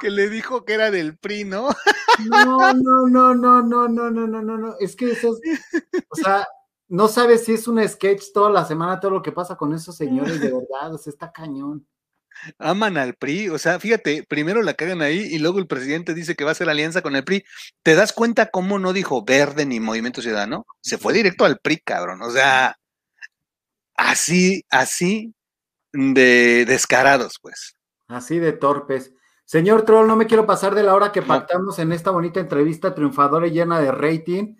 que 0.00 0.10
le 0.10 0.28
dijo 0.28 0.64
que 0.64 0.74
era 0.74 0.92
del 0.92 1.18
PRI, 1.18 1.42
¿no? 1.42 1.70
no, 2.30 2.72
no, 2.72 3.08
no, 3.08 3.34
no, 3.34 3.62
no, 3.62 3.88
no, 3.88 4.10
no, 4.10 4.10
no, 4.28 4.42
no, 4.42 4.58
no. 4.58 4.74
Es 4.78 4.94
que 4.94 5.10
eso 5.10 5.36
es, 5.42 5.60
o 6.08 6.14
sea, 6.14 6.46
no 6.88 7.08
sabes 7.08 7.44
si 7.44 7.52
es 7.52 7.68
un 7.68 7.86
sketch 7.86 8.32
toda 8.32 8.50
la 8.50 8.64
semana, 8.64 9.00
todo 9.00 9.12
lo 9.12 9.22
que 9.22 9.32
pasa 9.32 9.56
con 9.56 9.72
esos 9.74 9.96
señores, 9.96 10.40
de 10.40 10.52
verdad, 10.52 10.94
o 10.94 10.98
sea, 10.98 11.10
está 11.10 11.32
cañón 11.32 11.86
aman 12.58 12.96
al 12.96 13.14
PRI, 13.14 13.48
o 13.50 13.58
sea, 13.58 13.78
fíjate, 13.80 14.24
primero 14.28 14.62
la 14.62 14.74
cagan 14.74 15.02
ahí 15.02 15.18
y 15.18 15.38
luego 15.38 15.58
el 15.58 15.66
presidente 15.66 16.14
dice 16.14 16.34
que 16.34 16.44
va 16.44 16.50
a 16.50 16.52
hacer 16.52 16.68
alianza 16.68 17.02
con 17.02 17.16
el 17.16 17.24
PRI. 17.24 17.44
¿Te 17.82 17.94
das 17.94 18.12
cuenta 18.12 18.50
cómo 18.50 18.78
no 18.78 18.92
dijo 18.92 19.24
verde 19.24 19.66
ni 19.66 19.80
movimiento 19.80 20.22
ciudadano? 20.22 20.66
Se 20.80 20.98
fue 20.98 21.12
directo 21.12 21.44
al 21.44 21.58
PRI, 21.58 21.78
cabrón. 21.78 22.22
O 22.22 22.30
sea, 22.30 22.76
así, 23.96 24.64
así 24.70 25.34
de 25.92 26.64
descarados, 26.66 27.38
pues. 27.40 27.74
Así 28.08 28.38
de 28.38 28.52
torpes. 28.52 29.12
Señor 29.44 29.82
Troll, 29.82 30.06
no 30.06 30.16
me 30.16 30.26
quiero 30.26 30.46
pasar 30.46 30.74
de 30.74 30.82
la 30.82 30.94
hora 30.94 31.10
que 31.10 31.22
pactamos 31.22 31.78
en 31.78 31.92
esta 31.92 32.10
bonita 32.10 32.38
entrevista 32.38 32.94
triunfadora 32.94 33.46
y 33.46 33.52
llena 33.52 33.80
de 33.80 33.90
rating. 33.92 34.56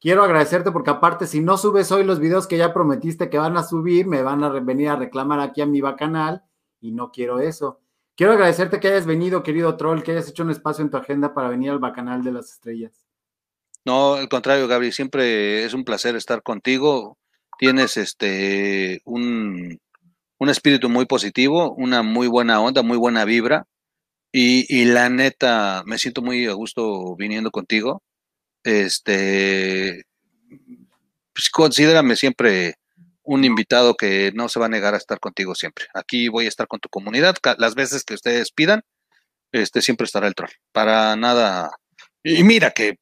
Quiero 0.00 0.22
agradecerte 0.22 0.72
porque 0.72 0.90
aparte, 0.90 1.26
si 1.26 1.40
no 1.40 1.58
subes 1.58 1.92
hoy 1.92 2.04
los 2.04 2.20
videos 2.20 2.46
que 2.46 2.56
ya 2.56 2.72
prometiste 2.72 3.28
que 3.28 3.36
van 3.36 3.58
a 3.58 3.62
subir, 3.62 4.06
me 4.06 4.22
van 4.22 4.42
a 4.42 4.48
venir 4.48 4.88
a 4.88 4.96
reclamar 4.96 5.40
aquí 5.40 5.60
a 5.60 5.66
mi 5.66 5.82
canal 5.96 6.42
y 6.80 6.92
no 6.92 7.12
quiero 7.12 7.38
eso. 7.40 7.80
Quiero 8.16 8.32
agradecerte 8.32 8.80
que 8.80 8.88
hayas 8.88 9.04
venido, 9.04 9.42
querido 9.42 9.76
troll, 9.76 10.02
que 10.02 10.12
hayas 10.12 10.28
hecho 10.28 10.42
un 10.42 10.50
espacio 10.50 10.82
en 10.82 10.90
tu 10.90 10.96
agenda 10.96 11.34
para 11.34 11.50
venir 11.50 11.70
al 11.70 11.78
Bacanal 11.78 12.24
de 12.24 12.32
las 12.32 12.50
Estrellas. 12.50 13.06
No, 13.84 14.14
al 14.14 14.28
contrario, 14.28 14.68
Gabriel, 14.68 14.92
siempre 14.92 15.64
es 15.64 15.74
un 15.74 15.84
placer 15.84 16.16
estar 16.16 16.42
contigo. 16.42 17.18
Tienes 17.58 17.98
este 17.98 19.02
un, 19.04 19.78
un 20.38 20.48
espíritu 20.48 20.88
muy 20.88 21.04
positivo, 21.04 21.74
una 21.74 22.02
muy 22.02 22.26
buena 22.26 22.60
onda, 22.60 22.82
muy 22.82 22.96
buena 22.96 23.26
vibra. 23.26 23.66
Y, 24.32 24.64
y, 24.68 24.84
la 24.86 25.10
neta, 25.10 25.82
me 25.86 25.98
siento 25.98 26.22
muy 26.22 26.46
a 26.46 26.52
gusto 26.52 27.16
viniendo 27.16 27.50
contigo. 27.50 28.02
Este, 28.64 30.04
pues 31.32 31.50
considérame 31.50 32.16
siempre 32.16 32.74
un 33.22 33.44
invitado 33.44 33.94
que 33.94 34.32
no 34.34 34.48
se 34.48 34.58
va 34.58 34.66
a 34.66 34.70
negar 34.70 34.94
a 34.94 34.98
estar 34.98 35.20
contigo 35.20 35.54
siempre. 35.54 35.86
Aquí 35.94 36.28
voy 36.28 36.46
a 36.46 36.48
estar 36.48 36.66
con 36.66 36.80
tu 36.80 36.88
comunidad. 36.88 37.36
Las 37.58 37.74
veces 37.74 38.04
que 38.04 38.14
ustedes 38.14 38.50
pidan, 38.50 38.82
este 39.52 39.82
siempre 39.82 40.04
estará 40.04 40.26
el 40.26 40.34
troll. 40.34 40.50
Para 40.72 41.16
nada. 41.16 41.70
Y 42.22 42.42
mira 42.42 42.72
que 42.72 42.96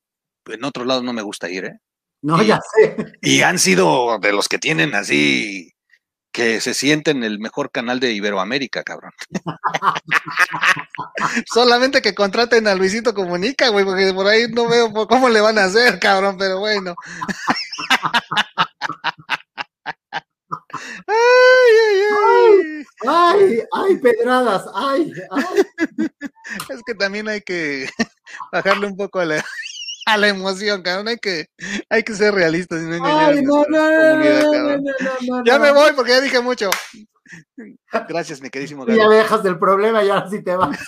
en 0.47 0.65
otros 0.65 0.87
lados 0.87 1.03
no 1.03 1.13
me 1.13 1.23
gusta 1.23 1.51
ir, 1.51 1.65
¿eh? 1.65 1.79
No, 2.21 2.43
ya 2.43 2.61
sé. 2.75 2.97
Y 3.23 3.43
han 3.43 3.59
sido 3.59 4.19
de 4.19 4.33
los 4.33 4.49
que 4.49 4.59
tienen 4.59 4.95
así 4.95 5.73
que 6.33 6.61
se 6.61 6.75
sienten 6.75 7.25
el 7.25 7.39
mejor 7.39 7.71
canal 7.71 8.01
de 8.01 8.13
Iberoamérica, 8.13 8.83
cabrón. 8.83 9.13
Solamente 11.53 12.03
que 12.03 12.15
contraten 12.15 12.69
a 12.69 12.75
Luisito 12.75 13.15
Comunica, 13.15 13.69
güey, 13.69 13.85
porque 13.85 14.13
por 14.13 14.27
ahí 14.27 14.47
no 14.49 14.69
veo 14.69 14.93
cómo 15.09 15.29
le 15.29 15.41
van 15.41 15.59
a 15.59 15.65
hacer, 15.65 15.99
cabrón, 15.99 16.37
pero 16.39 16.61
bueno. 16.61 16.95
Ay, 21.07 21.75
ay, 21.87 22.01
ay. 22.27 22.85
Ay, 23.07 23.63
ay, 23.73 23.97
pedradas, 23.99 24.65
ay, 24.75 25.13
ay. 25.31 25.63
Es 26.71 26.83
que 26.87 26.95
también 26.95 27.29
hay 27.29 27.41
que 27.43 27.89
bajarle 28.53 28.87
un 28.87 28.97
poco 28.97 29.21
a 29.21 29.25
la, 29.25 29.45
a 30.09 30.17
la 30.17 30.29
emoción, 30.29 30.83
cabrón. 30.83 31.09
Hay 31.09 31.19
que, 31.19 31.47
hay 31.89 32.03
que 32.03 32.15
ser 32.15 32.35
realistas 32.35 32.83
y 32.83 32.87
no 32.87 33.05
ay, 33.05 33.43
no, 33.43 33.65
no, 33.69 34.79
no, 34.79 35.45
Ya 35.45 35.59
me 35.59 35.73
voy 35.73 35.93
porque 35.93 36.13
ya 36.13 36.21
dije 36.21 36.41
mucho. 36.41 36.71
Gracias, 38.09 38.41
mi 38.41 38.49
queridísimo. 38.49 38.87
Ya 38.87 39.09
me 39.09 39.17
dejas 39.17 39.43
del 39.43 39.59
problema 39.59 40.03
y 40.03 40.09
ahora 40.09 40.29
sí 40.31 40.43
te 40.43 40.57
vas. 40.57 40.79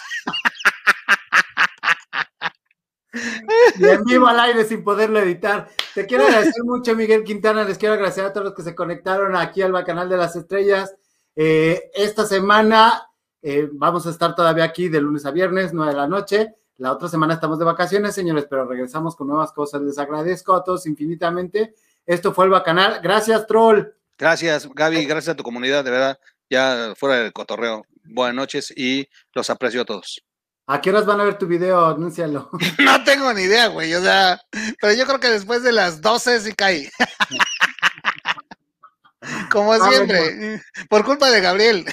y 3.78 3.84
en 3.84 4.04
vivo 4.04 4.26
al 4.26 4.40
aire 4.40 4.64
sin 4.64 4.82
poderlo 4.82 5.18
editar. 5.18 5.68
Te 5.94 6.06
quiero 6.06 6.24
agradecer 6.24 6.64
mucho, 6.64 6.96
Miguel 6.96 7.24
Quintana. 7.24 7.64
Les 7.64 7.76
quiero 7.76 7.94
agradecer 7.94 8.24
a 8.24 8.32
todos 8.32 8.46
los 8.46 8.54
que 8.54 8.62
se 8.62 8.74
conectaron 8.74 9.36
aquí 9.36 9.60
al 9.60 9.84
canal 9.84 10.08
de 10.08 10.16
las 10.16 10.34
estrellas. 10.34 10.94
Eh, 11.36 11.90
esta 11.92 12.24
semana 12.24 13.06
eh, 13.42 13.68
vamos 13.72 14.06
a 14.06 14.10
estar 14.10 14.34
todavía 14.34 14.64
aquí 14.64 14.88
de 14.88 15.00
lunes 15.00 15.26
a 15.26 15.30
viernes, 15.30 15.72
9 15.74 15.92
de 15.92 15.96
la 15.98 16.08
noche. 16.08 16.54
La 16.80 16.92
otra 16.92 17.08
semana 17.08 17.34
estamos 17.34 17.58
de 17.58 17.66
vacaciones, 17.66 18.14
señores, 18.14 18.46
pero 18.48 18.64
regresamos 18.64 19.14
con 19.14 19.28
nuevas 19.28 19.52
cosas. 19.52 19.82
Les 19.82 19.98
agradezco 19.98 20.54
a 20.54 20.64
todos 20.64 20.86
infinitamente. 20.86 21.74
Esto 22.06 22.32
fue 22.32 22.46
el 22.46 22.50
Bacanal. 22.50 23.00
Gracias, 23.02 23.46
Troll. 23.46 23.92
Gracias, 24.16 24.66
Gaby. 24.66 25.04
Gracias 25.04 25.34
a 25.34 25.36
tu 25.36 25.42
comunidad, 25.42 25.84
de 25.84 25.90
verdad. 25.90 26.18
Ya 26.48 26.94
fuera 26.96 27.16
del 27.16 27.34
cotorreo. 27.34 27.84
Buenas 28.04 28.34
noches 28.34 28.72
y 28.74 29.06
los 29.34 29.50
aprecio 29.50 29.82
a 29.82 29.84
todos. 29.84 30.22
¿A 30.68 30.80
qué 30.80 30.88
horas 30.88 31.04
van 31.04 31.20
a 31.20 31.24
ver 31.24 31.36
tu 31.36 31.46
video? 31.46 31.84
Anúncialo. 31.84 32.48
No 32.78 33.04
tengo 33.04 33.30
ni 33.34 33.42
idea, 33.42 33.66
güey. 33.66 33.92
O 33.92 34.00
sea, 34.00 34.40
pero 34.80 34.94
yo 34.94 35.04
creo 35.04 35.20
que 35.20 35.28
después 35.28 35.62
de 35.62 35.72
las 35.72 36.00
12 36.00 36.40
sí 36.40 36.54
cae. 36.54 36.90
Como 39.52 39.74
siempre. 39.86 40.62
Por 40.88 41.04
culpa 41.04 41.30
de 41.30 41.42
Gabriel. 41.42 41.84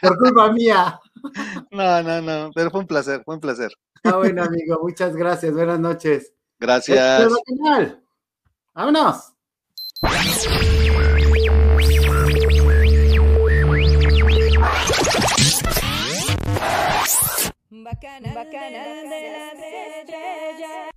Por 0.00 0.16
culpa 0.16 0.50
mía. 0.52 0.98
No, 1.70 2.02
no, 2.02 2.22
no. 2.22 2.50
Pero 2.54 2.70
fue 2.70 2.80
un 2.80 2.86
placer, 2.86 3.22
fue 3.24 3.34
un 3.34 3.40
placer. 3.40 3.72
Ah, 4.04 4.16
bueno, 4.16 4.42
amigo. 4.44 4.78
Muchas 4.82 5.16
gracias. 5.16 5.52
Buenas 5.52 5.80
noches. 5.80 6.32
Gracias. 6.58 7.28
Vámonos. 8.74 9.32
Bacana, 17.70 18.34
bacana 18.34 18.84
de 19.04 19.30
la 19.30 19.52
estrella. 20.00 20.90